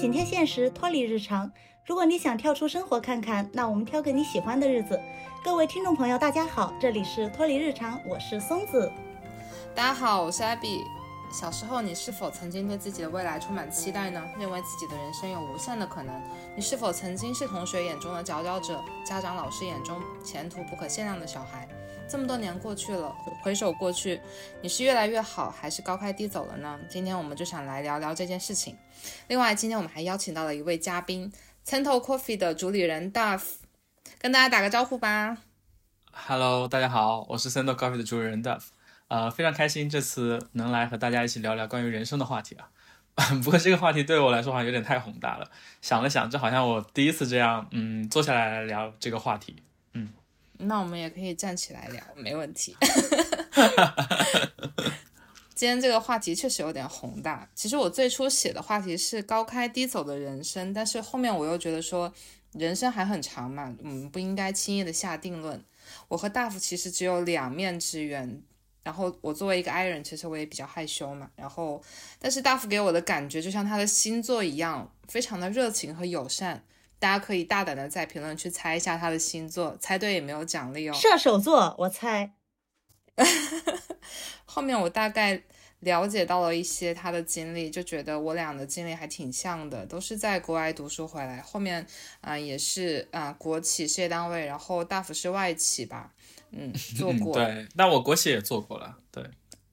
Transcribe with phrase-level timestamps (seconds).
[0.00, 1.52] 紧贴现实，脱离日常。
[1.84, 4.98] 如果你想跳出生活看看，那我们挑个你喜欢的日子。
[5.44, 8.90] 各位听众朋友，大家好，这里是脱离日常，我是松子。
[9.74, 10.80] 大家好，我是 Abby。
[11.30, 14.24] 小时候，你是否曾经对自己的未来充满期待呢？
[14.38, 16.18] 认为自己的人生有无限的可能？
[16.56, 21.68] 你是否曾经是同学眼中的佼佼者，家长老师眼中前途不可限量的小孩？
[22.10, 24.20] 这么多年过去了，回首过去，
[24.60, 26.76] 你是越来越好，还是高开低走了呢？
[26.88, 28.76] 今天我们就想来聊聊这件事情。
[29.28, 31.32] 另外，今天我们还邀请到了一位嘉宾
[31.64, 33.42] ，Cento Coffee 的主理人 Duff，
[34.18, 35.36] 跟大家打个招呼吧。
[36.10, 38.62] Hello，大家好，我是 Cento Coffee 的主理人 Duff，
[39.06, 42.70] 呃，非常开心这次能来和大家一起聊聊关于人生的话题啊。
[43.44, 45.48] 不过这个话题对我来说好像有点太宏大了，
[45.80, 49.62] 想了想，这好像我第一次这样，嗯，坐下来聊这个话题。
[50.60, 52.76] 那我们也可以站起来聊，没问题。
[55.54, 57.46] 今天这个话题确实有点宏大。
[57.54, 62.10] 其实我最初写的话题是高开低走的人生，但是后面我又觉得说，
[62.52, 65.62] 人生还很长嘛，嗯，不应该轻易的下定论。
[66.08, 68.42] 我和大夫其实只有两面之缘，
[68.82, 71.30] 然后我作为一个 I 人，其实我也比较害羞嘛。
[71.36, 71.82] 然后，
[72.18, 76.64] 但是大夫给我的感觉就像他的星座一样，非常的热情和友善。
[77.00, 80.92] 大家可以大胆的在评论区猜一下他的星座，猜对也没有奖励哦。
[80.92, 82.30] 射手座，我猜。
[84.44, 85.42] 后面我大概
[85.80, 91.86] 了解到了一些他的经历，就觉得我俩的经历还挺像的，都是在国外读书回来，后面
[92.20, 96.12] 啊也是啊国企事业单位，然后大福是外企吧，
[96.50, 97.34] 嗯， 做过。
[97.34, 99.24] 对，那我国企也做过了，对。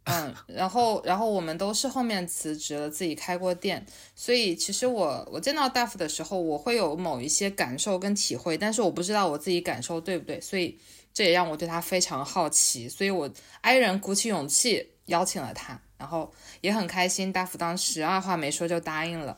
[0.09, 10.80] 嗯，然后，然后我们都是后面辞职了，自己开过店，所以其实我我见到大夫的时候，我会有某一些感受跟体会，但是我不知道我自己感受对不对，所以
[11.13, 13.30] 这也让我对他非常好奇，所以我
[13.61, 19.38] 哀人鼓起勇气邀请了他，然后也很开心，大夫当时二话没说就答应了。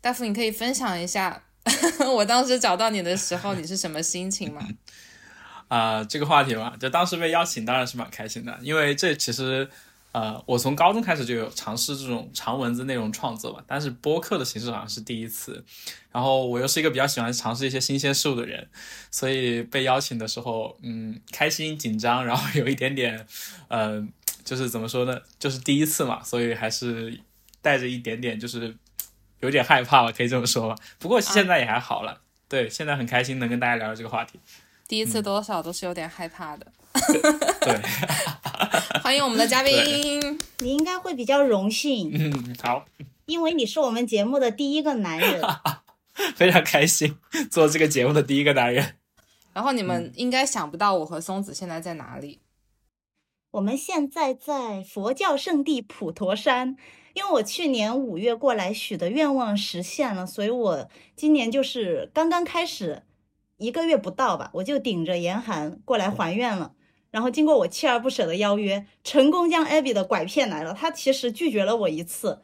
[0.00, 1.42] 大夫，你可以分享一下
[2.14, 4.64] 我当时找到你的时候你是什么心情吗？
[5.66, 9.68] 啊，这个话题嘛，就当时被邀请当然是蛮开心的，因为这其实。
[10.14, 15.64] 呃，我从高中开始就有尝试这种长文字内容创作吧，但是播客的形式好像是第一次。
[16.12, 18.68] 然后我又是一个比较喜欢尝试一些新鲜事物的人，
[19.10, 23.26] 所以被邀请的时候，嗯，开心、紧张，然后有一点点，
[23.66, 24.08] 嗯，
[24.44, 27.20] 就是怎么说呢，就是第一次嘛，所以还是
[27.60, 28.72] 带着一点点，就是
[29.40, 30.76] 有点害怕吧，可以这么说吧。
[31.00, 34.38] 不过现在也还好了，对，现在很开心能跟大家聊聊这个话题。
[34.86, 36.64] 第一次多少都是有点害怕的。
[37.60, 37.80] 对，
[39.04, 39.70] 欢迎我们的嘉宾。
[40.60, 42.10] 你应该会比较荣幸。
[42.14, 42.86] 嗯，好，
[43.26, 45.42] 因为你是我们节目的第一个男人，
[46.34, 47.14] 非常开心
[47.50, 48.94] 做这个节目的第一个男人。
[49.52, 52.40] 然后你们应该想不到我和松子现在在哪里。
[53.50, 56.74] 我们现在在佛教圣地普陀山，
[57.12, 63.02] 因为我去年五月过来许的愿望实现了，所以我今年就是刚刚开始
[63.58, 66.72] 一个月不到吧，我就顶着严寒过来还愿了。
[67.14, 70.74] 然后经过我锲而不舍的邀约，成功将 Abby 的拐骗来了。
[70.74, 72.40] 他其实拒绝了我一次，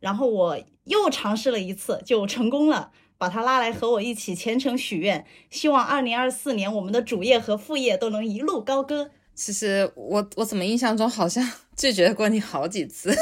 [0.00, 9.10] 然后我又尝试了一次，就成功了，把他拉来和我一起虔诚许愿，希望二零二四年我们的主业和副业都能一路高歌。
[9.34, 11.46] 其实我我怎么印象中好像
[11.76, 13.14] 拒绝过你好几次，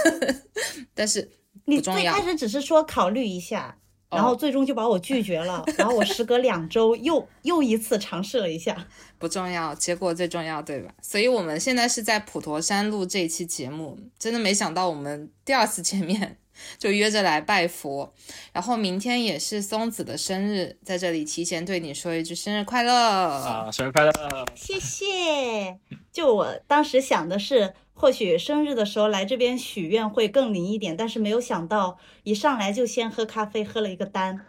[0.94, 1.28] 但是
[1.64, 3.76] 你最开始只是说考虑一下。
[4.12, 8.86] 然后最终就把我拒绝了，然后我时隔两周又又一次尝试了一下，
[9.18, 10.92] 不重要，结果最重要，对吧？
[11.00, 16.36] 所以我们现在是在普陀山录这一期节目，真的没想到我们第二次见面
[16.78, 18.12] 就约着来拜佛，
[18.52, 24.12] 然后明天也是松子的生日，在这里提前对你说一句生日快乐啊，生日快乐，
[24.54, 25.78] 谢谢。
[26.12, 27.72] 就我当时想的是。
[28.02, 34.44] 或许生日的时候来这边许愿会更灵一点，但是没有想到一上来就先喝咖啡，喝了一个单。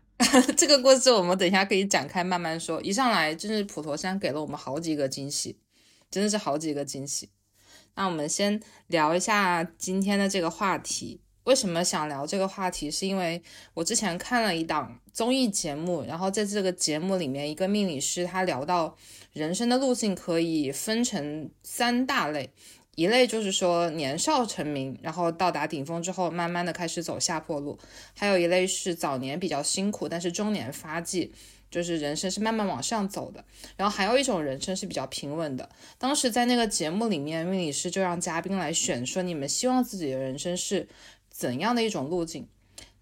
[0.54, 2.82] 这个故事我们等一下可以展开慢慢说。
[2.82, 5.56] 一上来就是普陀山给了我们好几个惊喜，
[6.10, 7.30] 真的是好几个惊喜。
[7.94, 11.22] 那我们先聊一下今天的这个话题。
[11.44, 12.90] 为什么想聊这个话题？
[12.90, 13.42] 是因为
[13.72, 18.94] 我之前看了一档综艺节目，然后在这个节目里面，一个命理师他聊到
[19.32, 22.50] 人生的路径可以分成三大类。
[22.98, 27.78] 一类就是说年少成名，然后到达顶峰之后，慢慢的开始走下坡路；
[28.12, 31.32] 还有一类是早年比较辛苦，但是中年发迹，
[31.70, 33.44] 就是人生是慢慢往上走的。
[33.76, 35.70] 然后还有一种人生是比较平稳的。
[35.96, 40.88] 当时在那个节目里面，命理师就让嘉宾来选，说你们希望自己的人生是
[41.30, 42.48] 怎样的一种路径。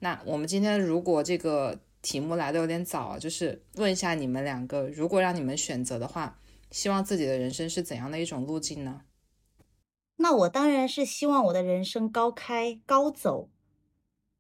[0.01, 6.39] 那我们今天如果这个题目来的有点早啊，就是问一下你们两个，如果让你们选择的话，
[6.71, 9.01] 希望自己的人生是怎样的一种路径呢？
[10.19, 13.49] 那我当然是希望我的人生高开高走，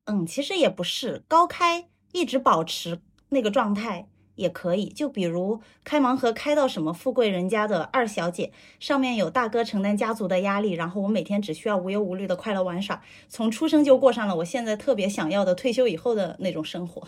[0.04, 4.88] 嗯，其实也不是，高开一直保持那个状态也可以。
[4.88, 17.06] 就比如开盲盒开到什么富贵人家的二小姐，上面有大哥承担家族的压力，然后我每天只需要无忧无虑的快乐玩耍，从出生就过上了我现在特别想要的退休以后的那种生活。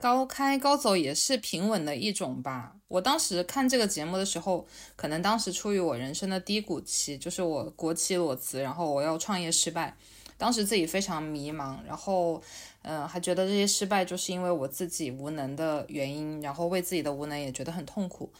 [0.00, 2.74] 高开高走也是平稳的一种吧。
[2.88, 4.66] 我当时看这个节目的时候，
[4.96, 9.94] 可能当时处于我人生的低谷期，就是我国企裸辞，然后我要创业失败，
[10.38, 12.42] 当时自己非常迷茫，然后，
[12.80, 18.32] 嗯，还觉得这些失败就是因为我自己无能的原因，然后为自己的无能也觉得很痛苦，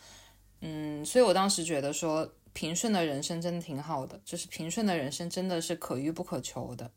[0.62, 6.90] 嗯，所以我当时觉得说平顺的人生真的挺好的，就是平顺的人生真的是可遇不可求的。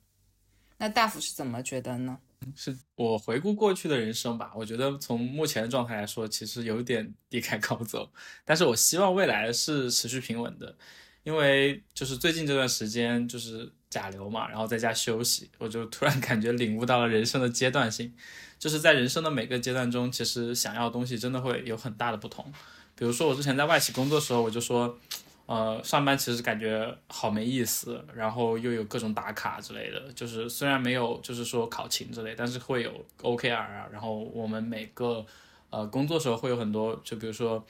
[0.78, 2.18] 那大夫是怎么觉得呢？
[2.56, 8.12] 是我回顾过去的人生吧，我觉得从目前的状态来说，其实有点 低开高走，
[8.46, 10.76] 但是我希望未来是持续平稳的，
[11.24, 18.14] 因为就是最近这段时间就是甲流嘛，然后在家休息，我就突然感觉领悟到了人生的阶段性，
[18.58, 22.52] 就是在人生的每个阶段中，其实想要的东西真的会有很大的不同。
[22.96, 25.00] 比如说我之前在外企工作的时候，我就说。
[25.46, 35.26] 呃，上班其实感觉好没意思，然后又有各种打卡之类的，就是虽然没有就是说考勤之类，但是会有 OKR 啊，然后我们每个
[35.70, 37.62] 呃工作时候会有很多，就比如说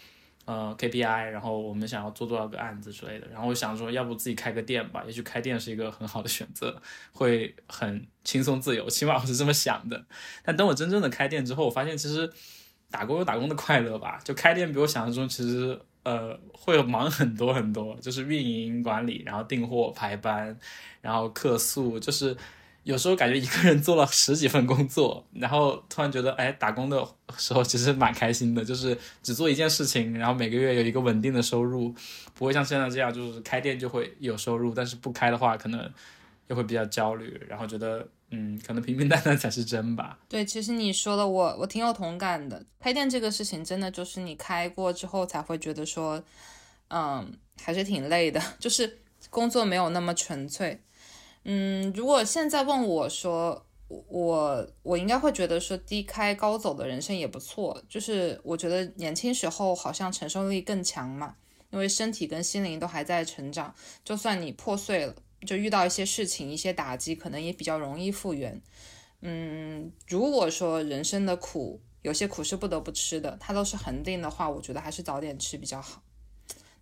[0.46, 6.80] 呃 KPI，然后我们想要做多少个案子之类的，然后我想说要不自己开个店吧，也许开店是一个很好的选择，
[7.12, 10.06] 会很轻松自由，起码我是这么想的。
[10.44, 12.32] 但等我真正的开店之后，我发现其实
[12.92, 15.82] 打工有打工的快乐吧，就开店比我想象中其实。
[16.04, 20.58] 呃，会忙很多很多，就是运营管理，然后订货、排班，
[21.02, 22.36] 然后客诉，就是
[22.84, 27.08] 有时候感觉一个人做了十几份工作，然后突然觉得，哎，打工的
[27.38, 31.96] 时候其实蛮开心的，就是只做一件事情，然后每个月有一个稳定的收入，
[32.34, 35.90] 不会像现在这样，就是开店就会有收入，但是不开的话，可能
[36.48, 38.08] 又会比较焦虑，然后觉得。
[38.36, 40.18] 嗯，可能平平淡淡才是真吧。
[40.28, 42.66] 对，其实你说的我我挺有同感的。
[42.80, 46.24] 开店这个事情，真的就是你开过之后才会觉得说，
[46.88, 47.32] 嗯，
[47.62, 50.82] 还是挺累的，就是工作没有那么纯粹。
[51.44, 57.80] 嗯，如果现在问我说，我我应该会觉得说低开高走的人生也不错。
[57.88, 61.36] 就是我觉得年轻时候好像承受力更强嘛，
[61.70, 65.14] 因为身体跟心灵都还在成长，就算你破碎了。
[65.44, 68.62] 就遇到一些事情、一些打击，可能也比较容易复原。
[69.22, 76.02] 嗯，如果说人生的苦，有些苦是不得不吃的，它都是恒定的话，我觉得还是早点吃比较好。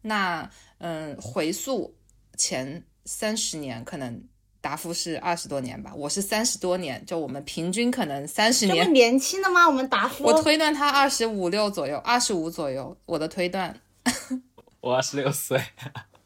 [0.02, 0.50] 那，
[0.80, 1.96] 嗯，回溯
[2.36, 4.24] 前三十年，可能
[4.60, 8.78] 达夫是二十多年吧，我是三十多年，就我们平均可能三十年。
[8.78, 9.68] 这么年轻的吗？
[9.68, 10.24] 我们达夫？
[10.24, 13.80] 我推断他二十五六左右，二十五左右，我的推断。
[14.82, 15.62] 我二十六岁。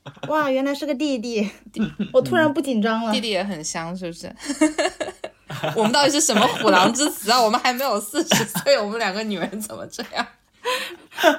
[0.27, 1.49] 哇，原来是个弟弟，
[2.13, 3.11] 我突然不紧张了。
[3.11, 4.33] 弟弟也很香，是不是？
[5.75, 7.41] 我们到底是什么虎狼之词啊？
[7.41, 10.27] 我们还没有四十岁，我们两个女人怎么这样？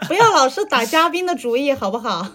[0.09, 2.27] 不要老是打嘉宾的主意，好不好？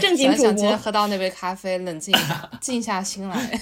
[0.00, 0.46] 正经主播。
[0.46, 3.60] 想今天喝到那杯咖啡，冷静一下，静下心来。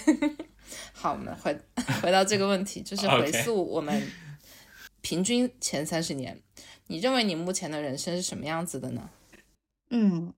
[0.92, 1.58] 好，我们回
[2.02, 4.10] 回到这个问题，就是回溯我们
[5.00, 6.38] 平均前三十年，
[6.88, 9.08] 你认为你目前的人生是什么样子的呢？
[9.90, 10.32] 嗯。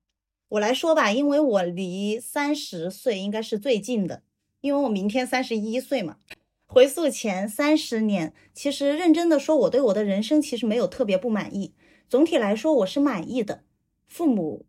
[0.54, 4.22] 我来说吧，因为我离三十岁应该是最近的，
[4.60, 6.16] 因为我明天三十一岁嘛。
[6.66, 11.72] 回溯前三十年，其实认真的说，我对我的人生其实没有特别不满意。
[12.08, 13.62] 总体来说，我是满意的。
[14.06, 14.64] 父母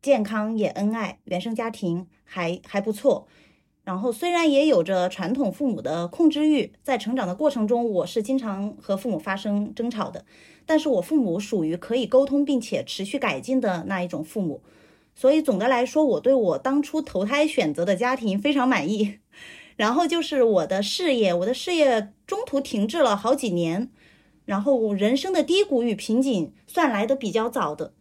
[0.00, 3.26] 健康也恩爱，原生家庭还还不错。
[3.82, 10.24] 然后虽然也有着传统父母的控制欲，在成长的过程中，我是经常和父母发生争吵的。
[10.64, 14.62] 但是我父母属于可以沟通并且持续改进的那一种父母。
[15.14, 19.20] 所以总的来说，我对我当初投胎选择的家庭非常满意。
[19.76, 23.90] 然后就是我的事业，我的事业中途停滞了好几年，
[24.44, 27.92] 然后人生的低谷与瓶颈算来的比较早的，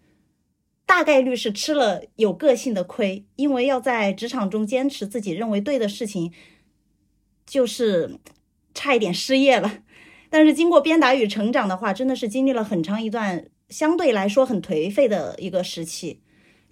[0.85, 6.31] 大概率是吃了有个性的亏，因为要在职场中坚持自己认为对的事情，
[7.45, 8.19] 就是
[8.73, 9.79] 差一点失业了。
[10.29, 16.22] 但是经过鞭打与成长的话，真的是经历了很长一段相对来说很颓废的一个时期。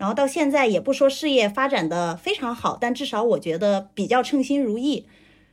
[0.01, 5.05] 然后到现在也不说事业发展的非常好，但至少我觉得比较称心如意。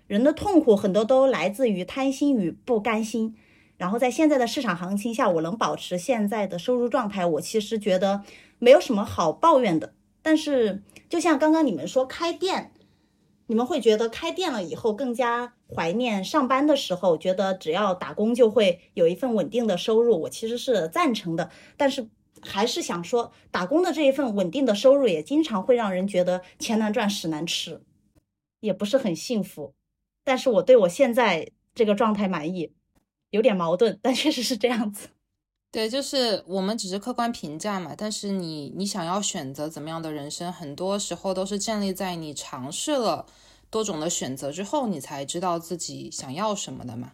[0.06, 3.36] 人的痛苦很多都来自于贪心与不甘心。
[3.76, 8.22] 然后在现在的市场行情下，我能保持现在的收入状态，我其实觉得
[8.58, 9.92] 没有什么好抱怨的。
[10.22, 12.72] 但是就像刚刚你们说开店，
[13.48, 21.50] 你们会觉得开店了以后更加怀念上班的时候，觉得只要打工就会有一份稳定的收入，我其实是赞成的。
[21.76, 22.08] 但是。
[22.48, 27.82] 还是想说，打工的这一份稳定的收入也经常会让人觉得钱难赚屎难吃，
[28.60, 29.74] 也不是很幸福。
[30.24, 32.72] 但是我对我现在这个状态满意，
[33.30, 35.08] 有点矛盾，但确实是这样子。
[35.70, 43.26] 对，就是我们只是客观评价嘛，但是你你想要选择怎么样的人生，很多时候都是建立在你尝试了
[43.68, 47.12] 多种的选择之后，你才知道自己想要什么的嘛。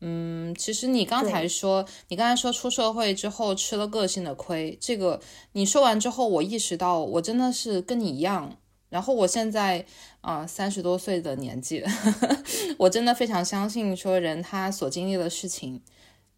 [0.00, 5.20] 嗯，其实你刚才说，你刚才说出社会之后吃了个性的亏，这个
[5.52, 8.56] 你说完之后，我意识到我真的是跟你一样。
[8.90, 9.84] 然后我现在
[10.22, 11.84] 啊三十多岁的年纪，
[12.78, 15.82] 我真的非常相信说人他所经历的事情。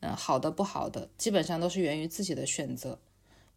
[0.00, 2.98] 嗯，好的不好的，基本上都是源于自己的选择。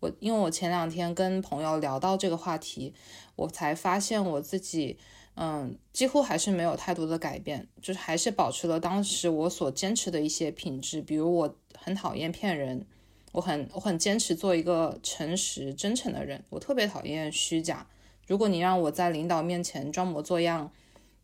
[0.02, 2.94] 我因为我前两天跟朋友聊到这个话题，
[3.38, 4.98] 我才发现我自己，
[5.36, 11.02] 嗯，几乎还是没有太多的改变，就是还是保持了当时我所坚持的一些品质。
[11.02, 12.86] 比如我很讨厌骗人，
[13.32, 17.88] 我很我很坚持做一个诚实真诚的人，我特别讨厌虚假。
[18.28, 20.72] 如果你让我在领导面前装模作样。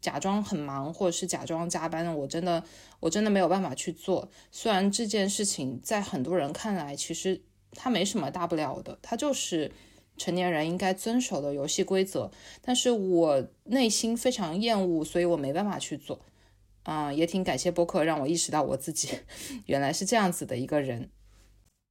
[0.02, 2.64] 假装很忙，或者是假装加班，我真的
[3.02, 4.30] 我真的没有办法去做。
[4.50, 7.42] 虽然这件事情在很多人看来，其实
[7.74, 9.70] 它没什么大不了的，它就是
[10.20, 12.30] 成年人应该遵守的游戏规则。
[12.62, 16.20] 但是我内心非常厌恶，所以我没办法去做。
[16.84, 19.10] 啊，也挺感谢播客让我意识到我自己
[19.68, 21.10] 原来是这样子的一个人，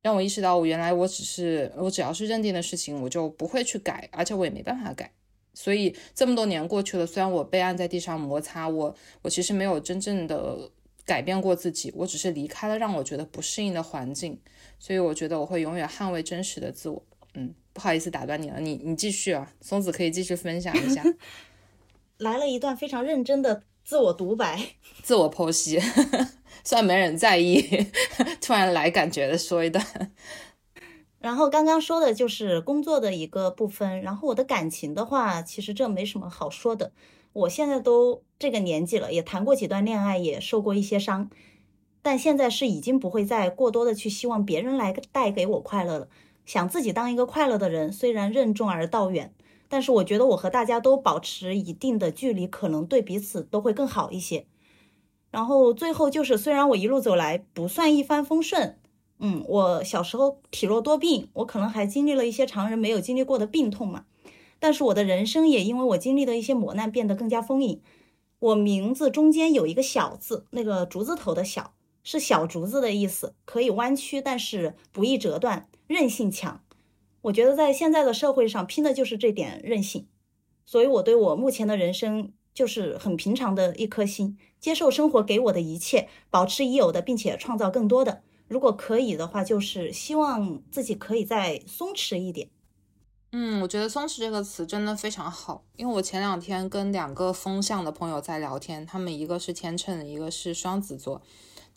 [0.02, 5.12] 让我意识到我原来我只是我只要是认定的事情，我就不会去改，而且我也没办法改。
[5.54, 10.70] 所以这么多年过去了，虽然我被按在地上摩擦，我我其实没有真正的
[11.04, 14.40] 改变过自己，我只是离开了让我觉得不适应的环境。
[14.80, 17.04] 所以我觉得我会永远捍卫真实的自我。
[17.38, 21.04] 嗯，不好意思打断你了，你你继续啊，松子可以继续分享一下。
[22.18, 24.60] 来了一段非常认真的自我独白，
[25.04, 25.78] 自我剖析，
[26.64, 27.64] 虽然没人在意，
[28.40, 29.86] 突然来感觉的说一段。
[31.20, 36.90] 然后刚刚说的就是工作的一个部分，然后我的感情的话，其实这没什么好说的。
[37.32, 41.30] 我现在都这个年纪了，也谈过几段恋爱，也受过一些伤，
[42.02, 46.08] 但现在是已经不会再过多的去希望别人来带给我快乐了，
[46.48, 47.92] 想自己当一个快乐的人。
[47.92, 49.34] 虽然任重而道远，
[49.68, 54.46] 但是我觉得我和大家都保持一定的距离，可能对彼此都会更好一些。
[55.30, 58.78] 然后最后就是，虽然我一路走来不算一帆风顺。
[59.18, 64.06] 嗯，我小时候体弱多病，我可能还经历了一些常人没有经历过的病痛嘛。
[64.58, 67.82] 但是我的人生也因为我经历的一些磨难变得更加丰盈。
[68.38, 76.62] 我名字中间有一个小字，那个竹字头的小是小竹子的意思，可以弯曲，但是不易折断，韧性强。
[77.22, 80.06] 我觉得在现在的社会上拼的就是这点韧性，
[80.64, 88.22] 所以我对我目前的人生就是很平常的一颗心，接受生活给我的一切，保持已有的，并且创造更多的。
[88.46, 92.48] 如果可以的话，就是希望自己可以再松弛一点。
[93.32, 101.20] 嗯，我觉得“松弛”这个词真的非常好，因为我前两天跟两个风象的朋友在聊天，他们一个是天秤，一个是双子座，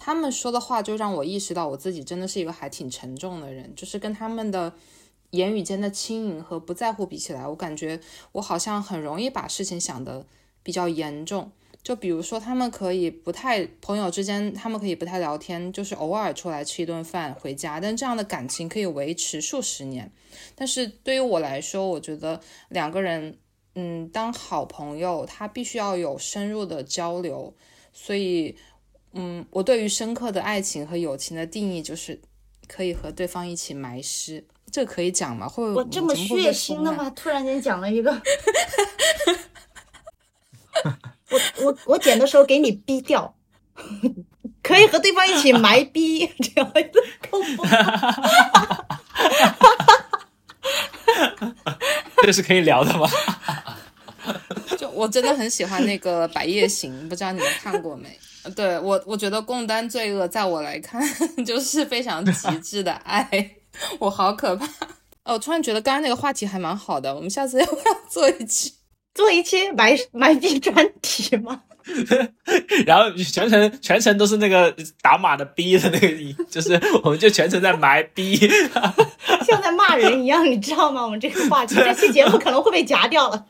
[0.03, 4.73] 他们说的话就让我意识到我自己真的是一个还挺沉重的人，就是跟他们的
[5.29, 7.99] 言语间的轻盈和不在乎比起来，我感觉
[8.31, 10.25] 我好像很容易把事情想得
[10.63, 11.51] 比较严重。
[11.83, 20.11] 就比如说，他们可以不太朋友之间，他们可以不太聊天，就是偶尔出来吃一顿饭回家，但这样的感情可以维持数十年。
[20.55, 23.37] 但是对于我来说，我觉得两个人，
[23.75, 27.53] 嗯，当好朋友，他必须要有深入的交流。
[27.93, 28.55] 所以，
[29.13, 32.19] 嗯，我对于深刻的爱情和友情的定义就是
[32.67, 34.45] 可以和对方一起埋尸。
[34.71, 35.49] 这可以讲吗？
[35.49, 37.09] 会我这么血腥的吗？
[37.09, 38.21] 突然间讲了一个。
[41.29, 43.35] 我我我剪的时候给你逼掉，
[44.63, 46.83] 可以和对方一起埋 逼，这样子
[47.29, 47.65] 恐怖。
[52.23, 53.09] 这是可以聊的吗？
[54.77, 58.19] 就我真的很喜欢那个《百夜行》，不知道你们看过没？
[58.51, 61.01] 对我，我觉得共担罪恶，在我来看
[61.45, 63.51] 就是非常极 致的爱，
[63.99, 64.65] 我好可怕。
[65.23, 68.73] 哦，我突然觉得刚刚那个话题还蛮好的，我们下次要不要做一期？
[69.13, 71.61] 做一期埋埋币专题吗？
[72.85, 78.37] 然后全程全程都是那个打码的逼的那个，就是我们就全程在埋逼，
[79.45, 81.03] 像在骂人一样，你知道吗？
[81.03, 83.45] 我们这个话题，这期节目可能会被夹掉了。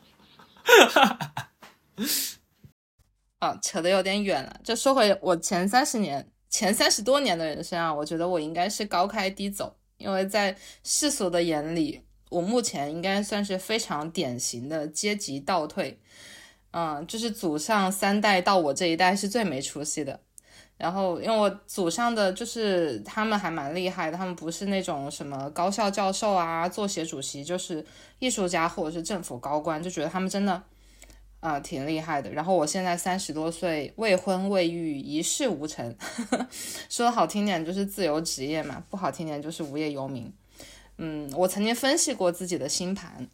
[3.42, 4.60] 啊，扯得有点远了。
[4.62, 12.02] 就说回我前三十年、前三十多年的人生啊，我觉得我应该是高开低走，因为在世俗的眼里。
[12.30, 15.98] 我目前应该算是非常典型的阶级倒退，
[16.70, 20.18] 嗯，就是祖上三代到我这一代是最没出息的。
[20.78, 27.84] 然后，因为我祖上的就是他们还蛮厉害的，他们不是那种什么高校教授啊、作协主席，就是
[28.18, 30.62] 艺术家或者是政府高官，就觉得他们真的
[31.42, 32.30] 啊、挺厉害的。
[32.30, 35.92] 然后我现在三十多岁，未婚未育，一事无成，
[36.88, 40.32] 说的好听点就是自由职业嘛，不好听点就是无业游民。
[40.98, 43.26] 嗯，我曾经分析过自己的星盘，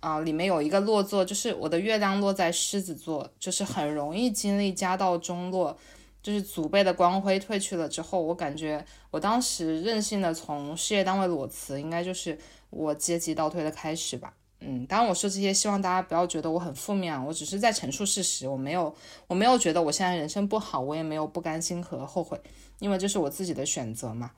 [0.00, 5.78] 啊、里面有一个落座，就是我的月亮落在狮子座，就是很容易经历家道中落，
[6.22, 14.34] 就是祖辈的光辉褪去了之后，我感觉我当时任性的从事业单位裸辞，应该就是我阶级倒退的开始吧。
[14.60, 18.94] 嗯，当然我说这些，希望大家不要觉得我很负面啊，我只是在陈述事实，我没有，
[19.26, 22.40] 我没有觉得我现在人生不好，我也没有不甘心和后悔，
[22.78, 24.32] 因为这是我自己的选择嘛。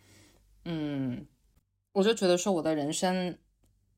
[0.65, 1.25] 嗯，
[1.93, 3.39] 我就觉得说我的人生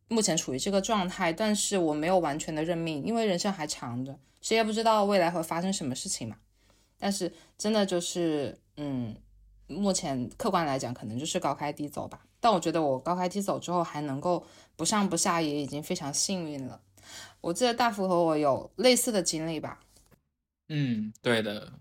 [0.09, 6.37] 目前处于这个状态，但是我没有完全的认命，因为人生还长着，谁也不知道未来会发生什么事情嘛。
[6.99, 9.17] 但是真的就是，嗯，
[9.67, 12.27] 目前客观来讲，可能就是高开低走吧。
[12.41, 16.81] 但我觉得我高开低走之后还能够不上不下，也已经非常幸运了。
[17.41, 19.81] 我记得大福和我有类似的经历吧？
[20.69, 21.73] 嗯，对的，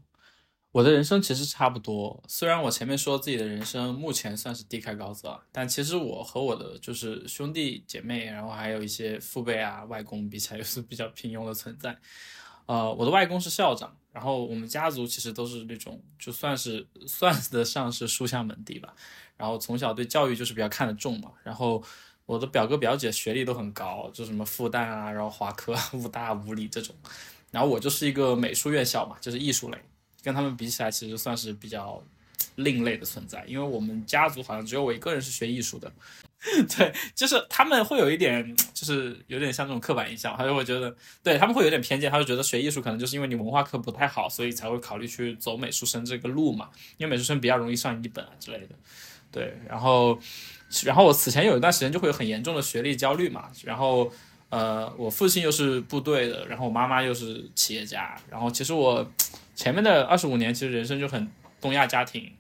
[0.72, 2.24] 我的人生其实差不多。
[2.28, 11.98] 虽然我前面说自己的人生目前算是低开高走，但其实我和我的就是兄弟姐妹，然后还有一些父辈啊、外公比起来， 又是比较平庸的存在。
[12.66, 18.96] 呃，我的外公是校长，然后我们家族其实都是那种就算是算得上是书香门第吧。
[19.40, 21.32] 然后从小对教育就是比较看得重嘛。
[21.44, 21.82] 然后
[22.26, 26.94] 我的表哥表姐学历都很高，就什么复旦啊，然后华科、武大、武理这种。
[27.50, 29.78] 然后我就是一个美术院校嘛，就是艺术类，
[30.22, 32.04] 跟他们比起来，其实算是比较
[32.58, 33.44] 另类的存在。
[33.48, 35.92] 因为我们家族好像只有我一个人是学艺术的，
[36.78, 48.76] 对，就是他们会有一点，就是有点像这种刻板印象，他就会觉得，对他们会有点偏见，他就觉得学艺术可能就是因为你文化课不太好，所以才会考虑去走美术生这个路嘛，因为美术生比较容易上一本啊之类的。
[49.32, 50.20] 对，然后，
[50.84, 54.12] 然后我此前有一段时间就会有很严重的学历焦虑嘛，然后。
[54.52, 59.08] 呃，我父亲又是部队的，然后我妈妈又是企业家，然后其实我
[59.54, 61.30] 前面的二十五年其实人生就很
[61.62, 62.32] 东亚家庭。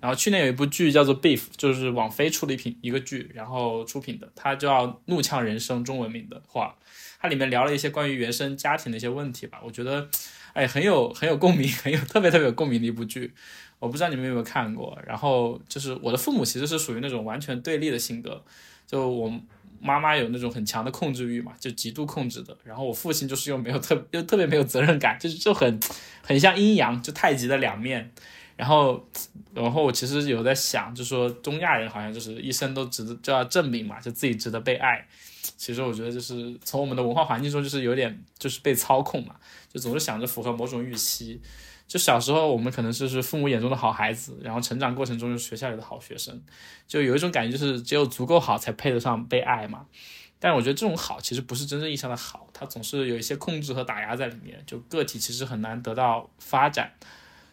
[0.00, 6.74] 然后去年有一部剧叫做《Beef》，就是网飞出了一品一个剧，然后出品的，它叫《怒呛人生》，中文名的话，
[7.20, 10.08] 它里面聊了一些关于原生家庭的一些问题吧，我觉得，
[10.54, 13.34] 哎，很有很有共鸣， 很有特别特别有共鸣的一部剧。
[13.82, 14.96] 我不知道你们有没有看过。
[15.06, 18.42] 然后就是我的父母其实是属于那种完全对立的性格，
[18.86, 19.32] 就我。
[19.84, 22.56] 妈妈有那种很强的控制欲嘛，就极度控制的。
[22.62, 25.80] 然后我父亲就是又没有特又特别没有责任感，就是就很
[26.22, 28.08] 很像阴阳，就太极的两面。
[28.56, 29.04] 然后，
[29.52, 35.04] 然后我其实有在想，就说中亚人好像就是一生都值得就要证明嘛，就自己值得被爱。
[35.56, 39.34] 其实我觉得就是从我们的文化环境中，就是有点就是被操控嘛，
[39.68, 41.40] 就总是想着符合某种预期。
[41.86, 46.42] 就小时候我们可能就是父母眼中的好孩子，然后成长过程中就是学校里的好学生，
[46.88, 49.86] 就有一种感觉就是只有足够好才配得上被爱嘛。
[50.38, 56.92] 但我觉得这种好其实不是真正意义上的好，它总是有一些控制和打压在里面，就个体其实很难得到发展。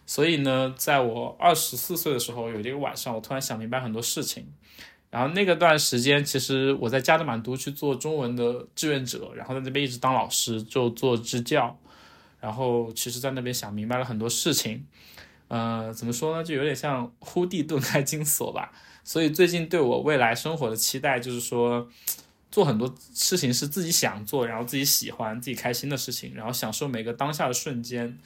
[0.07, 4.47] 所以呢，在我二十四岁的时候，有一个晚上，我突然想明白很多事情。
[5.11, 11.79] 然后那个段时间，其实我在加德满都去做中文的志愿者，然后在那边一直当老师，就做支教。
[12.39, 14.85] 然后其实，在那边想明白了很多事情，
[15.47, 18.71] 呃，怎么说呢，就有点像忽地顿开金锁吧。
[19.03, 21.89] 所以最近对我未来生活的期待，就是说，
[22.51, 28.17] 做很多事情是自己想做，然后自己喜欢、自己开心的事情，然后享受每个当下的瞬间。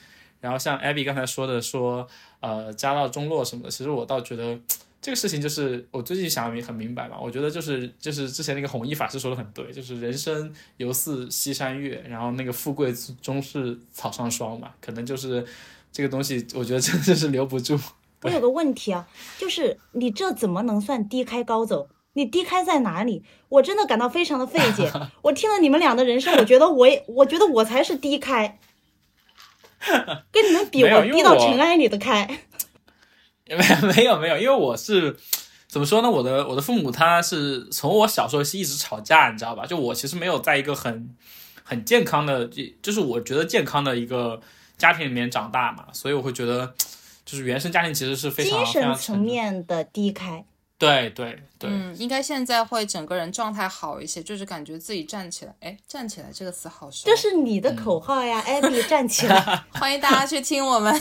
[0.41, 2.05] 然后像 Abby 刚才说的，说
[2.41, 4.59] 呃家道中落什么的，其实我倒觉得
[5.03, 7.17] 这个事情就是我最近想明很明白嘛。
[7.21, 14.71] 我觉得就是就是之前那个弘一法师说的很对，就是人生犹似西山月，然后那个富贵终是草上霜嘛。
[14.79, 15.45] 可能就是
[15.91, 17.77] 这个东西，我觉得真的是留不住。
[18.23, 19.05] 我有个问题啊，
[19.37, 21.89] 就是你这怎么能算低开高走？
[22.13, 23.23] 你低开在哪里？
[23.49, 24.89] 我真的感到非常的费解。
[25.23, 28.57] 我听了你们俩的人生，我觉得我也，我觉得我才是低开。
[30.31, 32.45] 跟你们比，我低到尘埃里的开。
[33.49, 35.15] 没有没有没有，因为我是
[35.67, 36.09] 怎么说呢？
[36.09, 39.65] 我的我的父母他是从我小时候是一直吵架，你知道吧？
[39.65, 41.09] 就我其实没有在一个很
[41.63, 42.49] 很健康的，
[42.81, 44.39] 就是我觉得健康的一个
[44.77, 46.73] 家庭里面长大嘛，所以我会觉得，
[47.25, 50.45] 就是原生家庭其实是非常精神层面的低开。
[50.79, 59.39] 对对对，嗯，应该现在会整个人状态好一些，就是感觉自己站起来，哎，站起来这个词好熟，这是你的口号呀，艾比站起来，
[59.71, 60.93] 欢迎大家去听我们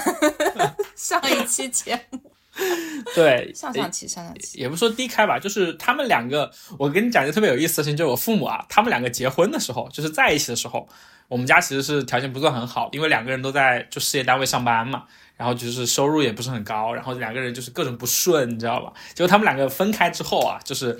[0.95, 2.22] 上一期节目，
[3.15, 10.89] 对，上上期上上期也不说低开吧，就是他们两个，我跟你讲一个特别有意思的事情，就是我父母啊，他们两个结婚的时候，就是在一起的时候，
[11.29, 15.05] 我们家其实是条件不算很好，因为两个人都在就事业单位上班嘛。
[15.35, 18.93] 然后就是收入也不是很高，然后两个人就是各种不顺，你知道吧？
[19.13, 20.97] 结果他们两个分开之后啊，就是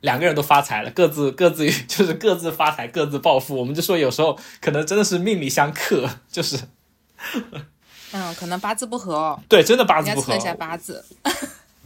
[0.00, 3.56] 两个人都发财了，各自各自 就是各自发财，各自暴富。
[3.56, 6.58] 我们就说有时候可能真的是命里相克，就是，
[8.12, 10.50] 嗯，可能八字不合哦，对，真的八字不合应该测一。
[10.50, 11.04] 下八字。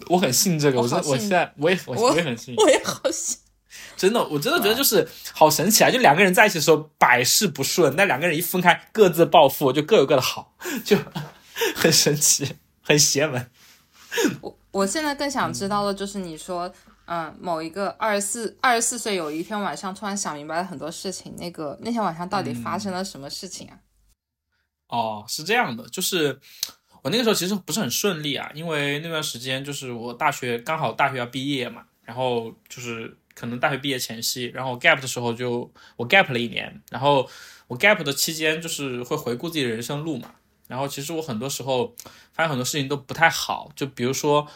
[0.09, 3.39] 我很信这个，我真我我现在我也我我我也很信，我也好信。
[3.97, 5.91] 真的，我真的觉得就是好神奇啊！
[5.91, 10.55] 就两个人在一起的时候百事不顺，但两个人一分开，各自暴富，就各有各的好，
[10.85, 10.97] 就
[11.77, 13.49] 很神奇，很邪门。
[14.41, 16.71] 我我现在更想知道的就是你说，
[17.07, 23.79] 嗯，某一个二十四二十四岁有一天晚上突然想明白了很多事情，那个那天晚上到底发生了什么事情啊？
[24.93, 26.39] 哦，是这样的，就是
[27.03, 37.27] 我那个时候其实不是很顺利啊，因为那段时间就是我大学刚好大学要毕业嘛，然后就是可能大学毕业前夕，然后 gap 的时候就我 gap 了一年，然后
[37.69, 40.35] 我 gap 的期间就是会回顾自己的人生路嘛，
[40.69, 41.95] 然后其实我很多时候
[42.35, 44.47] 发现很多事情都不太好，就比如说。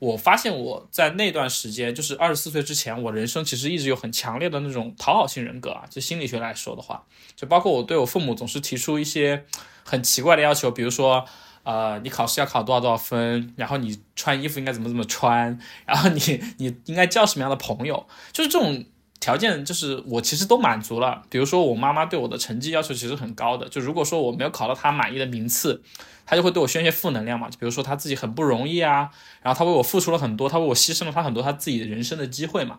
[0.00, 5.84] 我发现我在那段时间，就是二十四岁之前，我人生其实一直有很强烈的那种讨好性人格啊。
[5.90, 9.44] 就心理学来说的话，就包括我对我父母总是提出一些
[9.88, 11.24] 很奇怪的要求，比如说，
[11.62, 18.84] 呃，你考试要考多少多少分，然后你穿衣服应该怎么怎么穿，然后你你应该交什么样的朋友，就是这种
[19.18, 21.22] 条件，就是我其实都满足了。
[21.30, 25.82] 比如说，我妈妈对我的成绩要求其实很高的，就如果说我没有考到她满意的名次，
[26.26, 27.48] 她就会对我宣泄负能量嘛。
[27.48, 29.10] 就比如说她自己很不容易啊，
[29.42, 32.78] 然后她为我付出了很多，她为我牺牲了她很多她自己的人生的机会嘛。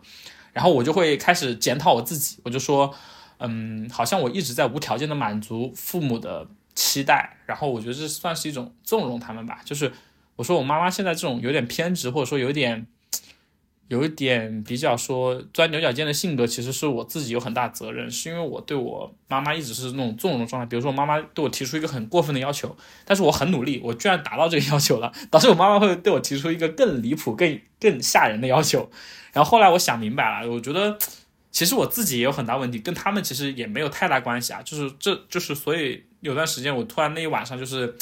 [0.53, 2.93] 然后我就会开始检讨我自己，我就说，
[3.37, 6.47] 嗯，好像我一直在无条件的满足父母的
[6.79, 9.59] 期待，然后我觉得这算是一种纵容他们吧。
[9.65, 9.91] 就是
[10.37, 12.87] 我说我妈妈现在这种有点偏执，或者说有点
[13.89, 20.65] 有一点比较说钻牛角尖的性格，其实是我自己有很大责任，是因为我对我妈妈一直是那种纵容的状态。
[20.65, 28.89] 比如说我妈妈对我提出一个很过分的要求，但是我很努力，我居然达到这个要求了，导致我妈妈会对我提出一个更离谱、更更吓人的要求。
[29.33, 30.97] 然后后来我想明白了，我觉得
[31.51, 34.61] 其实我自己也有很大问题，跟他们其实也没有太大关系啊。
[34.61, 37.95] 就是这就是所以有段时间我突然那一晚上就是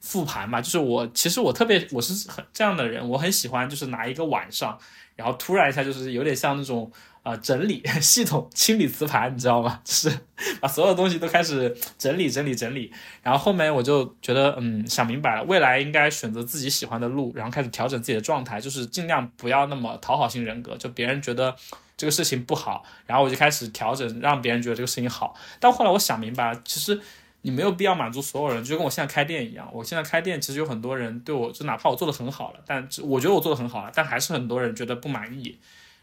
[0.00, 4.78] 复盘嘛，就是我其实我特别我是很这样的人，我很喜欢就是拿一个晚上。
[5.16, 6.88] 然后突然一下就是有点像那种
[7.24, 9.80] 呃整理 系统清理磁盘，你知道吗？
[9.82, 10.16] 就是
[10.60, 12.92] 把所有东西都开始整理整理整理。
[13.20, 21.56] 然后后面我就觉得嗯想明白了，未来应该选择自己喜欢的路，然后开始调整自己的状态，就是尽量不要那么讨好型人格，就别人觉得
[21.96, 25.34] 这个事情不好，然后我就开始调整，让别人觉得这个事情好。
[25.58, 27.00] 但后来我想明白了，其实。
[27.42, 29.70] 你没有必要满足所有人，就跟我现在开店一样。
[29.72, 35.58] 我现在开店，其实有很多人对我，就哪怕我做的很好了，但我觉得我做的很好了，但还是很多人觉得不满意。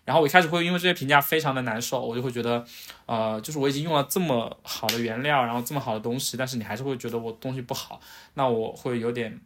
[0.05, 2.63] 然后我一开始会因为这些评价非常的难受，我就会觉得，
[3.07, 7.99] 呃，就是我已经用了这么好的原料，然后这么好的东西，但是你还是会觉得我东西不好，
[8.35, 9.41] 那我会有点，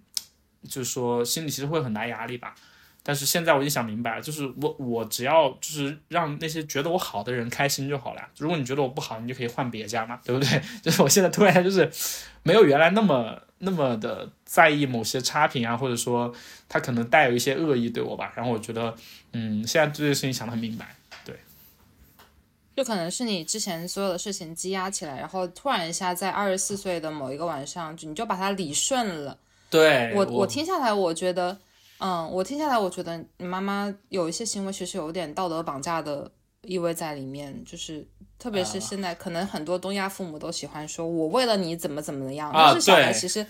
[0.67, 2.54] 就是说心里其实会很大压力吧。
[3.10, 8.22] 但是现在我已经想明白了，就是我我只要就是让那些觉得我好的人开心就好了。
[8.38, 10.62] 如果你觉得我不好，你就可以换别家嘛，对不对？
[10.84, 11.91] 就是我现在突然就是
[12.43, 16.32] 没有原来那么那么的在意某些差评啊，或者说
[16.67, 18.32] 他可能带有一些恶意对我吧。
[18.36, 18.95] 然后我觉得，
[19.34, 20.95] 嗯，现在对这个事情想得很明白。
[21.26, 21.36] 对，
[22.76, 29.36] 就可能是你之前所有的事情积压起来，然后突然一下在二十四岁的某一个晚上，就你就把它理顺了。
[29.72, 31.58] 对我我听下来，我觉得。
[32.00, 36.32] 嗯，我听下来，我觉得你妈妈有一些行为其实有点道德绑架的
[36.64, 38.08] 意味在里面，就是
[38.38, 43.46] 特别是现在，可能很多东亚父母都喜欢说“我为了你怎么怎么样”，但是小孩其实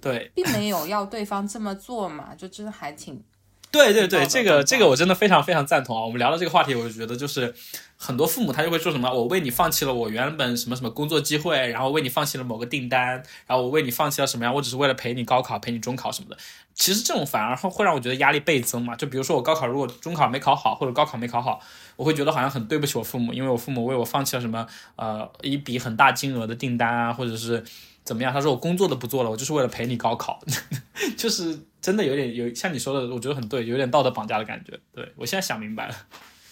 [0.00, 3.22] 对并没有要对方这么做嘛，就真的还挺。
[3.70, 6.02] 对对对，这个这个我真的非常非常赞同啊！
[6.02, 7.54] 我们聊到这个话题，我就觉得就是
[7.96, 14.54] 很多父母他就会说什么：“我为你放弃了我原本什么什么工作机会，然后为你放弃了某个订单，然后我为你放弃了什么样？
[14.54, 16.38] 我只是为了陪你高考、陪你中考什么的。”
[16.74, 18.94] 其实这种反而会让我觉得压力倍增嘛。
[18.94, 21.60] 就比如说我高考如果中考没考好，或者高考没考好，
[21.96, 24.64] 我会觉得好像很对不起我父母，因为我父母为我放弃了什么
[24.96, 27.64] 呃一笔很大金额的订单啊，或者是
[28.08, 28.32] 怎么样？
[28.32, 30.40] 他说我工作都不做了，我就是为了陪你高考，
[31.18, 34.80] 就是真的有点有像你说的，我觉得很对，有点道德绑架的感觉。
[34.92, 35.94] 对我现在想明白了。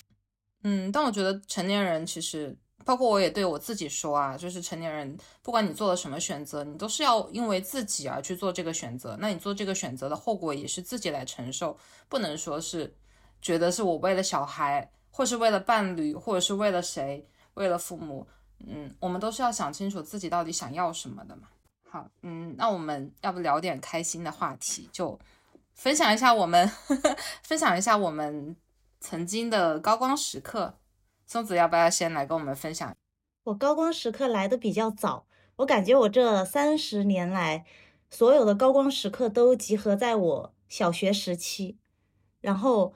[0.64, 2.54] 嗯，但我觉得成年人其实。
[2.84, 9.16] 包括我也对我自己说啊，就是成年人，不管你做了什么选择，你都是要因为自己而去做这个选择。
[9.20, 11.76] 那你做这个选择的后果也是自己来承受，
[12.08, 12.94] 不能说是
[13.42, 18.24] 觉得是我为了小孩，或是为了伴侣，或者是为了谁，为了父母。
[18.64, 21.48] 嗯，我们都是要想清楚自己到底想要什么的嘛。
[21.88, 25.18] 好，嗯，那我们要不聊点开心的话题，就
[25.74, 26.70] 分享一下我们
[27.42, 28.56] 分享一下我们
[29.00, 30.78] 曾经的高光时刻。
[31.26, 32.96] 松子要不要先来跟我们分享？
[33.44, 37.64] 我高光时刻来的比较早，我感觉我这三十年来
[38.10, 41.78] 所有的高光时刻都集合在我小学时期。
[42.40, 42.94] 然后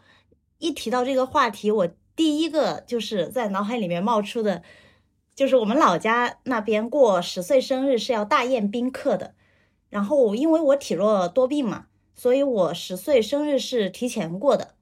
[0.58, 4.62] 一提到这个话题，我第一个就是在脑海里面冒出的，
[5.40, 9.32] 就是我们老家那边过十岁生日是要大宴宾客的。
[9.88, 14.74] 然后因为我体弱多病嘛，所以我十岁生日是提前过的。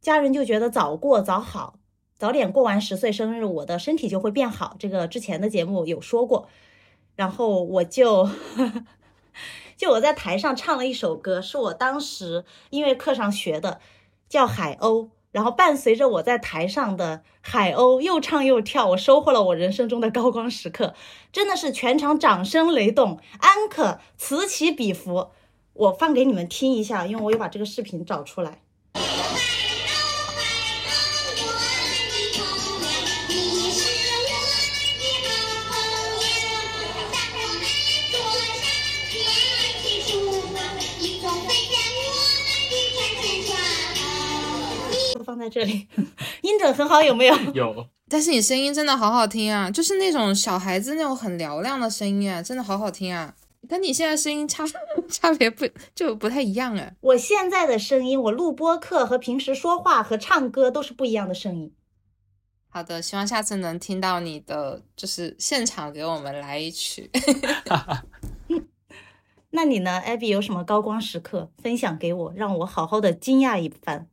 [0.00, 1.80] 家人就觉得早过早好，
[2.16, 4.76] 早点过完十岁生日，我的身体就会变好。
[4.78, 6.46] 这个之前的节目有说过。
[7.16, 8.30] 然后我就
[9.76, 13.80] 就我在台上唱了一首歌，是我当时音乐课上学的，
[14.28, 15.06] 叫《海鸥》。
[15.32, 20.94] 然后伴随着我在台上的海鸥又唱又跳，我收获了我人生中的高光时刻，
[21.32, 25.28] 真的是全场掌声雷动，安可此起彼伏。
[25.72, 28.60] 我放给你们听一下，因为我有把这个视频找出来。
[45.30, 45.86] 放在这里，
[46.42, 47.36] 音准很好，有没有？
[47.54, 47.86] 有。
[48.08, 53.32] 但是你声音真的好好听啊，就是那种小孩子那种很嘹亮的声音啊，真的好好听啊。
[53.68, 54.64] 跟你现在声音差
[55.08, 55.64] 差别不
[55.94, 56.90] 就不太一样啊？
[57.02, 61.72] 我现在的声音，我录播课和平时说话和唱歌都是不一样的声音。
[62.68, 67.08] 好的，希望下次能听到你的，就是现场给我们来一曲。
[69.52, 74.08] 那你呢，艾比有什么高光时刻分享给我，让我好好的惊讶一番？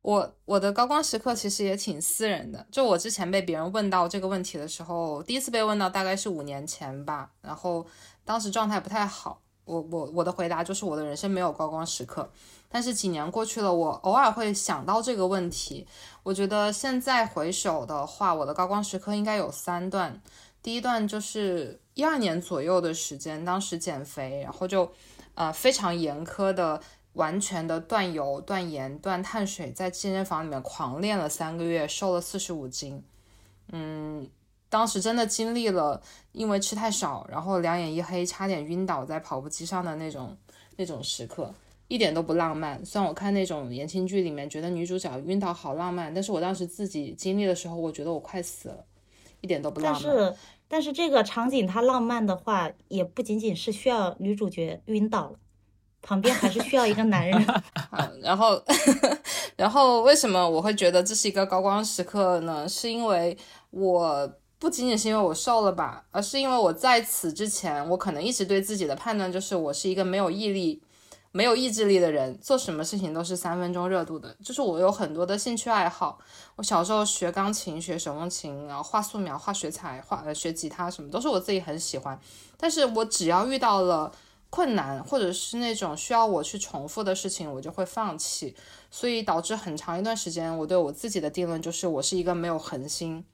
[0.00, 7.84] 我我的高光时刻其实也挺私人的，就我之前被别人问到这个问题的时候，第一次被问到大概是五年前吧，然后
[8.24, 12.30] 当时状态不太好，我我我的回答就是我的人生没有高光时刻，
[12.68, 15.86] 但是几年过去了，我偶尔会想到这个问题，
[16.22, 20.22] 我觉得现在回首的话，我的高光时刻应该有三段，
[20.62, 24.90] 第一段就是一二年左右的时间，当时减肥，然后就
[25.34, 26.80] 呃非常严苛的。
[27.18, 33.02] 完全的断油、断盐、断碳水，在健身房里面狂练了三个月，瘦了四十五斤。
[33.72, 34.28] 嗯，
[34.68, 36.00] 当时真的经历了
[36.30, 40.36] 因为吃太少，然后两眼一黑，差点晕倒在跑步机上的那种
[40.76, 41.52] 那种时刻，
[41.88, 42.84] 一点都不浪漫。
[42.86, 48.84] 虽然我看那种言情剧里面觉得女主角晕倒好浪漫，但是我当时自己经历的时候，我觉得我快死了，
[49.40, 50.02] 一点都不浪漫。
[50.04, 50.36] 但是，
[50.68, 55.38] 但是这个场景它浪漫的话，也不仅仅是需要女主角晕倒了。
[56.02, 57.46] 旁边还是需要一个男人。
[58.22, 58.62] 然后，
[59.56, 62.68] 然后为什么我会觉得这是一个高光时刻呢？
[62.68, 63.36] 是因为
[63.70, 70.82] 我不仅仅是因为我瘦了吧，而是因为我在此之前，我可能一直对自己的判断就是我是一个没有毅力、
[71.32, 74.34] 没有意志力的人，做什么事情都是三分钟热度的。
[74.42, 76.18] 就是我有很多的兴趣爱好，
[76.56, 82.18] 我小时候学钢琴、学手风琴，然后画素描、画水彩、画呃学吉他什么，都是我自己很喜欢。
[82.56, 84.10] 但是我只要遇到了。
[84.50, 88.56] 困难，或者是那种需要我去重复的事情，我就会放弃，
[88.90, 93.24] 所以导致很长一段时间，我对我自己的定论就是我是一个没有恒心，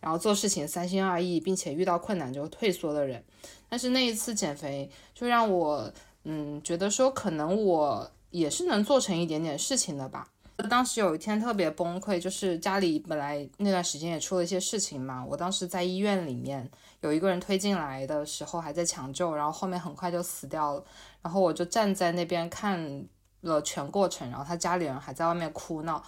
[0.00, 3.22] 然后做事情三心二意，并且遇到困难就退缩的人。
[3.68, 5.92] 但是那一次减肥，就让我
[6.24, 10.31] 嗯觉得说，可能我也是能做成一点点事情的吧。
[10.68, 16.70] 当时有一天特别崩溃，就是家里本来那段时间也出了一些事情嘛，我当时在医院里面。
[17.00, 20.84] 有一个人推进来的时候还在抢救，然后后面很快就死掉了。
[21.20, 23.04] 然后我就站在那边看
[23.40, 26.00] 了全过程，然后他家里人还在外面哭闹。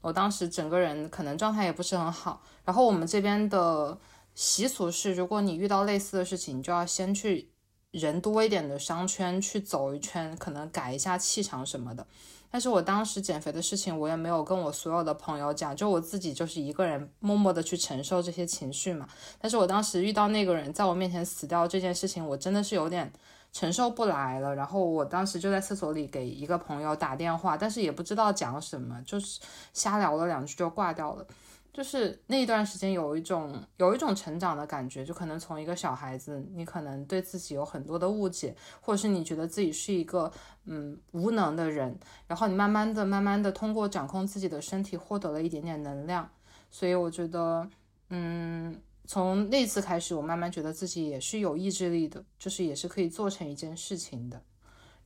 [0.00, 2.42] 我当时整个人可能状态也不是很好。
[2.64, 3.96] 然后我们这边的
[4.34, 7.48] 习俗是，如果你遇到类似的事情，你就要先去
[7.92, 12.04] 人多一点的商圈去走一圈，可能改一下气场什么的。
[12.50, 19.08] 但是我当时减肥的事情，我也没有跟我所有的朋友讲，就我自己就是一个人默默的去承受这些情绪嘛。
[19.40, 23.12] 但是我当时遇到那个人在我面前死掉这件事情，我真的是有点
[23.52, 24.54] 承受不来了。
[24.54, 29.40] 然后我当时就在厕所里给一个朋友打电话，但是也不知道讲什么，就是
[29.72, 31.24] 瞎聊了两句就挂掉了。
[31.72, 40.30] 就是那一段时间有一种有一种成长的感觉，就可能从一个小孩子，你可能对自己有很多的误解，或者是你觉得自己是一个
[40.64, 46.28] 嗯无能的人，然后你慢慢的、慢慢的通过掌控自己的身体获得了一点点能量，
[46.70, 47.66] 所以我觉得
[48.08, 54.42] 嗯从那次开始，我慢慢觉得自己也是有意志力的，就是也是可以做成一件事情的。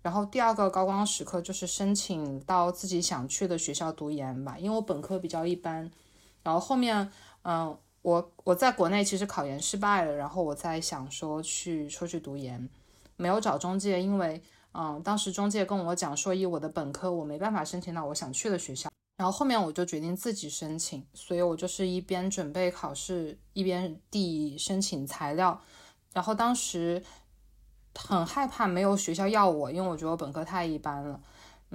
[0.01, 5.91] 然后第二个高光时刻就是申请到自己想去的学校读研吧，因为我本科比较一般。
[6.45, 7.11] 然后后面，
[7.43, 12.69] 嗯，我我在国内其实考研失败了，然后我在想说去出去读研，
[13.17, 14.41] 没有找中介，因为，
[14.75, 18.89] 嗯，当时中介跟我讲说，以我的本科我没办法申请到我想去的学校。
[19.17, 25.61] 然后后面我就决定自己申请，所以我就是一边准备考试，一边递申请材料。
[26.13, 27.03] 然后当时
[27.95, 31.21] 很害怕没有学校要我，因为我觉得我本科太一般了。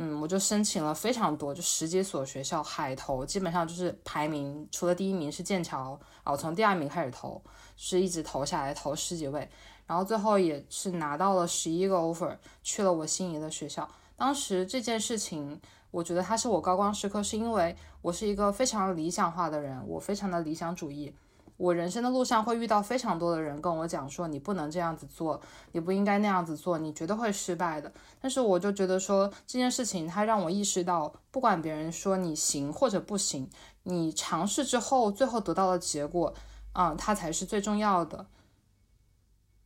[0.02, 7.42] 嗯，我就申请了非常多，就十几所学校海投，基本上就是排名，除了第一名是剑桥，啊，我从第二名开始投，
[7.76, 9.50] 是一直投下来，投十几位，
[9.86, 12.34] 然后最后也是拿到了十一个 offer，
[12.64, 13.86] 去了我心仪的学校。
[14.16, 15.60] 当时这件事情，
[15.92, 21.14] 我觉得它是我高光时刻，是因为我是一个非常理想化的人，我非常的理想主义。
[21.60, 25.42] 我人生的路上会遇到非常多的人跟我讲说，你不能这样子做，
[25.74, 27.92] 你不应该那样子做，你绝对会失败的。
[28.22, 33.50] 但是我就觉得说这件事情，它让我意识到，不管别人说你行或者不行，
[33.84, 36.34] 你尝试之后最后得到的结果，
[36.72, 38.26] 啊，它才是最重要的。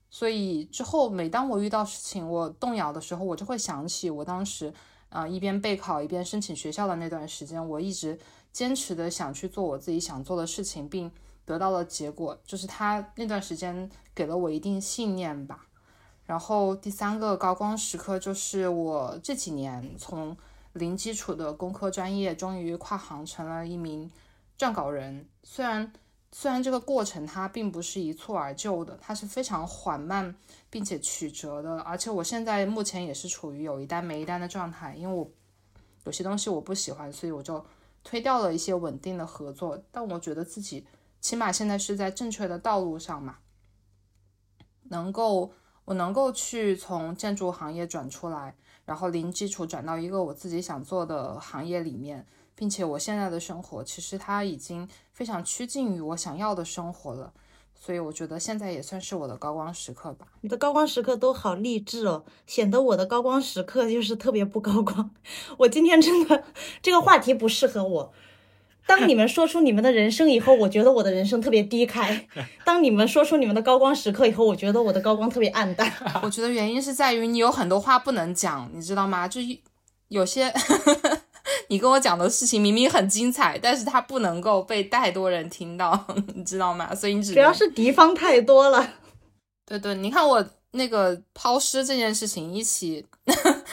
[0.10, 4.74] 所以之后每当我遇到事情我动摇的时候，我就会想起我当时，
[5.10, 8.18] 啊，一边备考一边申请学校的那段时间，我一直
[8.52, 11.12] 坚持的想去做我自己想做的事情，并。
[11.46, 15.68] 得到了结果，就是他那段时间给了我一定信念吧。
[16.26, 20.36] 然后第三个高光时刻就是我这几年从
[20.72, 24.10] 零基础的工科专业，终于跨行成了一名
[24.58, 25.28] 撰稿人。
[25.44, 25.92] 虽然
[26.32, 30.34] 虽然这个过程它并不是一蹴而就的，它是非常缓慢
[30.70, 31.82] 并且曲折的。
[31.82, 35.30] 而且我现在目前也是处于有一单没一单的状态，因为我
[36.06, 37.64] 有些东西我不喜欢，所以我就
[38.02, 39.78] 推掉了一些稳定的合作。
[39.92, 40.86] 但我觉得自己。
[41.24, 43.38] 起码现在是在正确的道路上嘛，
[44.90, 45.54] 能够
[45.86, 57.32] 我能够去从建筑行业转出来，然后零基础转到一个我自己想做的行业里面，并且我现在的生活其实它已经非常趋近于我想要的生活了，
[57.74, 60.28] 所以我觉得现在也算是我的高光时刻吧。
[60.42, 65.10] 你的高光时刻都好励志哦，显得我的高光时刻就是特别不高光。
[65.60, 66.44] 我今天真的
[66.82, 68.14] 这个话题不适合我。
[68.86, 72.14] 当你们说出你们的人生以后，我觉得我的人生特别低开；
[72.66, 75.92] 当你们说出你们的高光时刻以后，我觉得我的高光特别暗淡。
[76.22, 79.28] 我觉得原因是在于你有很多话不能讲，你知道吗？
[79.28, 79.40] 就
[80.10, 80.54] 有些
[81.70, 86.94] 你跟我讲的事情明明很精彩，但是它不能够被太多人听到，你知道吗？
[86.94, 88.96] 所以你只主要是敌方太多了。
[89.66, 93.06] 对对，你看我那个抛尸这件事情，一起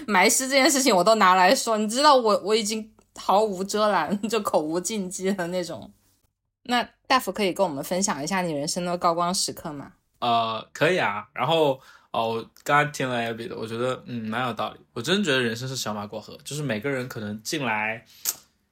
[0.07, 2.93] 埋尸这件事情，我都拿来说，你知道我我已经。
[3.21, 5.93] 毫无遮拦， 就口无禁忌的那种。
[6.65, 9.93] 那大夫可以跟我们分享一下你人生的高光时刻吗？
[10.21, 11.29] 呃，可以啊。
[11.33, 11.81] 然后
[12.11, 14.81] 哦，我刚刚听了 Abby 的，我觉得嗯蛮有道理。
[14.93, 18.05] 我真觉得人生是小马过河，就是每个人可能进来，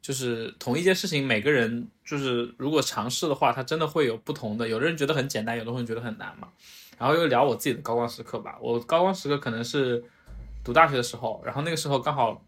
[0.00, 4.68] 就是同一件事情，每个人就是如果尝试的话，他真的会有不同的。
[4.68, 6.48] 有的人觉得很简单，有的人觉得很难嘛。
[6.98, 8.58] 然后又聊我自己的高光时刻吧。
[8.60, 10.04] 我高光时刻可能是
[10.62, 12.42] 读大学的时候，然后那个时候刚好。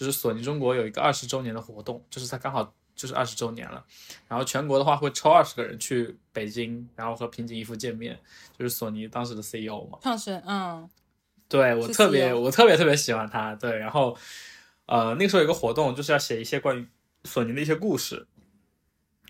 [0.00, 3.84] 就是索尼中国有一个二十周年的活动，就是它刚好就是二十周年了，
[4.26, 8.18] 然后全国的话会抽二十个人去北京，然后和平井一夫见面，
[8.58, 10.88] 就是索尼当时的 CEO 嘛，创始人，嗯，
[11.50, 14.16] 对我特别我特别特别喜欢他，对，然后
[14.86, 16.88] 呃那个时候有个活动就是要写一些关于
[17.24, 18.26] 索尼的一些故事，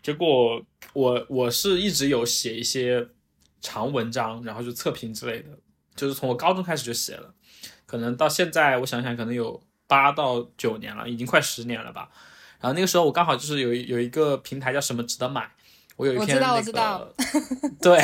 [0.00, 3.08] 结果我我是一直有写一些
[3.60, 5.48] 长文章，然后就测评之类的，
[5.96, 7.34] 就是从我高中开始就写了，
[7.86, 9.60] 可能到现在我想想可能有。
[9.90, 12.08] 八到九年了，已经快十年了吧。
[12.60, 15.50] 然后那个时候我刚好就是有有一个平台叫什么值得买，
[15.96, 17.12] 我有一篇那个，
[17.80, 17.98] 对，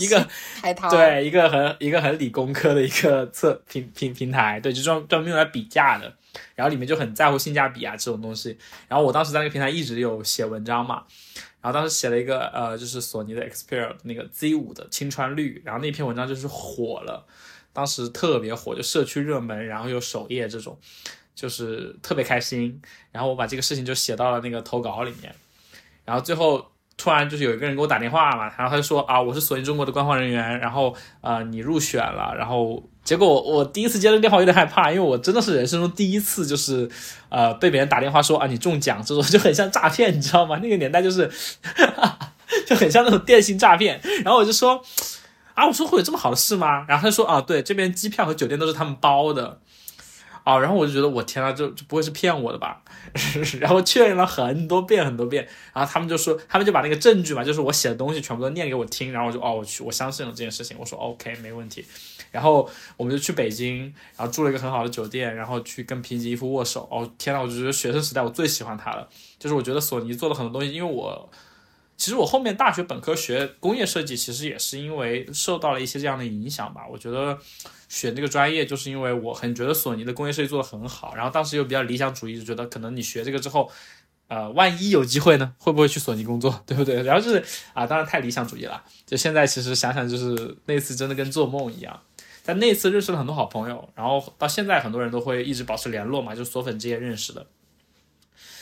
[0.00, 0.28] 一个
[0.60, 6.12] 海淘，对，一个很一个很理工科的一个测平平平台，对，就专专门用来比价的。
[6.54, 8.58] 然后里面就很在乎性价比啊这种东西。
[8.88, 11.04] 然后我当时在那个平台一直有写文章嘛，
[11.60, 17.26] 然后当时写了一个呃，就是索尼的 Xperia 那个 Z 五的青川绿，然后那篇文章就是火了。
[17.72, 20.78] 当时特别火，就社区热门，然后有首页这种，
[21.34, 22.80] 就是特别开心。
[23.10, 25.34] 然后我把这个事情就写到了那个投稿里面，
[26.04, 26.64] 然后最后
[26.96, 36.88] 突然就是有一个人给我打电话嘛，然后他就说啊，我是索尼中国的官方人员，然后呃你入选了，然后结果我第一次接这个电话有点害怕，因为我真的是人生中第一次就是
[37.30, 40.58] 呃被别人打电话说啊你中奖这种 就很像诈骗，你知道吗？
[40.62, 41.30] 那个年代就是
[42.68, 44.84] 就很像那种电信诈骗，然后我就说。
[45.62, 46.84] 啊，我说会有这么好的事吗？
[46.88, 49.60] 然后他说啊，对，这边机票和酒店都是他们包的，
[50.42, 52.82] 啊，然后我就觉得我天呐，就就不会是骗我的吧？
[53.60, 61.86] 然后确认了很多遍很多遍，然后他们就说，他们就把那个证据嘛，就是我写的东西全部都念给我听，然后我就哦，我去，我相信了这件事情，我说 OK 没问题，
[62.32, 63.82] 然后我们就去北京，
[64.16, 69.08] 然后住了一个很好的酒店，然后去跟平吉一夫握手，哦天呐，我就觉得学生时代我最喜欢他了，
[69.38, 71.30] 就是我觉得索尼做了很多东西，因为我。
[72.02, 76.84] 其实我后面大学本科学工业设计，其实也是因为受到了一些这样的影响吧。
[76.90, 77.38] 我觉得
[77.88, 83.70] 选这个专业，就是因为我很觉得索尼的工业设计做得很好，然后当时又比较理想主义，就觉得可能你学这个之后，
[84.26, 87.04] 呃，万一有机会呢，会不会去索尼工作， 对不对？
[87.04, 87.38] 然后就是
[87.72, 88.82] 啊，当然太理想主义了。
[89.06, 92.02] 就现在其实想想，就是那次真的跟做梦一样。
[92.42, 97.46] 在那次认识了很多好朋友，然后到现在很多人都会一直保持联络嘛，就索粉之间认识的。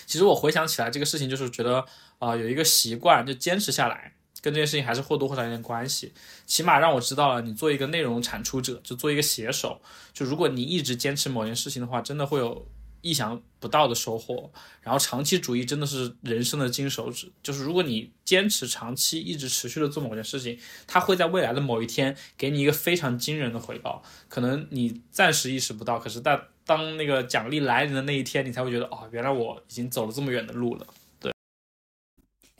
[0.04, 1.86] 其实我回想起来这个事情，就是觉得
[2.20, 4.12] 啊、有一个习惯就坚持下来，
[4.42, 6.12] 跟这件事情还是或多或少有点关系。
[6.46, 9.80] 起码让我知道了，你做一个内容产出者，就做一个写手，
[10.12, 12.66] 就如果你一直坚持某件事情的话，真的会有
[13.00, 14.52] 意想不到的收获。
[14.82, 24.02] 然后长期主义真的是人生的金手指，就是如果你坚持长期一直持续的做某件事情，它会在未来的某一天给你一个非常惊人的回报。
[24.28, 30.86] 可能你暂时意识不到，可是当当那个奖励来临的那一天，你才会觉得哦，原来我已经走了这么远的路了。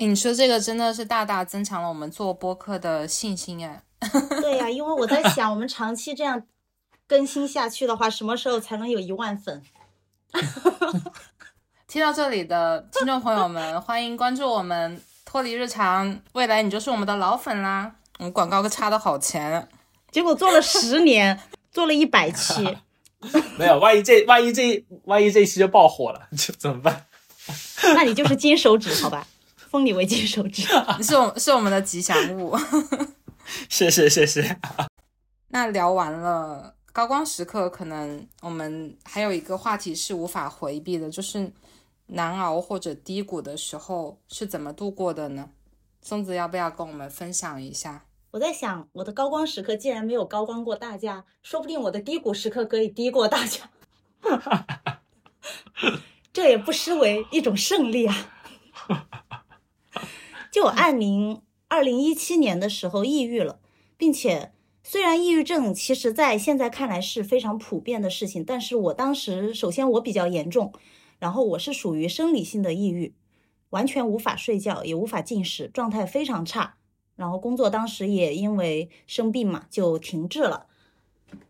[0.01, 3.83] 诶你说这个真的是大大增强了我们做播客的信心哎。
[4.41, 6.43] 对呀、因为我在想，我们长期这样
[7.07, 9.63] 更新下去的话，什么时候才能有一万粉？
[11.87, 17.97] 听到这里的听众朋友们，欢迎关注我们脱离日常，未来你就是我们的老粉啦。
[18.19, 19.69] 我们广告插的好前，
[20.11, 21.39] 结果做了十年，
[21.71, 22.79] 做了一百期，
[23.59, 27.05] 没有，万一这万一这万一这一期就爆火了，就怎么办？
[27.95, 29.27] 那你就是金手指，好吧？
[29.71, 30.67] 封你为金手指。
[30.99, 32.59] 你 是我是我们的吉祥物。
[33.69, 34.59] 谢谢谢谢。
[35.49, 41.53] 那聊完了高光时刻，可能我们还有一个话题是无法回避的，就是
[42.07, 45.51] 难熬或者低谷的时候是怎么度过的呢？
[46.03, 48.07] 松子要不要跟我们分享一下？
[48.33, 53.71] 我在想，我的高光时刻既然没有高光过大家，说不定我的低谷时刻可以低过大家，
[56.33, 58.17] 这也不失为一种胜利啊！
[60.51, 63.61] 就我按您二零一七年的时候抑郁了，
[63.97, 70.73] 并且虽然抑郁症其实在现在看来是非常普遍的事情，但是我当时首先我比较严重，
[71.19, 73.15] 然后我是属于生理性的抑郁，
[73.71, 76.75] 完全无法睡觉，也无法进食，状态非常差。
[77.15, 80.67] 然后工作当时也因为生病嘛就停滞了。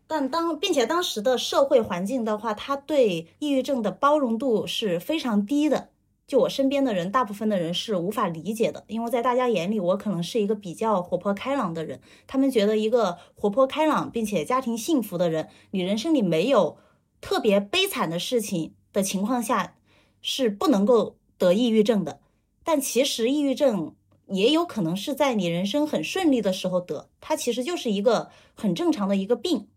[0.05, 5.90] 但当并且当时的社会环境的话，他对抑郁症的包容度是非常低的。
[6.31, 11.99] 就我身边的人，大部分的人是无法理解的，因为在大家眼里，我可能是一个比较活泼开朗的人。
[12.25, 16.77] 他们觉得一个活泼开朗并且家庭幸福的人，你人生里没有
[17.19, 19.75] 特别悲惨的事情的情况下，
[20.21, 22.21] 是不能够得抑郁症的。
[22.63, 23.93] 但其实抑郁症
[24.27, 29.67] 也有可能是在你人生很顺利的时候得，它其实就是一个很正常的一个病。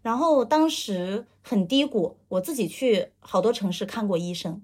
[0.00, 4.62] 然后当时很低谷，我自己去好多城市看过医生，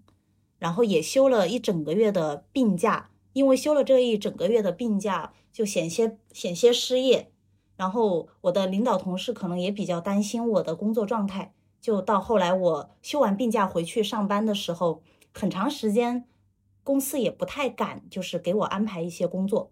[0.59, 7.31] 然后也休了一整个月的病假，因为休了这一整个月的病假，就险些险些失业。
[7.77, 15.03] 然后我的领导同事可能也比较担心我的工作状态，就到后来我休完病假回去上班的时候，
[15.33, 16.25] 很长时间
[16.83, 19.71] 公司也不太敢就是给我安排一些工作，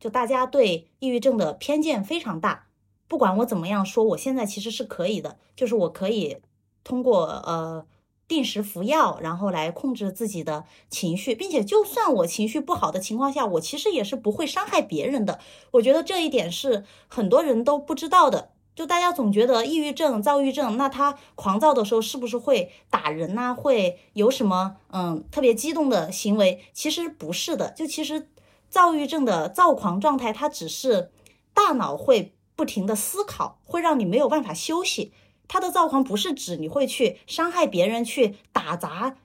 [0.00, 2.66] 就大家对抑郁症的偏见非常大。
[3.06, 6.38] 不管我怎么样说，我现在其实是可以的，就是我可以
[6.82, 7.86] 通过呃
[8.30, 15.40] 定时服药，然后来控制自己的情绪，并且就算我情绪不好的情况下，我其实也是不会伤害别人的。
[15.72, 18.50] 我觉得这一点是很多人都不知道的。
[18.76, 26.64] 就大家总觉得抑郁症、躁郁症，那他狂躁的时候是不是会打人呐、会有什么嗯特别激动的行为？
[26.72, 27.72] 其实不是的。
[27.72, 28.30] 就其实
[28.68, 31.10] 躁郁症的躁狂状态，它只是
[31.52, 35.12] 大脑会不停的思考，会让你没有办法休息。
[35.52, 39.16] 他的躁狂不是指你会去伤害别人，去打砸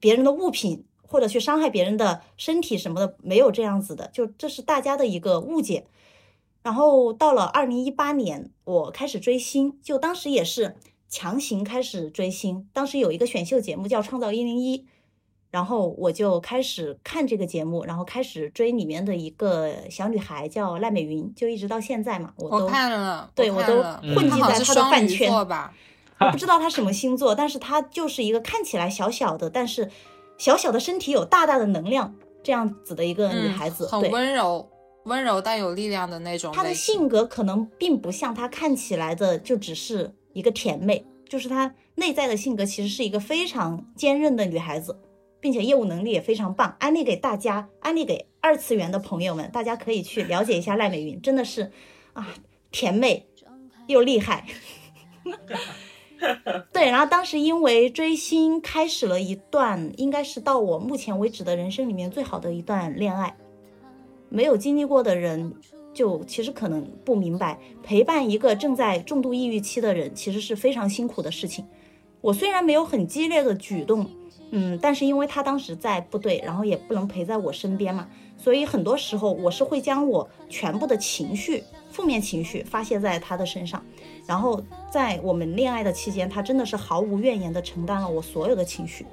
[0.00, 4.08] 别人的物品，或者去伤害别人的身体什么的，没有这样子的。
[4.14, 5.86] 就这是大家的一个误解。
[6.62, 10.74] 然后到了二零一八年，我开始追星，就当时也是
[11.10, 12.66] 强行开始追星。
[12.72, 14.78] 当时有一个选秀节目叫《创造一零一》，
[15.52, 23.82] 然后我就开始看这个节目，然后开始追里面的一个小女孩叫赖美云，就一直到现在嘛，我都我看了，对我都
[24.14, 25.30] 混迹在她的饭圈？
[25.30, 29.90] 我不知道她什么星座，但是她就是一个看起来小小的，但是
[30.38, 34.08] 小小的身体有大大的能量这样子的一个女嗯，孩子，很对。
[34.08, 34.66] 温柔，
[35.04, 36.72] 温柔但有力量的那种她的。
[36.72, 44.96] 性格可能并不像她看起来的就只是一个甜妹，就是她内在的性格其实是一个非常坚韧的女孩子，
[45.42, 46.76] 并且业务能力也非常棒。
[46.78, 51.72] 安利给大家，安利给二次元的朋友们，大家可以去了解一下赖美云，真的是
[52.12, 52.28] 啊，
[52.70, 53.26] 甜美
[53.88, 54.46] 又厉害。
[56.72, 63.36] 对，然后当时因为追星，开始了一段应该是到我目前为止的人生里面最好的一段恋爱。
[64.28, 65.52] 没有经历过的人，
[65.92, 71.66] 就其实可能不明白，陪伴一个正在重度抑郁期的人，其实是非常辛苦的事情。
[72.20, 74.08] 我虽然没有很激烈的举动，
[74.54, 83.82] 嗯，但是因为他当时在部队，然后也不能陪在我身边嘛，所以很多时候我是会将我全部的情绪负面情绪发泄在他的身上，
[84.26, 89.06] 然后在我们恋爱的期间，他真的是毫无怨言的承担了我所有的情绪，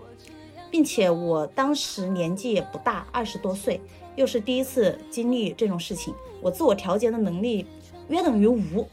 [0.70, 3.80] 并且我当时年纪也不大，二十多岁，
[4.18, 7.66] 又是第一次经历这种事情，我自我调节的能力
[8.10, 8.86] 约等于无，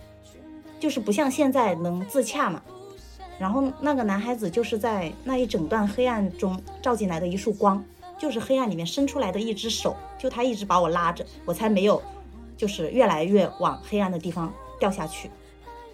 [0.79, 2.63] 就是不像现在能自洽嘛。
[3.39, 7.85] 然后那个男孩子就是在那一整段黑暗中照进来的一束光，
[8.19, 12.03] 就是黑暗里面伸出来的一只手，就他一直把我拉着，我才没有。
[12.57, 15.31] 就是越来越往黑暗的地方掉下去。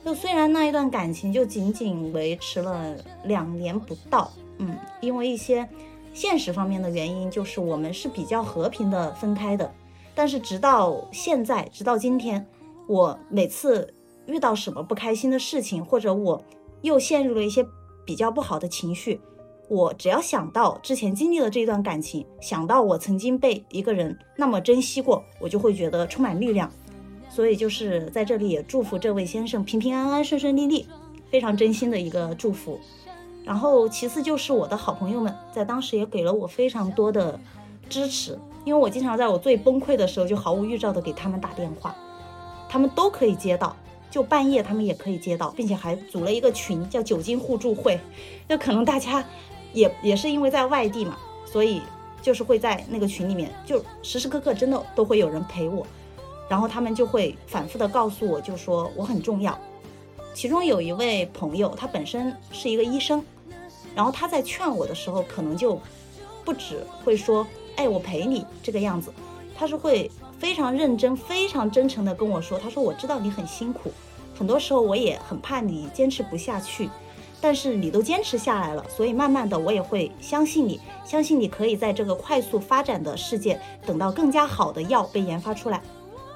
[0.05, 5.69] 就虽然那一段感情就仅仅维持了两年不到，嗯，因为一些
[6.15, 9.69] 现实方面的原因，就是我们是比较和平的分开的。
[10.15, 12.47] 但是直到现在，直到今天，
[12.87, 13.93] 我每次
[14.27, 16.41] 遇到什么不开心的事情，或者我
[16.83, 17.67] 又陷入了一些
[18.05, 19.21] 比较不好的情绪。
[19.69, 26.71] 我只要想到之前经历了这一段感情，想到我曾经被一个人那么珍惜过，我就会觉得充满力量。
[27.31, 30.87] 所以就是在这里也祝福这位先生平平安安、顺顺利利，
[31.31, 32.79] 非常真心的一个祝福。
[33.43, 37.41] 然后其次就是我的好朋友们，在当时也给了我非常多的
[37.89, 41.97] 支持，因为我经常在我最崩溃的时候就毫无预兆的给他们打电话，
[42.69, 43.75] 他们都可以接到，
[44.13, 47.99] 就半夜他们也可以接到，并且还组了一个群叫酒精互助会，
[48.47, 49.25] 那 可能大家。
[49.75, 51.81] 也也是因为在外地嘛，所以
[52.21, 55.87] 就是会在那个群里面，就时时刻刻真的都会有人陪我，
[56.47, 59.59] 然后他们就会反复的告诉我，就说我很重要。
[60.35, 63.25] 其中有一位朋友，他本身是一个医生，
[63.95, 65.81] 然后他在劝我的时候，可能就
[66.45, 67.47] 不止会说，
[67.77, 69.11] 哎，我陪你这个样子，
[69.57, 70.11] 他是会
[70.43, 73.93] 非常认真、非常真诚的跟我说，他说我知道你很辛苦，
[74.37, 76.91] 很多时候我也很怕你坚持不下去。
[77.41, 85.81] 但是你都坚持下来了，所以慢慢的我也会相信你，相信你可以在这个快速发展的世界，等到更加好的药被研发出来，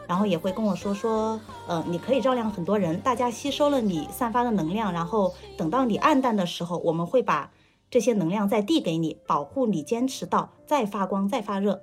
[0.07, 7.51] 然后也会跟我说说，呃，你可以照亮很多人，大家吸收了你散发的能量，然后等到你暗淡的时候，我们会把
[7.91, 11.81] 这些能量再递给你，保护你坚持到再发光再发热。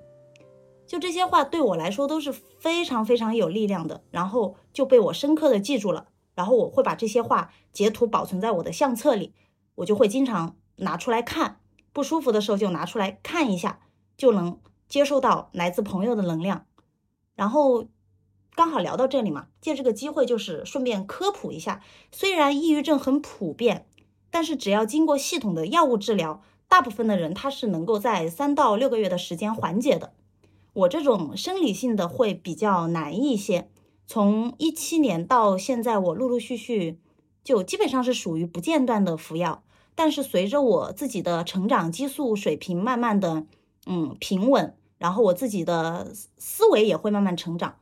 [0.86, 6.08] 就这些话对我来说都是非常非常有力量的，然后就被我深刻的记住了。
[6.36, 9.34] 然后我会把这些话截图保存在我的相册里，
[9.76, 11.60] 我就会经常拿出来看，
[11.92, 13.80] 不舒服的时候就拿出来看一下，
[14.18, 16.66] 就能接受到来自朋友的能量。
[17.36, 17.86] 然后
[18.56, 21.82] 刚好聊到这里嘛，借这个机会就是顺便科普一下，
[22.12, 23.86] 虽然抑郁症很普遍，
[24.32, 30.14] 但是只要经过系统的药物治疗，大部分的人他是能够在三到六个月的时间缓解的。
[30.74, 33.70] 我这种生理性的会比较难一些。
[34.06, 37.00] 从一七年到现在，我陆陆续续
[37.44, 39.64] 就基本上是属于不间断的服药。
[39.96, 43.46] 但是随着我自己的成长，激素水平慢慢的
[43.86, 47.76] 嗯平稳，然后我自己的思维也会慢慢成长，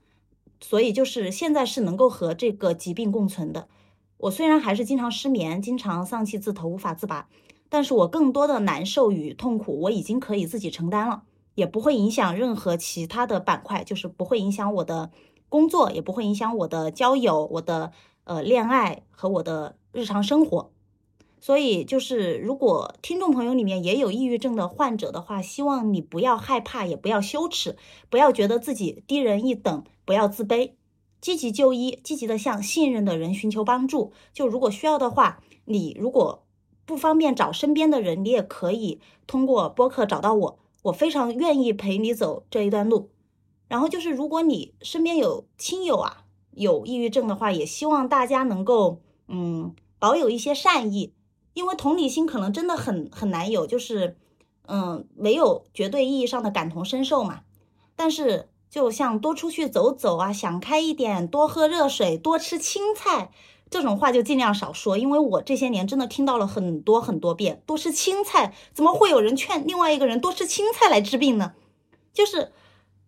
[0.59, 3.69] 所以就是现在是能够和这个疾病共存的。
[4.17, 7.29] 我虽然还是经常失眠，经常丧气自投，无法自拔，
[7.69, 11.23] 但是我更多的难受与痛苦，我已经可以自己承担了，
[11.55, 15.11] 也不会影响任何其他的板块，就是不会影响我的。
[15.49, 17.91] 工作也不会影响我的交友、我的
[18.23, 20.71] 呃恋爱和我的日常生活，
[21.41, 27.75] 所以就是如果听众朋友里面也有抑郁症的患者的话，希望你不要害怕，也不要羞耻，
[28.09, 30.71] 不要觉得自己低人一等，不要自卑，
[31.19, 34.13] 积极就医，积极的向信任的人寻求帮助。
[34.31, 36.45] 就如果需要的话，你如果
[36.85, 43.11] 不方便找身边的人，你也可以通过播客找到我，我非常愿意陪你走这一段路。
[43.67, 51.13] 然后就是，如果你身边有亲友啊有抑郁症的话，也希望大家能够嗯保有一些善意，
[51.53, 54.17] 因为同理心可能真的很很难有，就是
[54.67, 57.41] 嗯没有绝对意义上的感同身受嘛。
[57.95, 63.31] 但是就像多出去走走啊，想开一点，多喝热水，多吃青菜
[63.71, 71.53] 这种话就尽量少说，因为我这些年真的听到了很多很多遍，多吃青菜，怎么会有人劝另外一个人多吃青菜来治病呢？
[72.13, 72.51] 就是。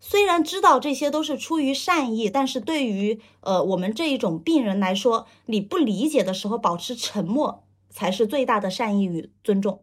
[0.05, 9.81] 虽然知道这些都是出于善意，但是对于呃我们这一种病人来说，你不理解的时候，保持沉默才是最大的善意与尊重。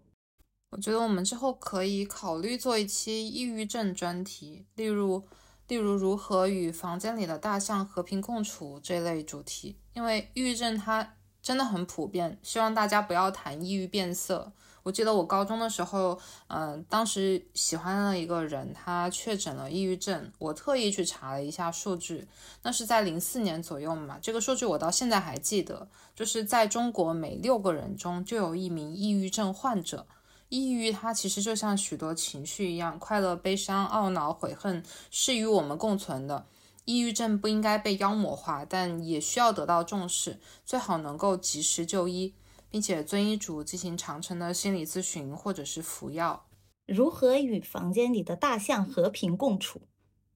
[0.72, 5.22] 我觉得我们之后可以考虑做一期抑郁症专题，例如
[5.71, 14.53] 例如如何与房间里的大象和平共处这类主题，因为抑郁症它真的很普遍，希望大家不要谈抑郁变色。
[14.83, 16.18] 我记得我高中的时候，
[16.49, 20.33] 嗯，当时喜欢了一个人，他确诊了抑郁症。
[20.41, 22.27] 我特意去查了一下数据，
[22.64, 24.18] 那是在零四年左右嘛。
[24.21, 30.05] 这个数据我到现在还记得，就是在中国每六个人中就有一名抑郁症患者。
[30.51, 36.46] 抑郁它其实就像许多情绪一样，快乐、悲伤、懊恼、悔恨是与我们共存的。
[36.84, 42.34] 抑郁症不应该被妖魔化，但也需要得到重视，最好能够及时就医，
[42.68, 46.46] 并且遵医嘱进行长程的心理咨询或者是服药。
[46.84, 49.82] 如何与房间里的大象和平共处？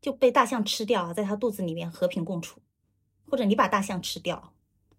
[0.00, 2.60] 就被大象吃掉啊，在它肚子里面和平共处，
[3.28, 4.52] 或者你把大象吃掉，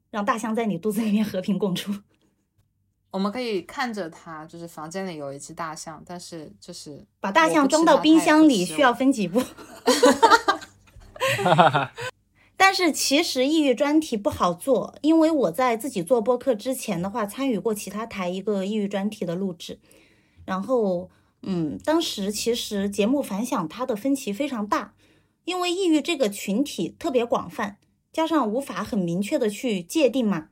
[0.09, 1.93] 让大象在你肚子里面和平共处。
[3.15, 9.41] 我们可以看着它，就是房间里有一只大象，但是就是把大象装到冰箱里需要分几步。
[12.57, 19.79] 但是其实抑郁专题不好做，因为我在自己做播客之前的话，参与过其他台一个抑郁专题的录制，
[20.43, 21.09] 然后
[21.43, 24.93] 嗯，当时其实节目反响它的分歧非常大，
[25.45, 27.77] 因为抑郁这个群体特别广泛，
[28.11, 30.49] 加上无法很明确的去界定嘛，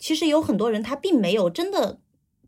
[0.00, 2.00] 其实有很多人他并没有真的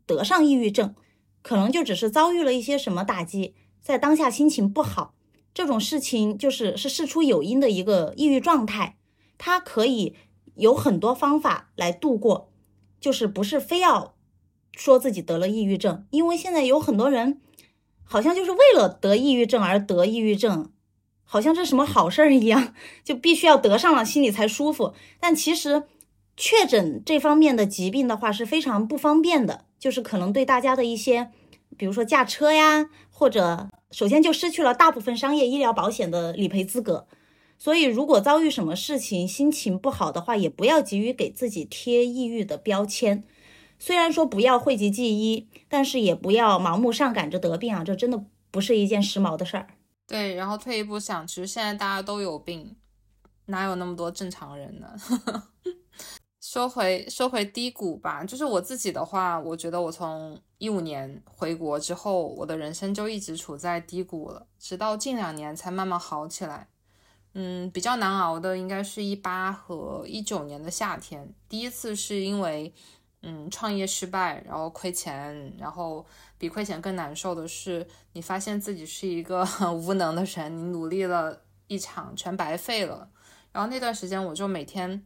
[0.05, 0.93] 得上抑郁症，
[1.41, 5.13] 可能就只是遭遇了一些什么打击，在当下心情不好。
[5.53, 8.97] 这种事情就是是事出有因的一个抑郁状态，
[9.37, 10.15] 他可以
[10.55, 12.49] 有很多方法来度过，
[12.99, 14.15] 就是不是非要
[14.75, 17.39] 说自己得了抑郁症，因为现在有很多人
[18.03, 20.71] 好像就是为了得抑郁症而得抑郁症，
[21.23, 22.73] 好像这什么好事儿一样，
[23.05, 24.95] 就必须要得上了心里才舒服。
[25.19, 25.83] 但其实
[26.35, 31.31] 确诊这方面的疾病的话是非常不方便的，就是可能对大家的一些，
[31.77, 33.69] 比如说驾车呀，或者。
[33.91, 37.05] 首先就失去了大部分商业医疗保险的理赔资格，
[37.59, 43.23] 所以如果遭遇什么事情，心情不好的话，也不要急于给自己贴抑郁的标签。
[43.77, 49.67] 虽然说不要讳疾忌医，但是也不要盲目上赶着得病啊，这真的不是一件时髦的事儿。
[50.07, 52.75] 对，然后退一步想，其实现在大家都有病，
[53.45, 54.95] 哪有那么多正常人呢？
[56.53, 66.67] 说回说回低谷吧，就是我自己的话，我觉得我从一五年回国之后，我的人生就一直处在低谷了，直到近两年才慢慢好起来。
[67.33, 72.71] 嗯，比较难熬的应该是一八和一九年的夏天，第一次是因为
[73.23, 76.05] 嗯创业失败，然后亏钱，然后
[76.37, 83.09] 比亏钱更难受的是，你发现自己是一个很 无能的人，你努力了一场全白费了。
[83.51, 85.03] 然后那段时间我就每天。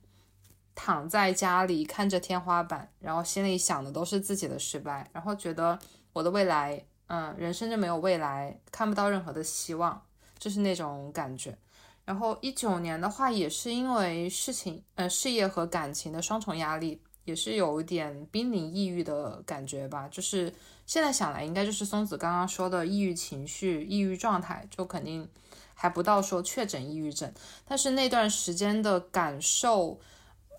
[0.79, 5.77] 躺在家里看着天花板，然后心里想的都是自己的失败，然后觉得
[6.13, 9.99] 我的未来，嗯，人生就没有未来，看不到任何的希望，
[10.37, 11.57] 就是那种感觉。
[12.05, 20.07] 然后一九年的话，也是因为事情，呃，事业和感情的双重压力，也是有一点濒临抑郁的感觉吧。
[20.11, 20.53] 就是
[20.85, 25.27] 现在想来，应该就是松子刚刚说的抑郁情绪、抑郁状态，就肯定
[25.73, 27.33] 还不到说确诊抑郁症，
[27.65, 29.99] 但是那段时间的感受。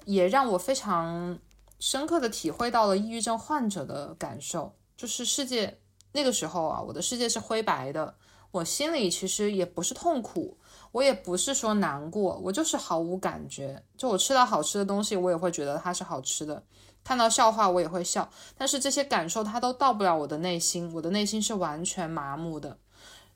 [0.08, 1.38] 也让我非常
[1.78, 5.78] 深刻的体会到了抑郁症患者的感受，就是世界
[6.12, 8.14] 那个时候啊，我的世界是灰白的，
[8.50, 10.56] 我心里其实也不是痛苦，
[10.92, 13.82] 我也不是说难过，我就是毫无感觉。
[13.98, 16.62] 就我吃到好吃的东西，我也会觉得它是好吃的；
[17.04, 18.30] 看到笑话，我也会笑。
[18.56, 22.78] 但是这些感受它都到不了我的内心，我的内心是完全麻木的。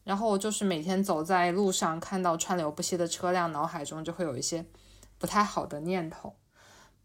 [0.05, 4.65] 然后我就是每天走在路上，看到川流不息的车辆，脑海中就会有一些
[5.19, 6.35] 不太好的念头。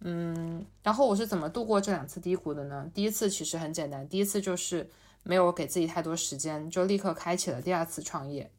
[0.01, 2.89] 嗯，然后我是怎么度过这两次低谷的呢？
[2.93, 4.89] 第一次其实很简单，第一次就是
[5.23, 8.51] 没有给自己太多时间，就立刻开启了第二次创业，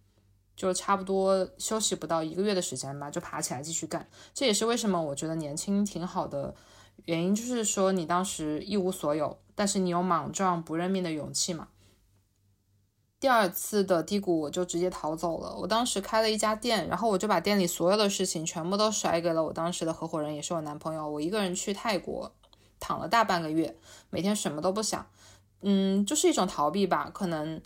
[0.57, 4.07] 就差不多休息不到一个月的时间吧，就爬起来继续干。
[4.35, 6.55] 这也是为什么我觉得年轻挺好的
[7.05, 11.69] 原因，就是说你当时一无所有，但是你有莽撞不认命的勇气嘛。
[13.21, 15.57] 第二次的低谷，我就直接逃走了。
[15.57, 21.09] 我当时开了一家店，然后我就把店里所有的事情全部都甩给了我当时的合伙人，也是我男朋友。
[21.09, 22.33] 我一个人去泰国
[22.79, 23.77] 躺了大半个月，
[24.11, 25.05] 每天什么都不想，
[25.63, 27.61] 嗯，就是一种逃避吧，可能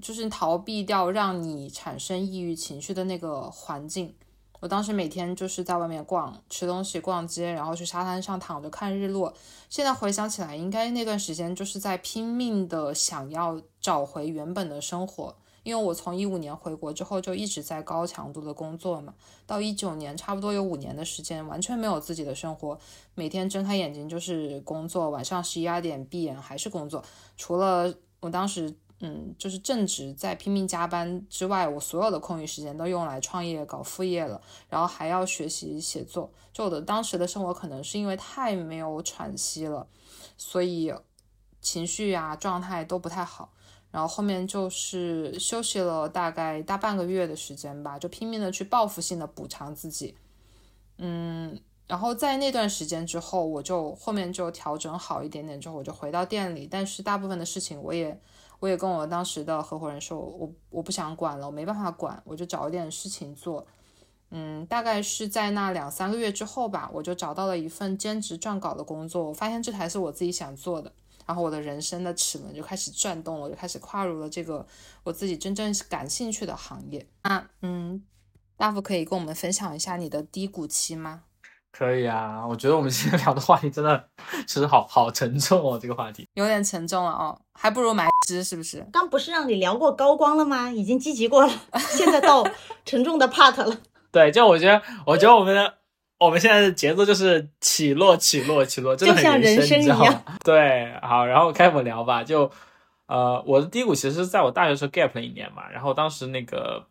[0.00, 4.14] 就是逃避掉让你产生抑郁情绪的那个环境。
[4.62, 9.34] 我当时每天就是在外面逛、吃东西、逛街，然后去沙滩上躺着看日落。
[9.68, 15.34] 现在回想起来，应该那段时间就是在拼命的想要找回原本的生活。
[15.64, 19.12] 因为我从一五年回国之后就一直在高强度的工作嘛，
[19.46, 22.78] 到一九年差不多有五年的时间完全没有自己的生活，
[23.16, 27.02] 每天睁开眼睛就是工作，晚上十一二点闭眼还是工作。
[27.36, 28.72] 除了我当时。
[29.04, 36.30] 嗯，就是正职在拼命加班之外，我所有的空余时间都用来创业搞副业了，然后还要学习写作。
[36.52, 39.88] 就我的当时的生活，可能是因为太没有喘息了，
[40.38, 40.94] 所以
[41.60, 43.52] 情绪啊状态都不太好。
[43.90, 50.16] 然后后面就是休息了大概大半个月的时间吧，就拼命的去报复性的补偿自己。
[50.98, 58.20] 嗯，然后在那段时间之后，我就后面就调整好一点点之后，我就回到店里，但是大部分的事情我也。
[58.62, 63.66] 我也跟我当时的合伙人说，我我不想管了，我没办法管，我就找一点事情做。
[64.30, 69.24] 嗯，大概是在那两三个月之后吧，我就找到了一份兼职撰稿的工作。
[69.24, 70.92] 我发现这才是我自己想做的，
[71.26, 74.64] 然后我的人生的齿轮就开始转动了，我就开始跨入了这个
[75.02, 77.04] 我自己真正感兴趣的行业。
[77.24, 78.00] 那嗯，
[78.56, 81.24] 大夫可以跟我们分享一下你的低谷期吗？
[81.72, 84.08] 可以啊，我觉得我们今天聊的话题真的
[84.46, 88.84] 其实好好沉重哦，这个话题有点沉重了哦，还不如买支是不是？
[88.92, 90.70] 刚不是让你聊过高光了吗？
[90.70, 91.52] 已经积极过了，
[91.90, 92.46] 现在到
[92.84, 93.76] 沉重的 part 了。
[94.10, 95.74] 对，就我觉得，我觉得我们的
[96.18, 100.24] 我们现在的节奏就是起落起落起落，真的很像人生，一样。
[100.44, 102.22] 对，好，然后开始聊吧。
[102.22, 102.50] 就
[103.06, 106.86] 呃，我的低谷其实是在我大学时候 gap 了一年嘛，然后当时那个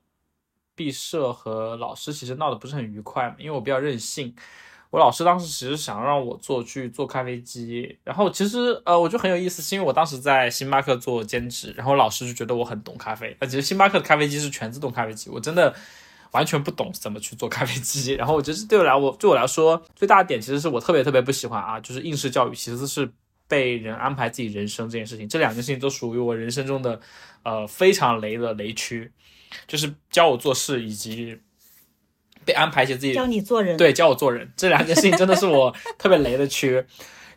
[0.76, 4.36] 毕设和老师其实闹得不是很愉快嘛，因为我比较任性。
[4.92, 13.36] 我老师当时其实想让我做去做咖啡机，然后其实呃，我就很有意思，是因为我当时在星巴克做兼职，然后老师就觉得我很懂咖啡。
[13.40, 15.74] 那其实星巴克的咖啡机是全自动咖啡机，我真的。
[16.32, 23.12] 完全不懂怎么去做咖啡机，然后我觉得对我来我对我来说最大的点，其实是我特别特别不喜欢啊，就是应试教育，其实是
[23.50, 26.98] 被人安排自己人生这件事情，这两件事情都属于我人生中的
[27.44, 29.12] 呃非常雷的雷区，
[29.68, 31.38] 就是教我做事以及
[32.46, 36.86] 被安排一些自己教你做人，对，教我做人这两件事情真的是我 特别雷的区。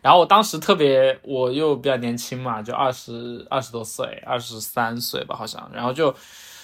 [0.01, 6.15] 然后我当时特别我又比较年轻嘛，就二十二十多岁，二十三岁吧好像，然后就。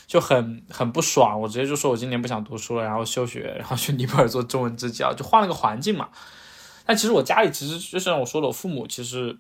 [0.08, 6.10] 就很很不爽，我直接就说我今年不想读书了，然后休学，然后去尼泊尔做中文支教，就换了个环境嘛。
[6.86, 9.38] 但其实我家里其实就像我说的，我父母其实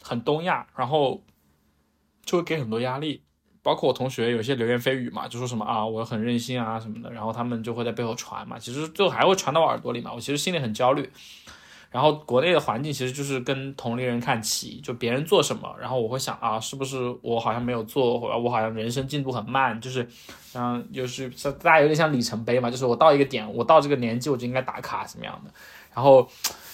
[0.00, 1.24] 很东亚，然后
[2.24, 3.21] 就会给很多压力，
[3.62, 11.10] 包括我同学有些流言蜚语嘛，就说什么啊我很任性啊什么的，然后他们就会在背后传嘛，其实最后还会传到我耳朵里嘛，我其实心里很焦虑。
[11.90, 20.08] 然后国内的环境其实就是跟同龄人看齐，就别人做什么，然后我会想啊，是不是我好像没有做，或者我好像人生进度很慢，就是，
[20.54, 21.28] 嗯，就是
[21.62, 25.50] 大家有点像里程碑嘛，就是我到一个点，我到这个年纪我就应该打卡什么样的，
[25.94, 26.26] 然后，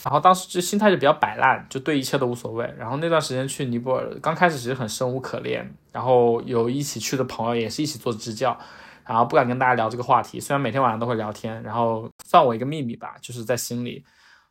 [0.04, 2.72] 然后当时就心态就比较摆烂，就对一切都无所谓。
[2.78, 8.58] 然后那段时间去尼泊尔，刚开始其实很生无可恋，然后有一起去的朋友也是一起做支教，
[9.04, 14.04] 然后不敢跟大家聊这个话题，虽然每天晚上都会聊天，然后算我一个秘密吧，就是在心里。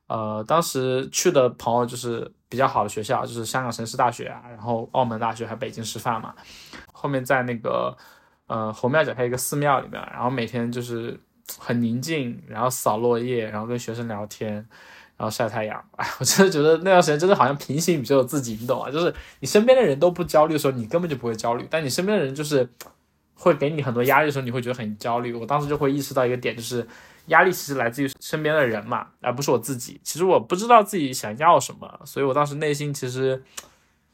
[0.08, 6.34] 呃，当时去的朋友就是比较好的学校，就是香港城市大学啊，然后澳门大学还北京师范嘛。
[6.93, 7.95] 后面在那个
[8.48, 11.20] 呃侯庙脚下一个寺庙里面，然后每天就是
[11.60, 14.66] 很宁静，然后扫落叶，然后跟学生聊天，
[15.18, 15.84] 然后晒太阳。
[15.97, 18.89] 哎，我真的觉得那段时间真的好像平行宇宙自己，你懂吗？
[18.89, 22.70] 就是你身边的人都不焦虑的时候，你根本就不会焦虑；但你身边的人就是
[23.34, 25.34] 会给你很多压力的时候，你会觉得很焦虑。
[25.34, 26.88] 我当时就会意识到一个点，就是。
[27.28, 29.99] 压力其实来自于身边的人嘛，而不是我自己。
[30.01, 33.43] 其实我不知道自己想要什么，所以我当时内心其实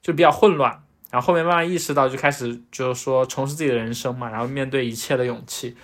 [0.02, 0.82] 就比较混乱。
[1.12, 5.78] 然后后面慢慢意识到，就开始就是说重拾自己的人生嘛，然后面对一切的勇气。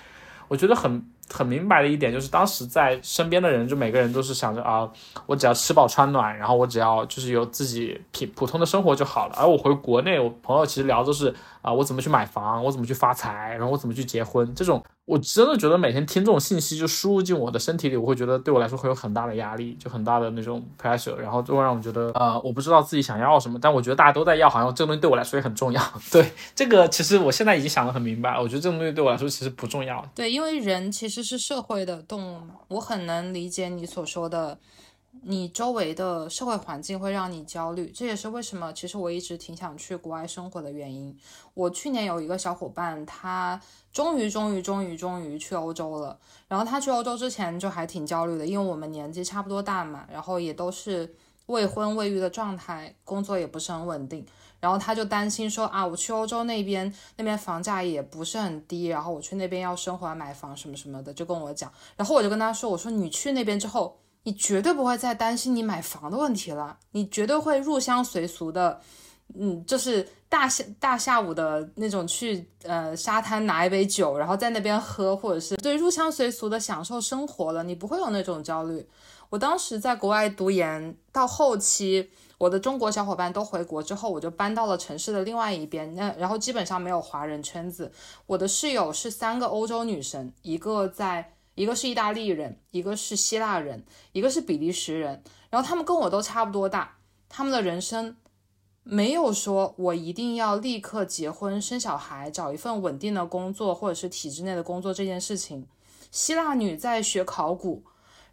[0.47, 4.89] 我觉得很很明白的一点就是，当时在身边的人，就每个人都是想着啊，
[5.25, 9.35] 我只要吃饱穿暖，然后我只要就是有自己平普通的生活就好了。
[9.37, 14.83] 而我回国内，我朋友其实聊都是啊，我怎么去买房，我怎么去发财，然后我怎么去结婚这种。
[15.05, 25.81] 我真的觉得每天听这种信息就输入进我的身体里，我会觉得对我来说会有很大的压力，就很大的那种 pressure，然后就会让我觉得，呃，我不知道自己想要什么，但我觉得大家都在要，好像这个东西对我来说也很重要。
[26.13, 30.07] 对这个，其实我现在已经想得很明白，我觉得这种东西对我来说其实不重要。
[30.13, 34.57] 对，因为人其实这是社会的动物嘛，我很能理解你所说的。
[35.23, 41.13] 你周围的社会环境会让你焦虑，这也是为什么其实我一直挺想去国外生活的原因。
[41.53, 43.59] 我去年有一个小伙伴，他
[43.91, 46.17] 终于终于终于终于去欧洲了。
[46.47, 51.13] 然后他去欧洲之前就还挺焦虑的，因为我们年纪差不多大嘛，然后也都是
[51.47, 54.25] 未婚未育的状态，工作也不是很稳定。
[54.59, 61.71] 然后他就担心说啊，我去欧洲那边，那边房价也不是很低，然后我去那边要生活买房什么什么的，就跟我讲。
[61.95, 63.97] 然后我就跟他说，我说你去那边之后。
[64.23, 68.79] 你绝对不会再担心你买房的问题了，你绝对会入乡随俗的，
[69.33, 78.85] 嗯，就是大下大下午的那种去呃沙滩拿一杯酒，然后在那边喝，或者是对入乡随俗的享受生活了，你不会有那种焦虑。
[79.29, 82.09] 我当时在国外读研，到后期
[82.39, 87.91] 我的中国小伙伴都回国之后，我就搬到了城市的另外一边，那然后基本上没有华人圈子。
[88.25, 91.35] 我的室友是三个欧洲女生，一个在。
[91.55, 93.83] 一个是意大利人，一个是希腊人，
[94.13, 96.95] 一个是比利时人，然后他们跟我都差不多大，
[97.27, 98.15] 他们的人生
[98.83, 105.67] 没有说我一定要立刻结婚生小孩，找一份稳定的工作或者是体制内的工作这件事情。
[106.11, 107.83] 希腊女在学考古，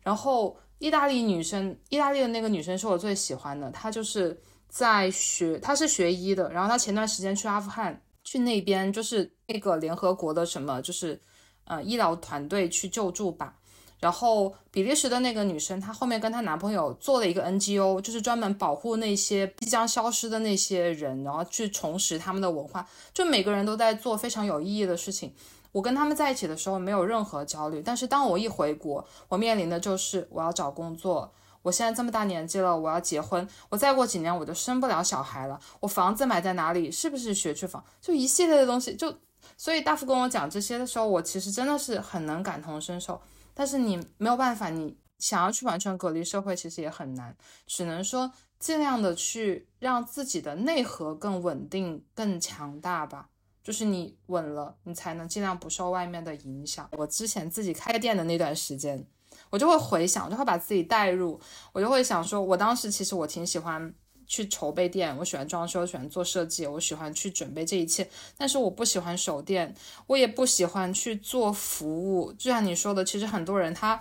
[0.03, 11.21] 然后意大利女生，意大利的那个女生是我最喜欢的，她就是在学，她是学医的，然后她前段时间去阿富汗，去那边就是那个联合国的什么，就是。
[11.69, 13.53] 呃医疗团队去救助吧。
[13.99, 22.89] 然后比利时的那个女生，她后面跟她男朋友做了一个 NGO，就是专门保护那些即将消失的那些人，然后去重拾他们的文化。
[23.13, 25.35] 就每个人都在做非常有意义的事情。
[25.77, 31.31] 我跟他们在一起的时候没有任何焦虑，但是当我一回国，我面临的就是我要找工作。
[31.61, 35.61] 我现在这么大年纪了，我要结婚，我再过几年我就生不了小孩了。
[35.81, 36.91] 我房子买在哪里？
[36.91, 37.85] 是不是学区房？
[38.01, 38.97] 就一系列的东西。
[38.97, 39.15] 就
[39.59, 43.21] 所以大夫跟我讲这些的时候，我其实真的是很能感同身受。
[43.53, 53.29] 但是你没有办法，你想要去完全隔离社会，其实也很难，只能说尽量的去让自己的内核更稳定、更强大吧。
[53.67, 56.89] 就是你稳了，你才能尽量不受外面的影响。
[56.93, 59.05] 我之前自己开店的那段时间，
[59.51, 61.41] 我就会回想，就会把自己带入，
[61.73, 63.93] 我就会想说，我当时其实我挺喜欢
[64.25, 69.75] 去筹备店，我喜欢装修，喜欢做设计，我喜欢去准备这一切，但是我不喜欢守店，
[70.07, 72.33] 我也不喜欢去做服务。
[72.35, 74.01] 就像你说的，其实很多人他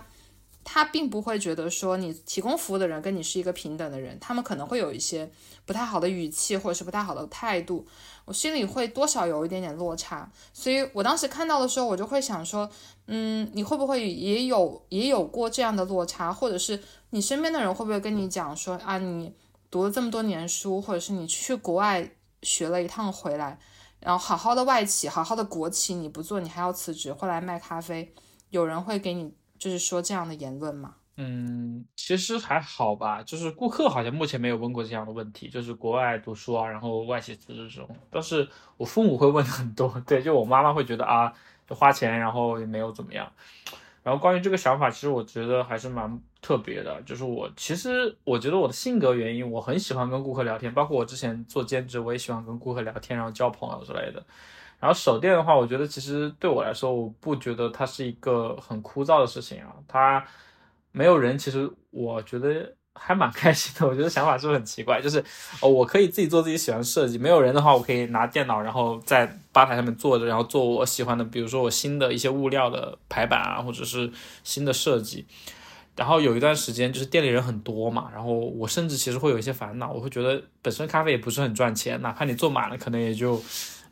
[0.62, 5.28] 他并不会觉得说你提供服务的人跟你是一个平等的人，他们可能会有一些
[5.64, 7.86] 不太好的语气或者是不太好的态度，
[8.26, 10.30] 我心里会多少有一点点落差。
[10.52, 12.68] 所以我当时看到的时候，我就会想说，
[13.06, 19.34] 嗯，你会不会也有也有过这样的落差，或者是你身边的人会不会跟你讲说啊，你
[19.70, 22.10] 读了这么多年书，或者是你去国外
[22.42, 23.58] 学了一趟回来，
[24.00, 28.12] 然后好好的外企，好好的国企你不做，你还要辞职，后来卖咖啡，
[28.50, 30.96] 有人会给你就是说这样的言论吗？
[31.18, 38.46] 嗯，其实还好吧，就是顾客好像目前没有问过这样的问题，就是国外读书啊，然后外企辞职这种，但是
[38.76, 41.32] 我父母会问很多，对，就我妈妈会觉得啊，
[41.66, 43.32] 就花钱，然后也没有怎么样。
[44.02, 54.22] 然后关于这个想法，其实我觉得还是蛮特别的，就是我其实我觉得我的性格原因，我很喜欢跟顾客聊天，包括我之前做兼职，我也喜欢跟顾客聊天，然后交朋友之类的。
[54.78, 60.22] 然后手店的话，我觉得其实对我来说，我不觉得它是一个很枯燥的事情啊，它。
[60.96, 63.86] 没有人，其实我觉得还蛮开心的。
[63.86, 64.98] 我觉得想法是不是很奇怪？
[65.02, 65.22] 就是
[65.60, 67.18] 哦，我可以自己做自己喜欢设计。
[67.18, 74.10] 没有人的话，我可以拿电脑，然后在吧台上面坐着，然后做我喜欢的，比如说我新的一些物料的排版啊，或者是
[74.42, 75.26] 新的设计。
[75.94, 83.42] 然后有一段时间，就是店里人很多嘛，然后我甚至其实会有一些烦恼，我会觉得本身咖啡也不是很赚钱，哪怕你做满了，可能也就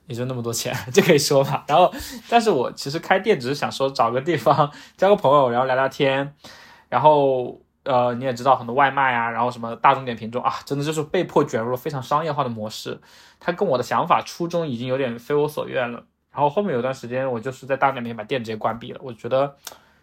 [0.06, 1.64] 也就那么多钱， 就可以说嘛。
[1.66, 1.90] 然后，
[2.28, 6.34] 但是我其实开店只是想说找个地方 交个朋友，然后聊聊天。
[6.94, 13.00] 然后，呃，你也知道很多外卖啊，然后什么大众点评中啊，真的就是被迫卷入了非常商业化的模式。
[13.40, 16.04] 它跟我的想法初衷已经有点非我所愿了。
[16.30, 19.00] 然后后面有段时间，我就是在大众点评把店直接关闭了。
[19.02, 19.56] 我觉得，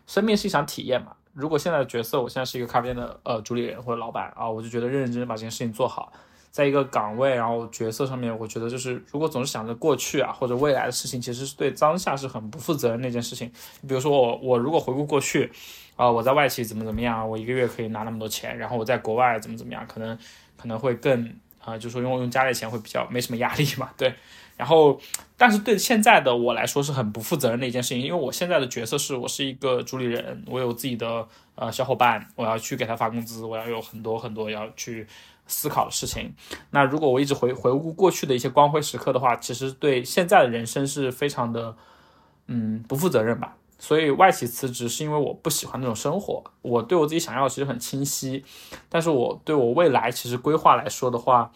[0.06, 1.14] 生命是一场体验嘛。
[1.32, 6.12] 如果现在的角色，我现在是一个咖啡店的呃主理人或者老板啊，我就觉得认认真真把这件事情做好。
[6.50, 13.50] 在一个岗位，然后角色上面，我觉得就是如果总是想着过去啊或者未来的事情，其实是对当下是很不负责任的一件事情。
[13.88, 15.50] 比如说我我如果回顾过去。
[15.96, 17.30] 啊，我在外企怎么怎么样？
[17.30, 19.86] 我一个月可以拿那么多钱，然后我在国外怎么怎么样？
[19.88, 20.18] 可能
[20.58, 21.34] 可能会更
[21.64, 24.14] 啊，就说用用家里钱会比较没什么压力嘛，对。
[24.58, 25.00] 然后，
[25.38, 35.08] 但是对现在的我来说是很不负责任的一件事情，因为我现在的角色是我是一个主理人，我有自己的呃小伙伴，我要去给他发工资，我要有很多很多要去
[35.48, 36.32] 思考的事情。
[36.70, 41.76] 那如果我一直回回顾过去的一些光辉时刻的话，其实对现在的人生是非常的
[42.46, 43.56] 嗯不负责任吧。
[43.84, 48.46] 所以外企辞职是因为我不喜欢那种生活，我对我自己想要其实很清晰，
[48.88, 51.52] 但是我对我未来其实规划来说的话，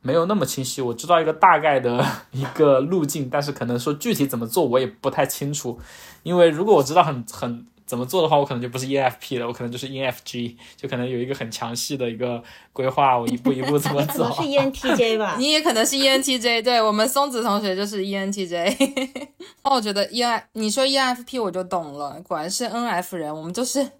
[0.00, 0.80] 没有那么清晰。
[0.80, 2.02] 我知道一个大概的
[2.32, 5.78] 一个路径，但是可能说具体怎么做我也不太清楚，
[6.22, 7.66] 因为如果我知道很很。
[7.88, 12.40] 怎么做的话，我可能就不是 ENFP 了，我可能就是 ENFG，就可能有一个很详细的一个
[12.72, 14.30] 规划，我一步一步怎么走。
[14.36, 15.36] 是 ENTJ 吧？
[15.40, 18.76] 你也可能是 ENTJ，对我们松子同学就是 ENTJ。
[19.64, 23.90] 哦，我觉得 EN，你说 ENFP 我就懂了，果然是 NF 人，我们就是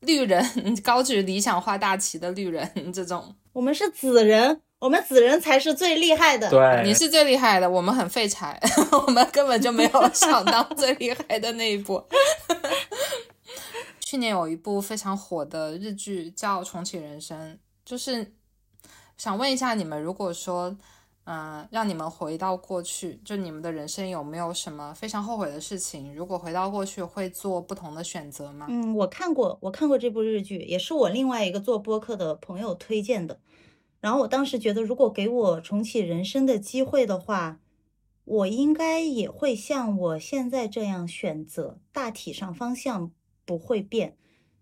[0.00, 0.42] 绿人，
[0.82, 3.36] 高举理想化大旗的绿人这种。
[3.52, 4.62] 我们是紫人。
[4.80, 8.60] 我们紫人才是最厉害的，对，你是最厉害的，我们很废柴，
[8.92, 12.04] 我们根本就没有想到最厉害的那一步。
[14.14, 17.54] 去年有一部非常火的日剧叫《重启人生》，
[17.84, 18.32] 就是
[19.16, 20.76] 想问一下你们，如果说，
[21.24, 26.14] 嗯，让你们回到过去，就你们的人生有没有什么非常后悔的事情？
[26.14, 28.66] 如果回到过去，会做不同的选择吗？
[28.70, 33.40] 嗯，我看过，我看过这部日剧，也是我另外一个做播客的朋友推荐的。
[34.00, 37.58] 然后我当时觉得，如果给我重启人生的机会的话，
[38.24, 43.10] 我应该也会像我现在这样选择，大体上方向
[43.44, 44.16] 不会变，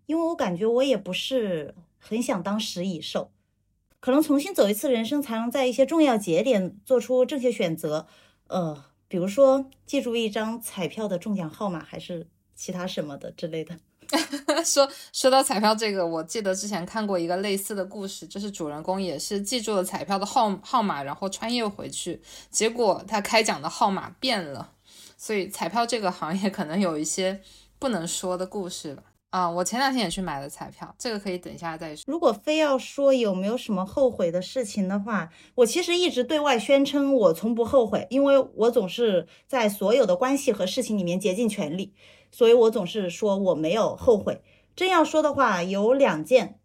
[0.06, 3.30] 因为我感觉我也不是很想当食蚁兽，
[4.00, 8.06] 可能重新走一次人生，才能在一些重要节点做出正确选择。
[8.48, 13.76] 呃，比如说记住一张彩票的中奖号码，还是其他什么的之类的。
[14.62, 22.20] 说说到彩票这个，我记得之前看过一个类似的故事，就是主人公也是记住了彩票的号号码，然后穿越回去，
[22.50, 24.72] 结果他开奖的号码变了。
[25.16, 27.40] 所以彩票这个行业可能有一些
[27.82, 29.02] 不能说的故事吧。
[29.30, 32.04] 啊，我前两天也去买了彩票，这个可以等一下再说。
[32.06, 41.92] 如果非要说有没有什么后悔的事情的话，我其实一直对外宣称我从不后悔，因为我总是在所有的关系和事情里面竭尽全力，
[42.30, 44.40] 所以我总是说我没有后悔。
[44.76, 46.60] 真要说的话，有两件，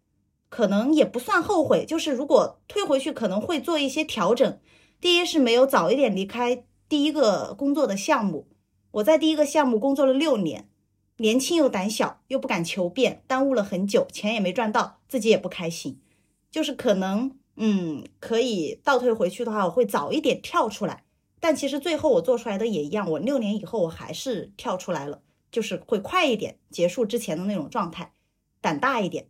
[0.48, 4.60] 可能也不算后悔，就是如果退回去可能会做一些调整。
[5.00, 8.46] 第一是没有早一点离开第一个工作的项目，
[8.92, 10.68] 我在第一个项目工作了六年。
[11.18, 16.00] 年轻又胆小，又不敢求变，耽误了很久，钱也没赚到，自己也不开心。
[16.50, 21.04] 就是可能，嗯，可以倒退回去的话，我会早一点跳出来。
[21.40, 28.12] 但其实最后我做出来的也一样，我六年以后我还是跳出来了，就是会快一点结束之前的那种状态，
[28.60, 29.28] 胆大一点。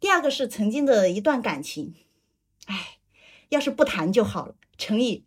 [0.00, 1.94] 第二个是曾经的一段感情，
[2.66, 2.98] 哎，
[3.50, 5.24] 要是不谈就好了，乘以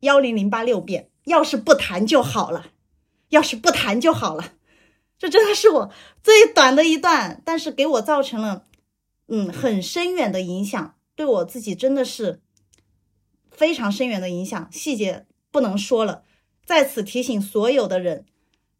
[0.00, 2.72] 幺零零八六遍，要是不谈就好了，
[3.28, 4.54] 要是不谈就好了。
[5.22, 8.64] 这真的是我最短的一段，但是给我造成了，
[9.28, 12.40] 嗯，很深远的影响，对我自己真的是
[13.52, 14.68] 非常深远的影响。
[14.72, 16.24] 细节不能说了，
[16.66, 18.26] 在此提醒所有的人，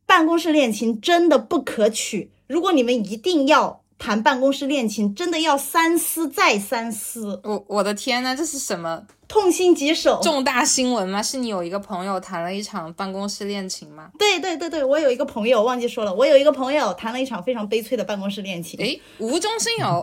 [0.04, 2.32] 办公室恋情真的不可取。
[2.48, 3.81] 如果你们一定要。
[4.02, 7.40] 谈办公室恋情真的要三思再三思。
[7.44, 11.22] 我我的天呐，这是什么痛心疾首、重大新闻吗？
[11.22, 14.10] 是你有一个朋友谈了一场办公室恋情吗？
[14.18, 18.76] 对对对对，我有一个朋友忘记说了，我有一个朋友谈了一场非常悲催的办公室恋情。
[18.80, 20.02] 诶，无中生有，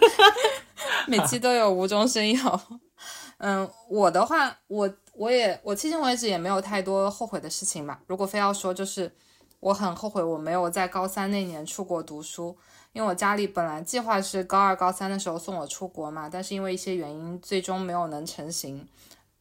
[1.06, 2.60] 每期都有无中生有。
[3.36, 8.00] 嗯，我的话，我我也我迄今为止也没有太多后悔的事情吧。
[8.06, 9.14] 如果非要说，就是
[9.60, 12.56] 我很后悔我没有在高三那年出国读书。
[12.92, 18.86] 因为我家里本来计划是高二、高三的时候送我出国嘛，但是因为一些原因，最终没有能成行。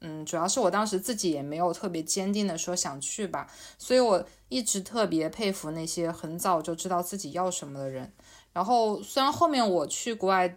[0.02, 8.14] 嗯，主要是我当时自己也没有特别坚定的说想去吧，所以我一直特别佩服那些很早就知道自己要什么的人。
[8.54, 10.56] 然后虽然后面我去国外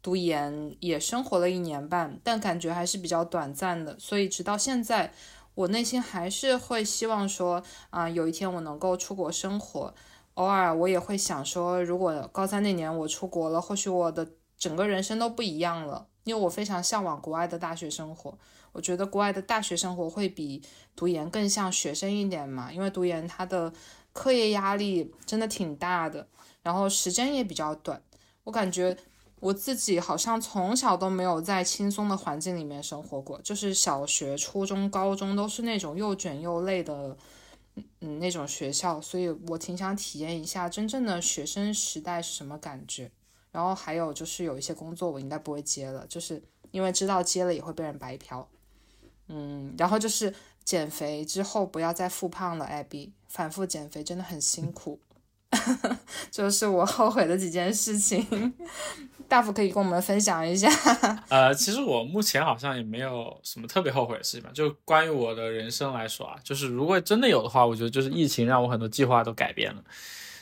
[0.00, 5.12] 读研也生活了一年半，但感觉还是比较短暂的，所以直到现在，
[5.54, 9.92] 我内心还是会希望说啊，有一天我能够出国生活。
[10.40, 14.26] 偶尔我也会想说，如果高三那年我出国了，或许我的
[14.56, 16.06] 整个人生都不一样了。
[16.24, 18.38] 因为我非常向往国外的大学生活，
[18.72, 20.62] 我觉得国外的大学生活会比
[20.96, 22.72] 读研更像学生一点嘛。
[22.72, 23.70] 因为读研它的
[24.14, 26.26] 课业压力真的挺大的，
[26.62, 28.02] 然后时间也比较短。
[28.44, 28.96] 我感觉
[29.40, 37.14] 我自己好像从小都没有在轻松的环境里面生活过，就是小学、初中、高中都是那种又卷又累的。
[38.00, 43.10] 嗯，那种学校，所以我挺想体验一下真正的学生时代是什么感觉。
[43.52, 48.48] 然后还有就是有一些工作我应该不会接了，就是因为知道接了也会被人白嫖。
[49.26, 50.32] 嗯，然后就是
[50.64, 55.00] 减肥之后不要再复胖了，艾比，反复减肥真的很辛苦。
[56.30, 58.54] 就是我后悔的几件事情。
[59.30, 60.68] 大夫可以跟我们分享一下。
[61.30, 64.50] 呃，其实我目前好像也没有什么特别后悔的事情吧。
[64.52, 69.82] 就关于我的人生来说啊，就是如果真的有的话，我觉得就是疫情让我很多计划都改变了。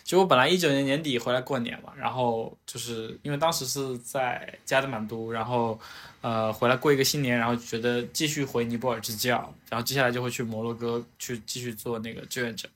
[0.03, 5.79] 就我本来一九年年底回来过年嘛，然后就是因为当时是在加德满都，然后
[6.23, 12.67] 呃回来过一个新年，然后觉得继续回尼泊尔支教，然后接下来就会去摩洛哥去继续做那个志愿者。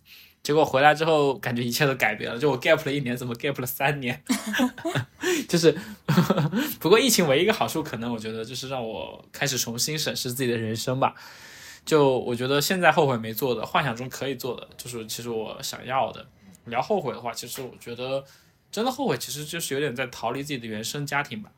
[0.43, 2.37] 结果回来之后，感觉一切都改变了。
[2.37, 4.21] 就我 gap 了一年，怎么 gap 了三年？
[5.49, 5.73] 就是，
[6.81, 11.15] 不过疫情唯一一个好处，可能我觉得就是让我开始重新审视自己的人生吧。
[11.87, 16.27] 就我觉得现在后悔没做的，幻想中可以做的，就是其实我想要的。
[16.65, 18.25] 聊后悔的话，其实我觉得
[18.73, 21.53] 真的后悔，其实就是有点在逃离自己的原生家庭吧。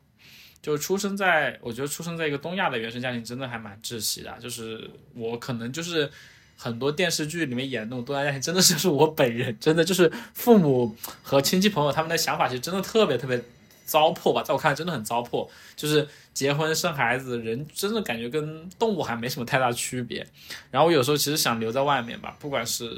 [0.61, 4.35] 就出生在，我觉得出生在一个东亚的原生家庭，真的还蛮窒息的。
[4.39, 6.11] 就是我可能就是。
[6.57, 13.43] 很多电视剧里面演那种东亚家庭，真的是是我本人，真的就是父母和亲戚朋友他们的想法，其实真的特别特别
[13.85, 15.47] 糟粕吧，在我看来真的很糟粕。
[15.75, 20.25] 就是结婚生孩子，人真的感觉跟动物还没什么太大区别。
[20.71, 22.89] 然后我有时候其实想留在外面吧，不管是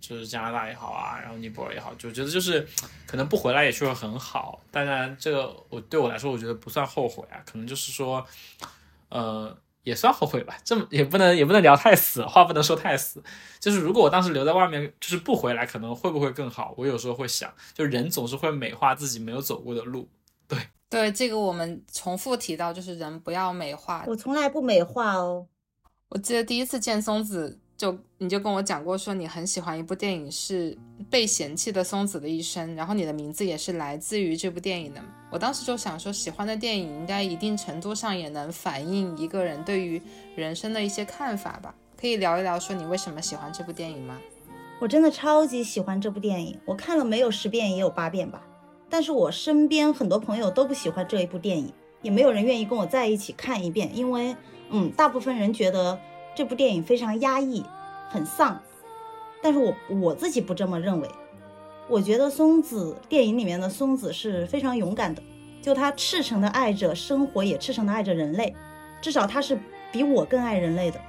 [0.00, 2.66] 就是加拿大也好啊，然后尼泊尔也好，就觉得就是
[3.06, 4.60] 可能不回来也确实很好。
[4.70, 8.26] 当然，这个我对我来说，我觉得不算后悔啊，可能就是说，
[9.08, 9.56] 呃。
[9.84, 13.22] 也算后悔吧，这么也不能也不能聊太死，话不能说太死。
[13.60, 16.74] 就是如果我当时留在外面，就是不回来，可能会不会更好？
[16.76, 20.08] 我有时候会想，就人总是会美化自己没有走过的路。
[20.48, 20.58] 对
[20.90, 24.04] 对，这个我们重复提到，就是人不要美化。
[24.06, 25.46] 我从来不美化哦。
[26.08, 27.60] 我记得第一次见松子。
[27.84, 30.72] 就你就跟我讲过，说你很喜欢一部电影是
[31.10, 35.02] 《被嫌弃的松子的一生》，然后你的名字也是来自于这部电影的。
[35.30, 40.00] 我当时就想说，喜欢的电影应该一定程度上也能反映一个人对于
[40.34, 41.74] 人生的一些看法吧？
[42.00, 44.18] 可以聊一聊，说你为什么喜欢这部电影吗？
[44.80, 48.42] 我真的超级喜欢这部电影，我看了没有十遍也有八遍吧。
[48.88, 51.70] 但是我身边很多朋友都不喜欢这一部电影，
[52.00, 54.34] 也没有人愿意跟我在一起看一遍，因为，
[54.70, 56.00] 嗯，大部分人觉得。
[56.36, 57.64] 这部电影非常压抑，
[58.14, 58.56] 很丧，
[59.42, 61.08] 但是我我自己不这么认为。
[61.88, 65.20] 我觉得松子电影里面的松子是非常勇敢的，
[65.60, 68.54] 就他赤诚的爱着生活，也赤诚的爱着人类，
[69.02, 69.58] 至少他是
[69.90, 71.00] 比我更爱人类的。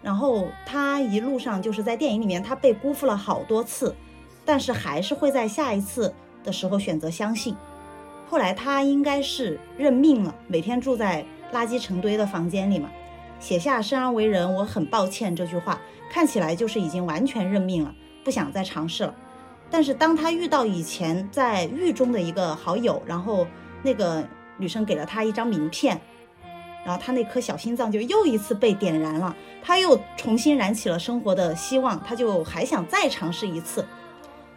[0.00, 3.92] 然后他一路上就是在电影里面，他被辜负了好多次，
[4.44, 6.14] 但是还是会在下一次
[6.44, 7.56] 的时候选择相信。
[8.28, 12.88] 后来他应该是认命了，每天住在垃圾成堆的房间里嘛。
[13.40, 15.80] 写下生而为人，我很抱歉这句话，
[16.10, 17.94] 看起来就是已经完全认命了，
[18.24, 19.14] 不想再尝试了。
[19.70, 23.46] 但是当他遇到以前在狱中的一个好友，然后
[23.82, 24.22] 那个
[24.58, 26.00] 女生给了他一张名片，
[26.84, 33.86] 然后他那颗小心脏就又一次被点燃了，他又重新燃起了生活的希望，他就还想再尝试一次。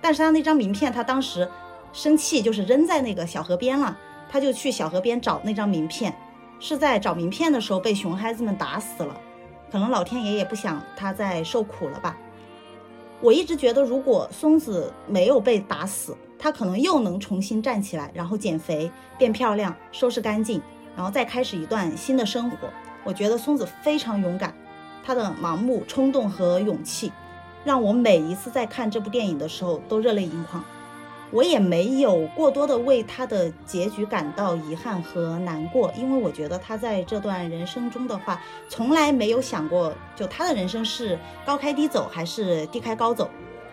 [0.01, 1.47] 但是他那张名片，他当时
[1.93, 3.95] 生气就是扔在那个小河边了，
[4.27, 6.13] 他就去小河边找那张名片。
[6.59, 9.19] 是在找名片的时候被熊孩子们打死了，
[9.73, 12.15] 可能老天爷也不想他再受苦了吧。
[13.19, 20.61] 我一直觉得，如果松子没有被打死，他可能又能重新站起来，然后减肥、变漂亮、收拾干净，
[20.95, 22.69] 然后再开始一段新的生活。
[23.03, 24.53] 我觉得松子非常勇敢，
[25.03, 27.11] 他的盲目、冲动和勇气，
[27.65, 30.63] 让我每一次在看这部电影的时候都热泪盈眶。
[31.33, 43.27] 我也没有过多的为他的结局感到遗憾和难过，因为我觉得他在这段人生中的话，从来没有想过就他的人生是高开低走还是低开高走。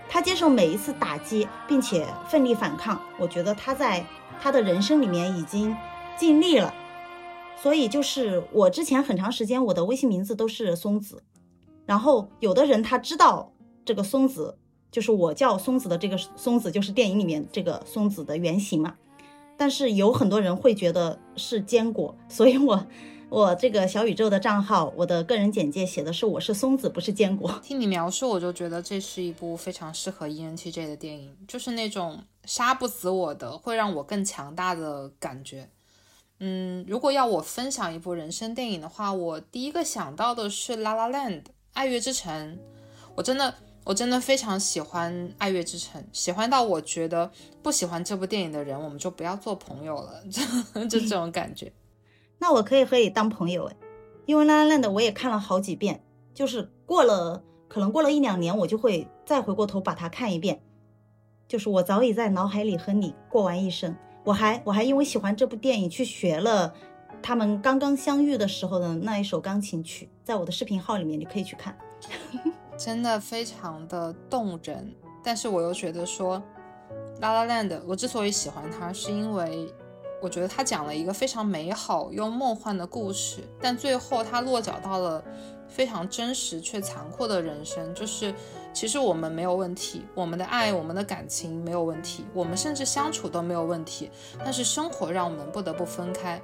[0.09, 2.99] 他接受每一次打击，并且奋力反抗。
[3.19, 4.05] 我觉得他在
[4.41, 5.77] 他的人生里面已经
[6.17, 6.75] 尽力了。
[7.57, 11.23] 所以就是我之前很长时间我的微信名字都是松子，
[11.85, 13.53] 然后有的人他知道
[13.85, 14.57] 这个松子。
[14.91, 18.97] 就是我叫松子的这个松子，就是电影里面这个松子的原型嘛。
[19.57, 22.87] 但是有很多人会觉得是坚果，所以我
[23.29, 27.61] 我这个小宇宙的账号，我的个人简介写的是我是松子，不是坚果。
[27.63, 35.69] 听你描述，我就觉得这是一部非常适合 ENTJ 的电影，就是那种杀不死我的，会让我更强大的感觉。
[36.39, 41.43] 嗯，如果要我分享一部人生电影的话，我第一个想到的是《La La Land》
[41.75, 42.59] 爱乐之城，
[43.15, 43.55] 我真的。
[43.85, 47.31] 我真的非常喜欢《爱乐之城》，喜欢到我觉得
[47.63, 50.43] 不喜欢这部电影的人，我们就不要做朋友了，就
[50.87, 51.73] 就这种感觉。
[52.39, 53.77] 那我可以和你当朋友诶，
[54.27, 56.03] 因为《La La Land》我也看了好几遍，
[56.35, 60.63] 就是过了可能过了一两年，我就会再回过头把它看一遍。
[61.49, 66.73] 就是我早已在脑海里和你过完一生，我还我还因为喜欢这部电影去学了
[67.21, 71.77] 他们刚刚相遇的时候的那一首钢琴曲，在我的视频号里面你可以去看。
[72.81, 74.91] 真的非常的动人，
[75.23, 76.39] 但是我又觉得说，
[77.21, 79.71] 《La La Land》我之所以喜欢它，是因为
[80.23, 85.23] 我觉得它讲了一个非常美好又梦幻的故事，但最后它落脚到了
[85.69, 88.35] 非常真实却残酷的人生，就是
[88.73, 96.41] 其实我们没有问题，我们的爱、我们的感情没有问题，我们甚至相处都没有问题，但是生活让我们不得不分开。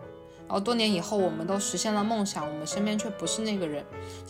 [0.47, 3.85] 然后多年以后，我们都实现了梦想，我们身边却不是那个人。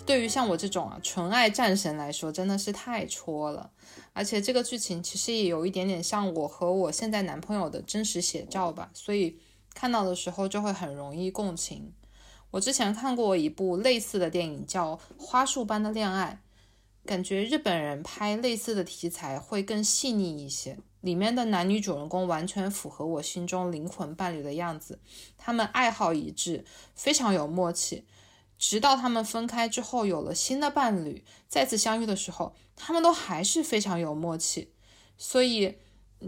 [0.06, 3.70] 对于像我这种啊纯爱战神来说，真的是太戳了。
[4.14, 9.38] 而且这个剧情其实也有一点点像我和我现在男朋友的真实写照吧，所以
[9.74, 11.92] 看到的时候就会很容易共情。
[12.52, 16.40] 我之前看过一部类似的电影，叫《花束般的恋爱》，
[17.06, 20.78] 感觉日本人拍类似的题材会更细腻一些。
[21.06, 24.98] 里面的男女主人公完全符合我心中灵魂伴侣的样子，
[25.38, 26.64] 他们爱好一致，
[26.96, 28.04] 非常有默契。
[28.58, 34.72] 直到他们分开之后，有了新的伴侣，再次相遇的时候，他们都还是非常有默契。
[35.16, 35.78] 所以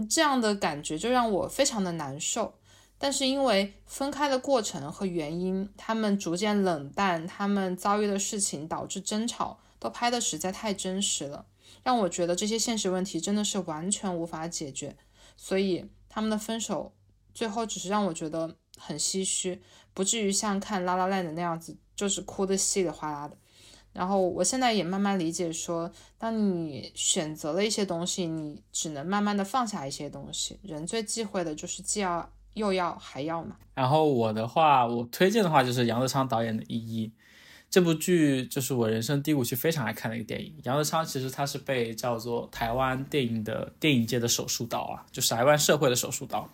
[0.08, 2.54] 这样的感觉就让我非常的难受。
[2.98, 11.46] 但是因为分开的过程和原因，他们逐渐冷淡，他们遭遇的事情导致争吵，都拍的实在太真实了。
[11.88, 14.94] 但我觉得这些现实问题真的是完全无法解决，
[15.38, 16.92] 所以他们的分手
[17.32, 19.62] 最后只是让我觉得很唏嘘，
[19.94, 23.34] 不至于像看《拉拉烂》的那样子，就是哭的稀里哗啦的。
[23.94, 30.60] 然后我现在也慢慢理解，说当你选择了一些东西，你只能慢慢的放下一些东西。
[30.62, 33.56] 人最忌讳的就是既要又要还要嘛。
[33.74, 37.08] 然后我的话，我推荐的话就是杨德昌导演的《一一》。
[37.70, 40.54] 这部剧就是我人生低谷期非常爱看的一个电影。
[40.64, 46.48] 杨德昌其实他是被叫做台湾电影的电影界的手术刀啊，就是台湾社会的手术刀。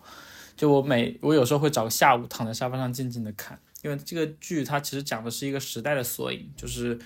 [0.57, 6.97] 就我每我有时候会找个下午躺在沙发上静静的看，因为这个剧它其实讲的是一个时代的缩影，就是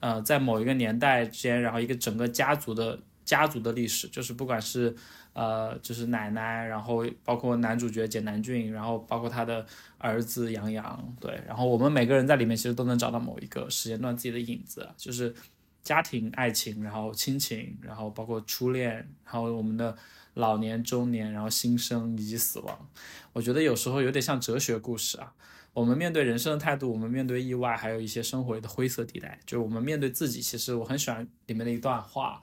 [0.00, 4.94] 呃在某一个年代之间，然后一个整个家族的家族的历史，就是不管是
[5.36, 9.64] 呃就是奶奶，然后包括男主角简南俊，然后包括他的
[9.98, 15.34] 儿子杨洋，对，然后我们每个人在里面其实都能找到某一个时间段自己的影子，就是
[15.82, 18.94] 家庭、爱情，然后亲情，然后包括初恋，
[19.24, 19.96] 然后我们的。
[20.36, 22.90] 老年、中年，然后新生以及死亡，
[23.32, 25.32] 我觉得有时候有点像哲学故事啊。
[25.72, 30.42] 我们面对人生的态度，我们面对意外，还有一些生活的灰色地带，就是我们面对自己。
[30.42, 32.42] 其实我很喜欢里面的一段话，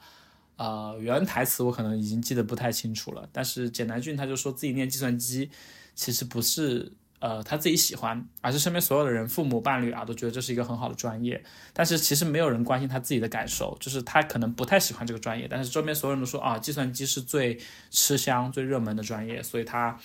[0.58, 5.50] 呃，原台词我可能已经记得不太清楚了，但是简南俊他就说自己念计算机，
[5.96, 6.94] 其实不是。
[7.20, 11.42] 呃，他自己喜欢，而是身边所有的人，父母、伴侣啊，都觉得这是一个很好的专业。
[11.72, 17.58] 但是其实没有人关心他自己的感受，就是他可能不太喜欢这个专业，但是周边所有人都说啊，计算机是最
[17.90, 19.98] 吃香、最热门的专业，所以他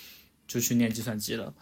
[0.47, 1.53] 就去念计算机了。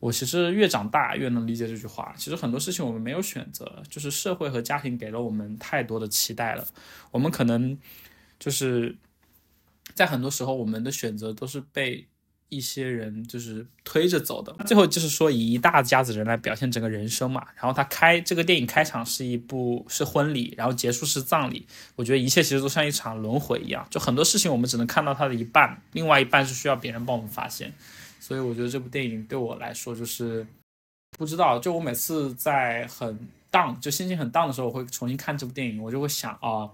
[0.00, 2.14] 我其实越长大越能理解这句话。
[2.16, 6.66] 其实很多事情我们没有选择，就是社会和家庭给了我们太多的期待了。
[7.10, 7.78] 我们可能
[8.42, 8.96] 就是
[9.94, 12.08] 在很多时候，我们的选择都是被。
[12.54, 17.42] 一些人就是推着走的，最后就是说以一大家子人来表现整个人生嘛。
[17.56, 21.66] 然后他开这个电影开场是一部是婚礼，然后结束是葬礼。
[21.96, 27.72] 我觉得一切其实都像一场轮回一样，就很多事情我们只能看到它的一半，另外一半是需要别人帮我们发现。
[28.20, 30.46] 所以我觉得这部电影对我来说就是
[31.16, 33.18] 不知道，就我每次在很
[33.50, 36.68] 当就心情很 down 的时候，我会重新看这部电影，我就会想啊，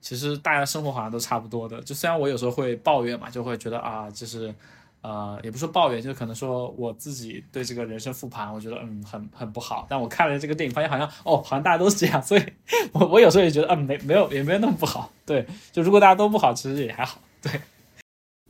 [0.00, 1.80] 其实大家生活好像都差不多的。
[1.82, 4.54] 就虽然我有时候会抱怨嘛，就会觉得啊，就是。
[5.02, 9.86] 呃，也不说抱怨，就可能说我自己对这个人生复盘，我觉得嗯很很不好。
[9.88, 12.42] 但我看了这个电影，发现好像哦，好像大家都是这样，所以
[12.92, 15.10] 我我有时候也觉得嗯没没有也没有那么不好。
[15.24, 17.18] 对，就如果大家都不好，其实也还好。
[17.40, 17.50] 对，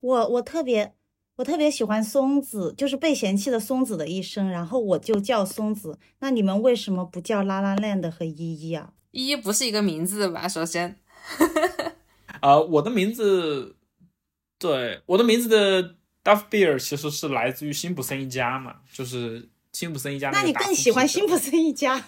[0.02, 0.93] 我我特别
[1.36, 6.01] 我特别喜欢松子，就是被嫌弃的松子的一生，然后我就叫松子。
[6.18, 8.94] 那你们为什么不叫拉拉链的和依依啊？
[9.12, 10.48] 依依不是一个名字吧？
[10.48, 10.97] 首先，
[12.43, 13.77] 呃，我的名字，
[14.59, 15.97] 对，我的名字的。
[16.23, 20.29] Duff Beer 其实是来自于辛普森一家嘛，就是辛普森一家。
[20.31, 21.99] 那你更喜欢辛普森一家？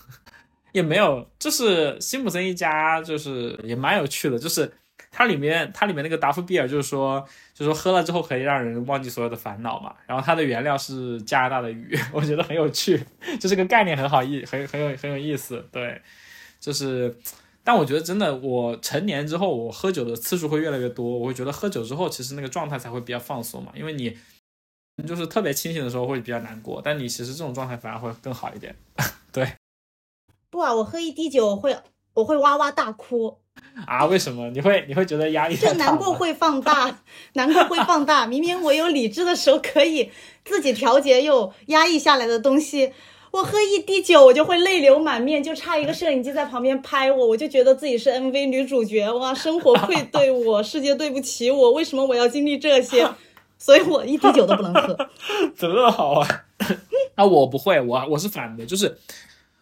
[0.72, 4.38] 也没有，就是辛普森一家，就是也蛮有趣的。
[4.38, 4.72] 就是
[5.10, 7.20] 它里面，它里面那个达夫比尔，就是说，
[7.52, 9.94] 就是说喝了之后可以让人忘记所有的烦恼嘛。
[10.06, 13.04] 然后它的原料是加拿大的鱼， 我觉得很有趣，
[13.38, 15.62] 就这个概念很好意，很很有很有意思。
[15.70, 16.00] 对，
[16.58, 17.14] 就是。
[17.64, 21.06] 但我觉得真的，我成年之后，我喝酒的次数会越来越多。
[21.18, 23.72] 我会觉得喝酒之后，其实那个状态才会比较放松嘛。
[23.74, 24.16] 因为你
[25.06, 28.74] 就是特别清醒的时候会比较难过，但你其实这种状态反而会更好一点。
[29.32, 29.52] 对，
[30.50, 31.76] 不啊，我喝一滴酒会
[32.14, 33.38] 我会哇哇大哭
[33.86, 34.06] 啊？
[34.06, 34.50] 为什么？
[34.50, 36.98] 你会你会觉得压力就难过会放大，
[37.34, 38.26] 难过会放大。
[38.26, 40.10] 明明我有理智的时候可以
[40.44, 42.92] 自己调节又压抑下来的东西。
[43.32, 49.34] 我喝一滴酒，我就会泪流满面，就差一个摄影机在旁边拍我，我就觉得自己是 MV 女主角哇！
[49.34, 53.08] 生活愧对我，世界对不起我，为什么我要经历这些？
[53.58, 55.08] 所以我一滴酒都不能喝。
[55.56, 56.28] 怎么那么好啊？
[57.16, 58.98] 啊，我不会，我我是反的，就是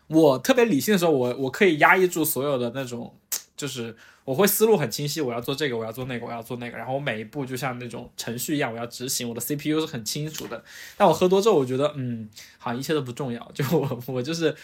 [0.09, 3.15] 我特别理性的时候，我我可以压抑住所有的那种，
[3.61, 3.95] 就是。
[4.23, 10.63] 我会思路很清晰，我要做这个，我要做那个，我要做那个，然后我每一步就像那种程序一样，我要执行，我的 CPU 是很清楚的。
[10.97, 14.55] 但我喝多之后，我觉得，嗯，好像一切都不重要，就我我就是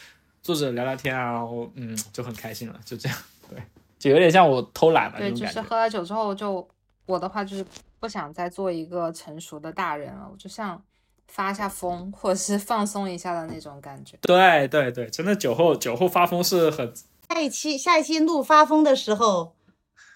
[0.40, 3.18] 坐着聊聊天啊，然后嗯，就很开心了，就这样，
[3.50, 3.60] 对，
[3.98, 5.18] 就有点像我偷懒了。
[5.18, 6.68] 对，就是喝了酒之后，就
[7.06, 7.66] 我的话就是
[7.98, 10.80] 不想再做一个成熟的大人了，我就像
[11.26, 14.16] 发一下疯或者是放松一下的那种感觉。
[14.20, 16.92] 对对对，真的酒后酒后发疯是很。
[17.28, 19.54] 下一期下一期录发疯的时候。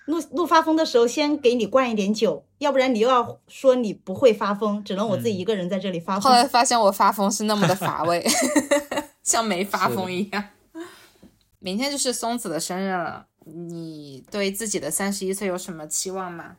[0.06, 6.22] 录录发疯的时候，先给你灌一点酒，要不然你又要说你不会发疯，只能我自己一个人在这里发疯。
[6.22, 8.26] 后来发现我发疯是那么的乏味，
[9.22, 10.44] 像没发疯一样。
[11.60, 16.56] 明天就是松子的生日了，你对自己的三十一岁有什么期望吗？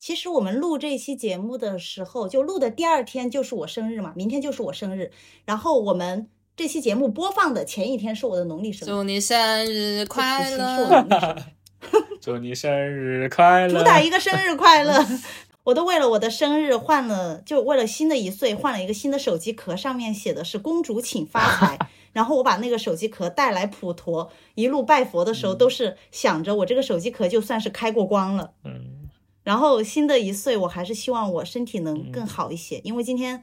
[0.00, 5.12] 其实我们录这期节目的时候，就录的第二天就是我生日嘛，明天就是我生日。
[5.44, 8.90] 然后我们这期节目播放的前一天是我的农历生日。
[8.90, 11.36] 祝你生日快乐！
[12.20, 13.78] 祝你生日快乐！
[13.78, 15.02] 主打一个生日快乐，
[15.64, 21.78] 我都为了我的生日换了，就为了新的一岁换了一个新的手机壳，上面写的是“公主请发财”。
[22.12, 28.52] 然后我把那个手机壳带来普陀，一路拜佛的时候都是想着我这个手机壳就算是开过光了。
[28.64, 29.08] 嗯。
[29.42, 33.42] 然后新的一岁，我还是希望我身体能更好一些，因为今天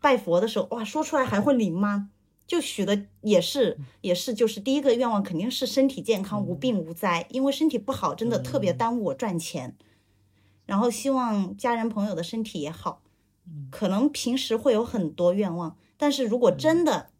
[0.00, 2.08] 拜佛的时候，哇，说出来还会灵吗？
[2.48, 9.76] 就许的也是也是就是第一个愿望肯定是身体健康无病无灾，因为身体不好真的特别耽误我赚钱。
[10.64, 13.02] 然后希望家人朋友的身体也好，
[13.70, 17.10] 可能平时会有很多愿望，但是如果真的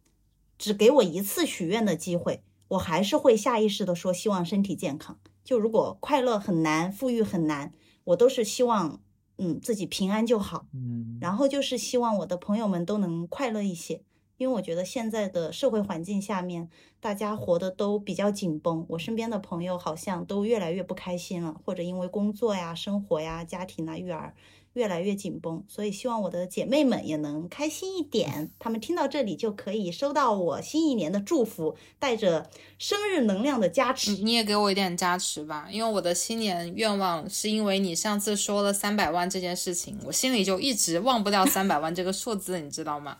[0.56, 5.18] 只给我一次许愿的机会，我还是会下意识的说希望身体健康。
[5.44, 7.72] 就如果快乐很难，富裕很难，
[8.04, 9.00] 我都是希望
[9.36, 10.66] 嗯自己平安就好。
[10.72, 14.02] 嗯，然后就是希望我的朋友们都能快乐一些，
[14.38, 16.70] 因为我觉得现在的社会环境下面，
[17.00, 18.86] 大家活得都比较紧绷。
[18.88, 24.34] 我身边的朋友好像都越来越不开心了，或者因为工作呀、生活呀、家庭啊、育儿
[24.74, 25.64] 越来越紧绷。
[25.66, 32.48] 所以希望我的姐妹们也能开心一点，她们听到这里就可以收到我新一年的祝福，带着
[32.78, 34.12] 生日能量的加持。
[34.12, 43.18] 你你也给我一点加持吧，因为我的新年愿望是因为你上次说了三百万这件事情，我心里就一直忘不掉三百万这个数字，你知道吗？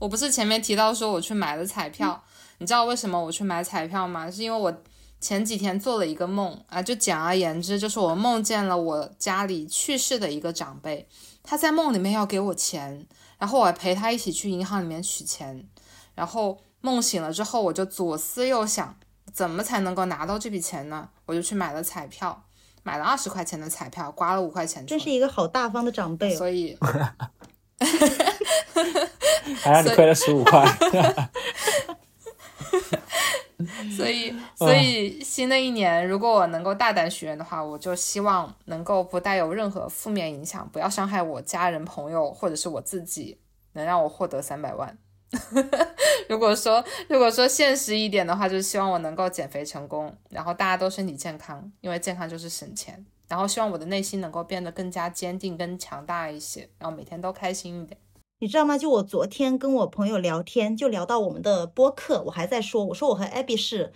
[0.00, 2.20] 我不是前面提到说我去买了彩票，
[2.58, 4.28] 你知道为什么我去买彩票吗？
[4.28, 4.82] 是因为我
[5.20, 11.06] 前几天做了一个梦啊，就简而言之，就是我梦见了我家里去世的一个长辈，
[11.44, 13.06] 他在梦里面要给我钱，
[13.38, 15.68] 然后我陪他一起去银行里面取钱，
[16.14, 18.96] 然后梦醒了之后，我就左思右想。
[19.32, 21.08] 怎么才能够拿到这笔钱呢？
[21.24, 22.42] 我就去买了彩票，
[22.82, 24.98] 买了二十块钱的彩票，刮了五块钱出来。
[24.98, 26.36] 真是一个好大方的长辈哦。
[26.36, 26.76] 所以，
[29.62, 30.64] 还让你亏了十五块。
[33.94, 43.38] 所以， 所以新的一年，如果我能够大胆许愿的话，我就希望能够不带有任何负面影响，不要伤害我家人、朋友或者是我自己，
[43.74, 44.96] 能让我获得三百万。
[46.28, 53.04] 如果说如果说现实一点的话，就是希望我能够减肥成功，然后大家都身体健康，因为健康就是省钱。
[53.30, 57.96] 然后希望我的内心能够变得更加坚定、更强大一些，然后每天都开心一点。
[58.40, 58.76] 你知道吗？
[58.76, 63.92] 就我昨天跟我朋友聊天，就聊到我们的播客，我还在说，我说我和 Abby 是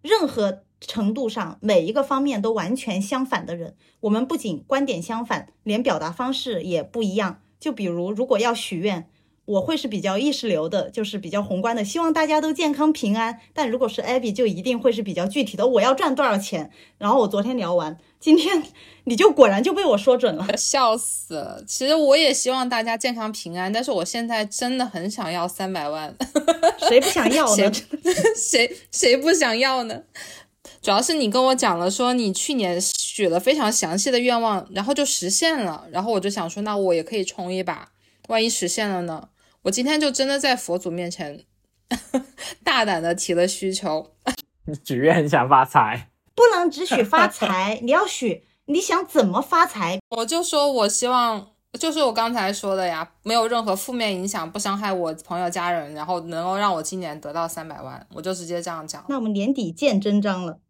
[0.00, 3.76] 任何程度上每一个方面都完全相反的人。
[4.00, 7.42] 我们不仅观点相反，连表达方式也不一样。
[7.60, 9.10] 就比如，如果要许愿，
[9.48, 13.40] 我会是比较意识流的，就是比较宏观的，希望大家都健康平安。
[13.54, 16.70] 但如果是 Abby，就一定会是比较具体的，我要赚多少钱。
[16.98, 18.62] 然后我昨天聊完，今天
[19.04, 20.46] 你就果然就被我说准了。
[20.58, 21.64] 笑死了！
[21.66, 26.14] 其实我也希望大家健康平安，但是我现在真的很想要三百万，
[26.86, 27.72] 谁不想要谁呢？
[28.36, 30.02] 谁谁不想要呢？
[30.82, 37.88] 主要是你跟我讲了，说你去年许了非常详细的愿望，然后就实现了，然后我就想说，那我也可以冲一把，
[38.28, 39.28] 万一实现了呢？
[39.62, 41.44] 我今天就真的在佛祖面前
[42.62, 44.12] 大胆的提了需求，
[44.84, 49.98] 许愿想发财， 不能只许发财，你要许你想怎么发财。
[50.10, 51.48] 我就说我希望，
[51.78, 59.04] 就是我刚才说的呀，没有任何负面影响，不伤害我朋友家人，然后能够让我今年得到三百万，我就直接这样讲。
[59.08, 60.60] 那我们年底见真章了。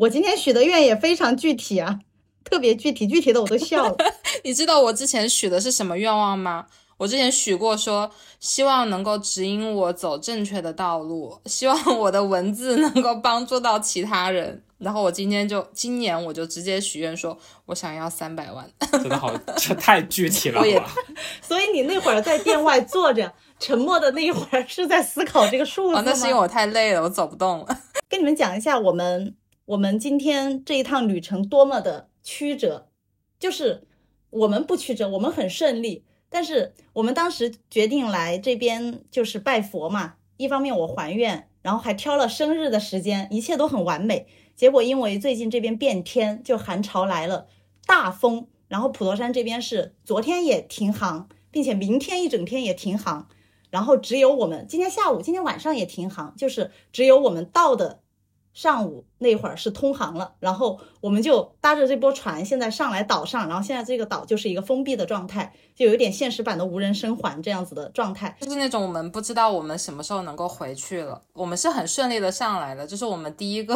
[0.00, 2.00] 我今天许的愿也非常具体啊，
[2.44, 3.96] 特别具体，具体的我都笑了。
[4.44, 6.66] 你知道我之前许的是什么愿望吗？
[7.02, 8.08] 我之前许过说，
[8.38, 14.62] 希望能够指引我走正确的道路，希望我的文字能够帮助到其他人。
[14.78, 18.70] 然后我今天就今年我就直接许愿说，我想要三百万。
[18.92, 20.94] 真的好，这太具体了我也吧？
[21.42, 25.98] 所以你那会儿在店外坐着，沉默的那一会儿是在思考这个数字吗？
[25.98, 27.80] 哦，那是因为我太累了，我走不动了。
[28.08, 29.34] 跟你们讲一下，我们
[29.64, 32.86] 我们今天这一趟旅程多么的曲折，
[33.40, 33.88] 就是
[34.30, 36.04] 我们不曲折，我们很顺利。
[36.32, 44.26] 但是我们当时决定来这边就是拜佛嘛，一方面我还愿，然后还挑了生日的时间，一切都很完美。
[44.56, 47.46] 结果因为最近这边变天，就寒潮来了，
[47.86, 53.28] 大风，然后普陀山这边是昨天也停航，并且明天一整天也停航，
[53.70, 58.01] 然后只有我们今天下午、今天晚上也停航，就是只有我们到的
[58.52, 68.36] 上午那会儿是通航了，然后我们就搭着这波船现在上来岛上，然后现在这个岛就是一个封闭的状态，就有一点现实版的无人生还这样子的状态。
[68.40, 72.86] 就是那种我们不知道我们什么时候能够回去了，我们是很顺利的上来的。
[72.86, 73.74] 就是我们第一个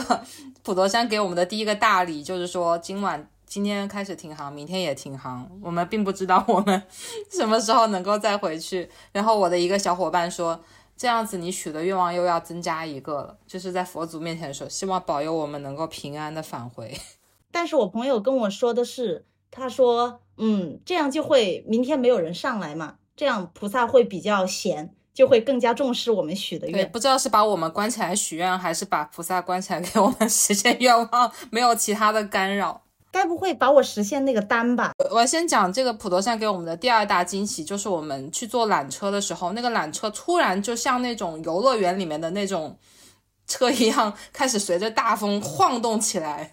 [0.63, 5.49] 普陀山给我们的第一个大礼，就是说今晚今天开始停航，明天也停航。
[5.63, 6.83] 我们并不知道我们
[7.33, 8.91] 什么时候能够再回去。
[9.13, 10.61] 然后我的一个小伙伴说，
[10.97, 16.99] 这样子你许的愿望又要增加一个了，就是在佛祖面前说，希望保佑我们能够平安的返回。
[17.53, 26.91] 但是我朋友跟我说的是，他说，嗯，这样就会明天没有人上来嘛，这样菩萨会比较闲，就会更加重视我们许的对，愿。
[26.91, 32.83] 不知道是把我们关起来许愿，还是把菩萨关起来给我们 实现愿望，没有其他的干扰。
[33.17, 34.93] 该不会把我实现那个单吧？
[35.11, 42.79] 我先讲这个普陀山给我们的第二大惊喜，就是我们去坐缆车的时候，那个缆车突然就像那种游乐园里面的那种
[43.47, 46.53] 车一样，开始随着大风晃动起来。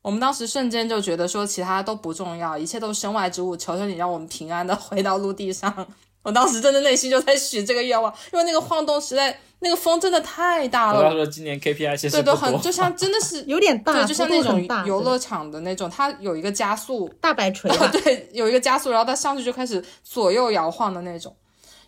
[0.00, 5.86] 我们当时瞬间就觉得说，其他都不重要，一切都身外之物，求求你让我们平安的回到陆地上。
[6.28, 10.98] 我当时真的内心就在许这个愿望，因为那个晃动实在，那个风真的太大了。
[10.98, 17.88] 我要说今年 KPI 其实对，不都很就像真的是 有点大，对，就像那种游乐场的那种，它有一个加速，大摆锤 吧。
[17.88, 21.34] 对，有一个加速，然后它上去就开始左右摇晃的那种。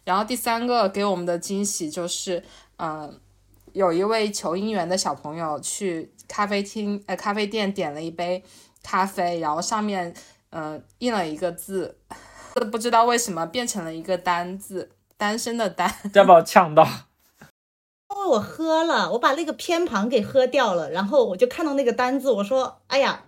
[0.05, 2.43] 然后第三个给我们的惊喜就是，
[2.79, 3.21] 嗯、
[3.75, 8.43] 有一位求姻缘的小朋友去咖啡厅呃咖啡店点了一杯
[8.83, 10.13] 咖啡，然后上面
[10.49, 11.95] 嗯、呃印了一个字，
[12.65, 15.95] 不知道为什么变成了一个单字，单身的单。
[16.15, 16.87] 要把我呛到。
[18.13, 23.23] 因为我喝了，我把那个偏旁给喝掉了，然后我就看到那个单字，我说：“哎呀，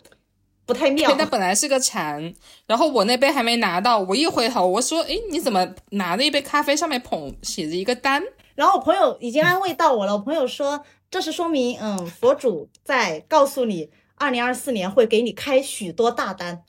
[0.66, 1.18] 不太妙对，。
[1.18, 2.34] 它本来是个蝉，
[2.66, 8.22] 然后我那杯还没拿到，我一回头，我说：“诶，你怎么拿着一杯咖啡，上面捧写着一个单？”
[8.56, 16.64] 然后我朋友已经安慰到我了，我朋友说这是说明，嗯，佛主在告诉你，二零二四年会给你开许多大单。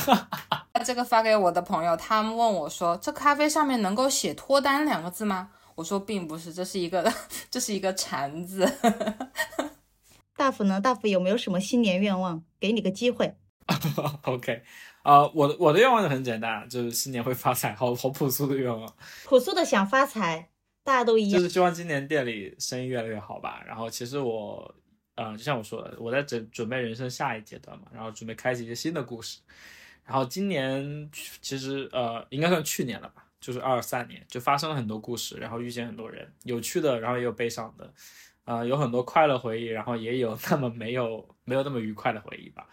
[0.84, 7.12] 这个发给我的朋友，他们问我说：“这咖啡上面能够写脱单两个字吗？”我说并不是，这是一个
[7.50, 8.70] 这是一个馋字。
[10.36, 10.80] 大福呢？
[10.80, 12.42] 大福有没有什么新年愿望？
[12.58, 13.36] 给你个机会。
[14.22, 14.62] OK，
[15.04, 18.92] 呃，我的我的愿望就很简单，就是新年会发财，好好朴素的愿望，
[19.24, 20.50] 朴素的想发财，
[20.82, 21.40] 大家都一样。
[21.40, 23.62] 就是希望今年店里生意越来越好吧。
[23.64, 24.74] 然后其实我，
[25.14, 29.38] 呃，就像我说的，我在准准备人生下一阶段嘛，然后准备开启一些新的故事。
[30.04, 31.10] 然后今年
[31.40, 37.92] 其实呃，应该算去年了吧，就是二三年，就发生了很多故事，然后遇见很多人，有趣的，然后也有悲伤的，
[38.44, 42.66] 呃，有很多快乐回忆，然后也有那么没有没有那么愉快的回忆吧。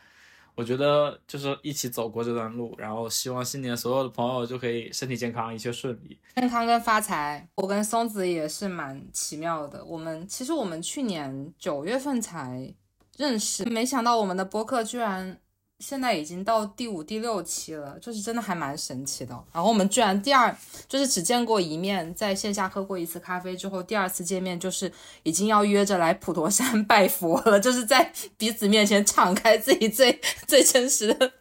[0.56, 6.20] 我觉得就是一起走过这段路，然后希望新年所有的朋友就可以身体健康，一切顺利。
[6.36, 9.86] 健康跟发财，我跟松子也是蛮奇妙的。
[9.86, 12.74] 我们其实我们去年九月份才
[13.16, 15.40] 认识，没想到我们的播客居然
[15.80, 19.34] 现在已经到第五、第六期了，就是真的还蛮神奇的。
[19.54, 20.54] 然后我们居然第二
[20.90, 24.92] 就是只见过一面，在线下喝过一次咖啡之后，第二次见面就是
[25.24, 31.32] 已经要约着来普陀山拜佛了，就是在彼此面前敞开自己最最真实的。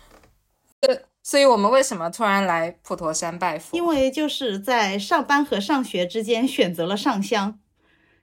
[0.80, 3.76] 对，所以我们为什么突然来普陀山拜佛？
[3.76, 7.58] 因为就是在上班和上学之间选择了上香，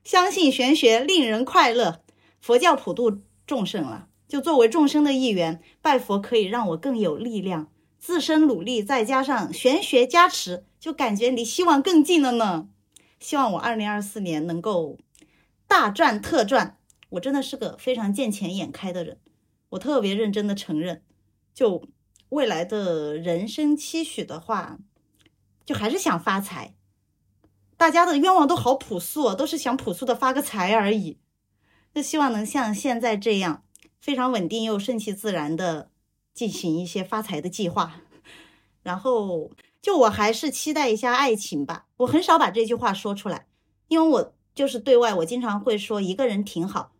[0.03, 2.01] 相信玄学令人快乐，
[2.41, 4.07] 佛教普度众生了。
[4.27, 12.69] 就作为众生的一员，拜佛可以让我更有力量，自身努力再加上玄学加持，就感觉离希望更近了呢。
[13.19, 14.97] 希望我二零二四年能够
[15.67, 16.77] 大赚特赚。
[17.11, 19.19] 我真的是个非常见钱眼开的人，
[19.69, 21.03] 我特别认真的承认，
[21.53, 21.87] 就
[22.29, 24.79] 未来的人生期许的话，
[25.63, 26.73] 就还是想发财。
[27.77, 31.19] 大家的愿望都好朴素啊，都是想朴素的发个财而已。
[31.93, 33.63] 就希望能像现在这样
[34.03, 35.89] 非常稳定又顺其自然的
[36.33, 38.01] 进行一些发财的计划。
[38.81, 39.49] 然后，
[39.81, 41.85] 就我还是期待一下爱情吧。
[41.95, 43.47] 我很少把这句话说出来，
[43.87, 46.91] 因为我就是对外，我经常会说一个人挺好。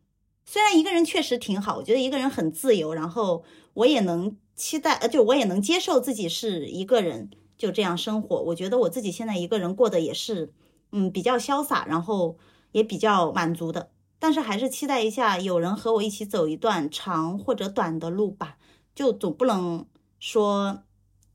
[0.45, 3.43] 虽然一个人确实挺好，我觉得一个人很自由，然后
[3.73, 8.41] 我也能期待，呃，就我也能接受自己是一个人就这样生活。
[8.43, 10.53] 我觉得我自己现在一个人过得也是，
[10.93, 12.37] 嗯，比较潇洒，然后
[12.71, 13.89] 也比较满足的。
[14.23, 18.55] 但是还是期待一下有人和我一起走一段长或者短的路吧。
[18.95, 19.85] 就总不能
[20.17, 20.83] 说，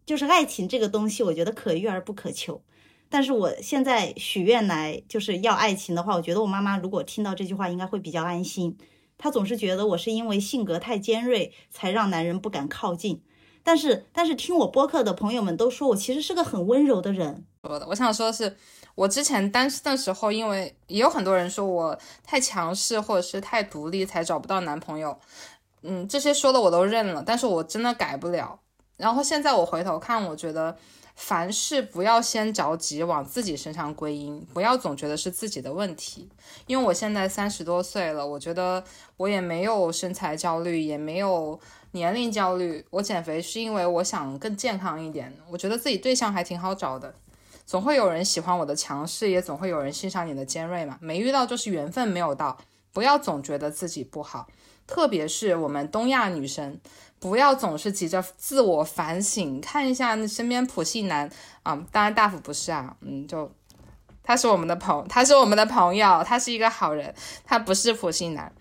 [0.07, 2.63] 就是爱情这个东西，我觉得可遇而不可求。
[3.11, 8.79] 但是我现在许愿来就是要爱情的话，我觉得我妈妈如果听到这句话，应该会比较安心。
[9.19, 13.21] 她总是觉得我是因为性格太尖锐，才让男人不敢靠近。
[13.63, 17.45] 但是，但是听我播客的朋友们都说我其实是个很温柔的人。
[17.65, 18.57] 说的，我想说的是，
[18.99, 25.17] 我之前单身的时候，因为也有很多人说我太强势或者是太独立，才找不到男朋友。
[25.83, 28.59] 嗯，这些说的我都认了，但是我真的改不了。
[28.97, 30.77] 然后现在我回头看，我觉得
[31.15, 36.29] 凡事不要先着急往自己身上归因，不要总觉得是自己的问题。
[36.67, 38.83] 因为我现在三十多岁了，我觉得
[39.17, 41.61] 我也没有身材焦虑，也没有
[41.93, 42.85] 年龄焦虑。
[42.91, 47.15] 我减肥是因为我想更健康一点，我觉得自己对象还挺好找的。
[47.69, 50.97] 总会有人喜欢我的强势，也总会有人欣赏你的尖锐嘛。
[51.03, 52.57] 没遇到就是缘分没有到，
[52.95, 54.49] 不要总觉得自己不好，
[54.87, 56.81] 特别是我们东亚女生，
[57.21, 61.31] 不要总是急着自我反省，看一下你身边普信男
[61.63, 63.53] 啊、当然大福不是啊，嗯，就
[64.29, 67.15] 他是我们的朋，他是我们的朋友，他是一个好人，
[67.47, 68.53] 他不是普信男。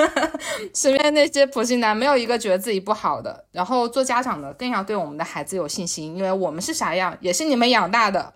[0.72, 3.44] 身边那些普信男没有一个觉得自己不好的。
[3.52, 8.32] 然后做家长的更要对我们的孩子有信心，因为我们是啥样，也是你们养大的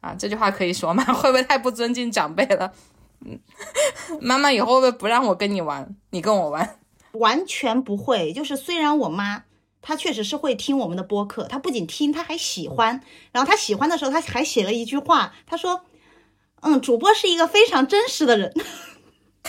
[0.00, 0.14] 啊。
[0.16, 1.02] 这句话可以说吗？
[1.12, 2.72] 会不会太不尊敬长辈了？
[3.26, 3.40] 嗯，
[4.20, 6.78] 妈妈以后会不会不让我跟你玩，你跟我玩？
[7.14, 8.32] 完全不会。
[8.32, 9.42] 就是虽然我妈
[9.82, 13.00] 她确实是会听我们的播客，她不仅听，她还喜欢。
[13.32, 15.80] 然后她喜欢的时候，她还写了一句话，她说。
[16.66, 18.54] 嗯，主播是一个非常真实的人，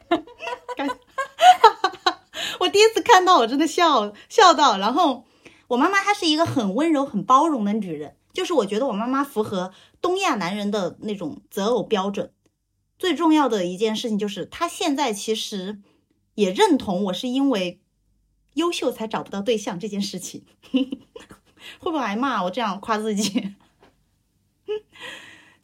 [2.59, 4.77] 我第一次看到，我真的笑笑到。
[4.77, 5.25] 然后
[5.69, 9.71] 我妈妈她是一个很温柔、很包容的女人，就是我觉得我妈妈符合
[10.01, 12.33] 东亚男人的那种择偶标准。
[12.99, 15.79] 最重要的一件事情就是，她现在其实
[16.33, 17.79] 也认同我是因为
[18.55, 20.45] 优秀才找不到对象这件事情。
[21.79, 22.43] 会不会挨骂？
[22.43, 23.55] 我这样夸自己？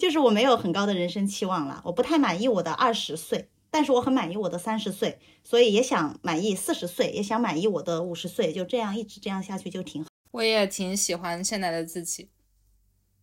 [0.01, 10.09] 就是我没有很高的人生期望了，我不太满意我的二十岁，但是我很满意我的三十岁，所以也想满意四十岁，也想满意我的五十岁，就这样一直这样下去就挺好。
[10.31, 12.29] 我也挺喜欢现在的自己，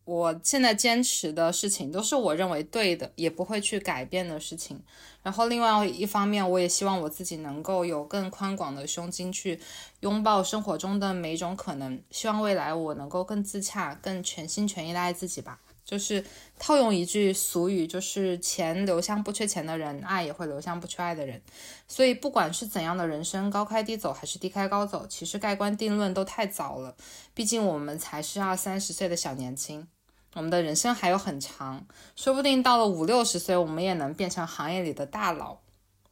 [0.05, 4.81] 我现在坚持的事情都是我认为对的，也不会去改变的事情。
[5.25, 9.59] 然后另外一方面，我也希望我自己能够有更宽广的胸襟去
[10.03, 12.01] 拥抱生活中的每一种可能。
[12.13, 15.59] 希望未来我能够更自洽，更全心全意的爱自己吧。
[15.89, 16.23] 就是
[16.59, 21.41] 套用一句俗语，就是钱流向不缺钱的人，爱也会流向不缺爱的人。
[21.87, 26.95] 所以不管是怎样的人生，高开低走还是低开高走，其实盖棺定论都太早了。
[27.33, 29.89] 毕竟我们才是二三十岁的小年轻，
[30.35, 35.57] 我们的人生还有很长，说不定到了五六十岁，我们也能变成行业里的大佬。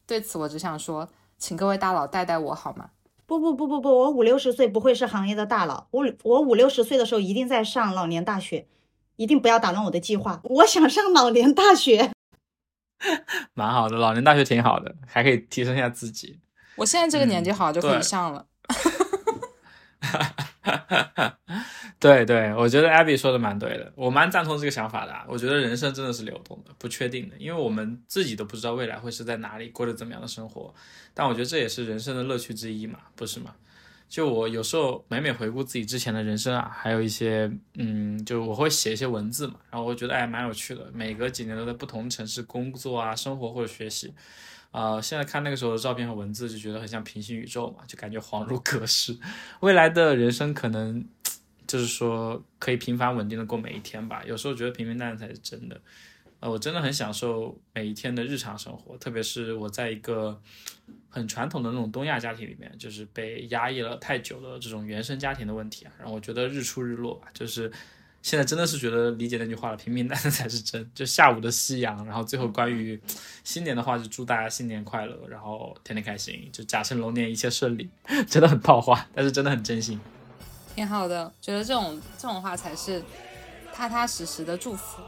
[0.07, 2.93] 对此，我只想说，请各位大佬带带我好吗？
[3.27, 8.67] 不不不不不，我五六十岁不会是行业的大佬，我我五六十岁的时候一定在上老年大学。
[9.17, 10.41] 一定不要打乱我的计划。
[10.45, 12.13] 我想上老年大学，
[13.55, 13.97] 蛮好的。
[13.97, 16.39] 老年大学挺好的，还可以提升一下自己。
[16.77, 18.47] 我现在这个年纪好像就可以上了。
[21.99, 25.13] 对对，我觉得 Abby 说的蛮对的，我蛮赞同这个想法的。
[25.27, 30.73] 我觉得人生真的是流动的、不确定的，因为我们自己都不知道未来会是在哪里，过着怎么样的生活。
[31.15, 33.55] 但我觉得这也是人生的乐趣之一嘛，不是吗？
[34.09, 40.91] 就我有时候每每回顾自己之前的人生啊，还有一些，嗯，就我会写一些文字嘛，然后我觉得哎蛮有趣的。
[40.95, 44.15] 每隔几年都在不同城市工作啊、生活或者学习，
[44.71, 49.19] 啊，现在看那个时候的照片和文字，就觉得很像平行宇宙嘛，就感觉恍如隔世。
[49.61, 51.05] 未来的人生可能
[51.67, 54.23] 就是说可以平凡稳定的过每一天吧。
[54.25, 55.81] 有时候觉得平平淡淡才是真的。
[56.41, 60.39] 呃，我真的很享受每一天的日常生活，特别是我在一个
[61.09, 67.73] 很传统的那种东亚家庭里面，就是被压抑了太久的这种原生家庭的问题啊，然后我觉得日出日落吧，就是
[68.21, 70.91] 现在真的是觉得理解那句话了，平平淡淡才是真。
[70.95, 73.01] 就下午的夕阳，然后最后关于
[73.43, 77.89] 新年的话，就祝大家新年快乐，然后天天开心，就甲辰龙年一切顺利，
[78.29, 79.99] 真的很套话，但是真的很真心，
[80.75, 83.03] 挺好的，觉得这种这种话才是
[83.73, 85.01] 踏踏实实的祝福。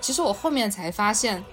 [0.00, 1.44] 其实我后面才发现，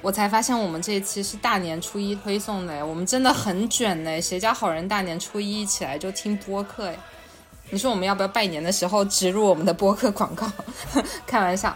[0.00, 4.20] 我才发现我们这一期是大年初一推送的，我们真的很卷嘞！
[4.20, 6.98] 谁家好人大年初一起来就听播客哎？
[7.70, 10.50] 你说我们要不要拜年的时候植入我们的播客广告？
[11.26, 11.74] 开玩笑，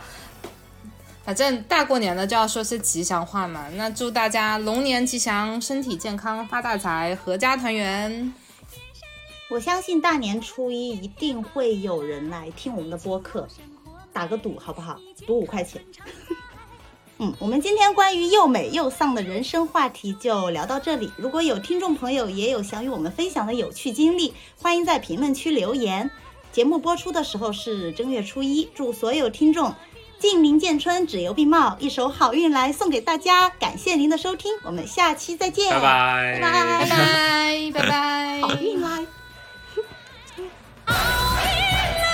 [1.24, 3.66] 反正大过年的就要说些吉祥话嘛。
[3.76, 8.34] 那祝大家龙年吉祥，身体健康，发大财，阖家团圆。
[9.48, 13.48] 我相信大年初一一定会有人来听我们的播客。
[14.16, 14.98] 打个赌好不好？
[15.26, 15.82] 赌五块钱。
[17.20, 21.12] 嗯，我们今天关于又美又丧的人生话题就聊到这里。
[21.18, 26.10] 如果有听众朋友也有想与我们分享的有趣经历，欢迎在评论区留言。
[26.50, 29.74] 节目播出的时候是正月初一，祝所有听众
[30.18, 33.50] 近邻见春，只游必茂，一首好运来送给大家。
[33.50, 39.06] 感谢您的收听，我们下期再见，拜拜拜拜拜拜拜拜， 好运来，
[40.86, 40.96] 好
[41.44, 42.05] 运来。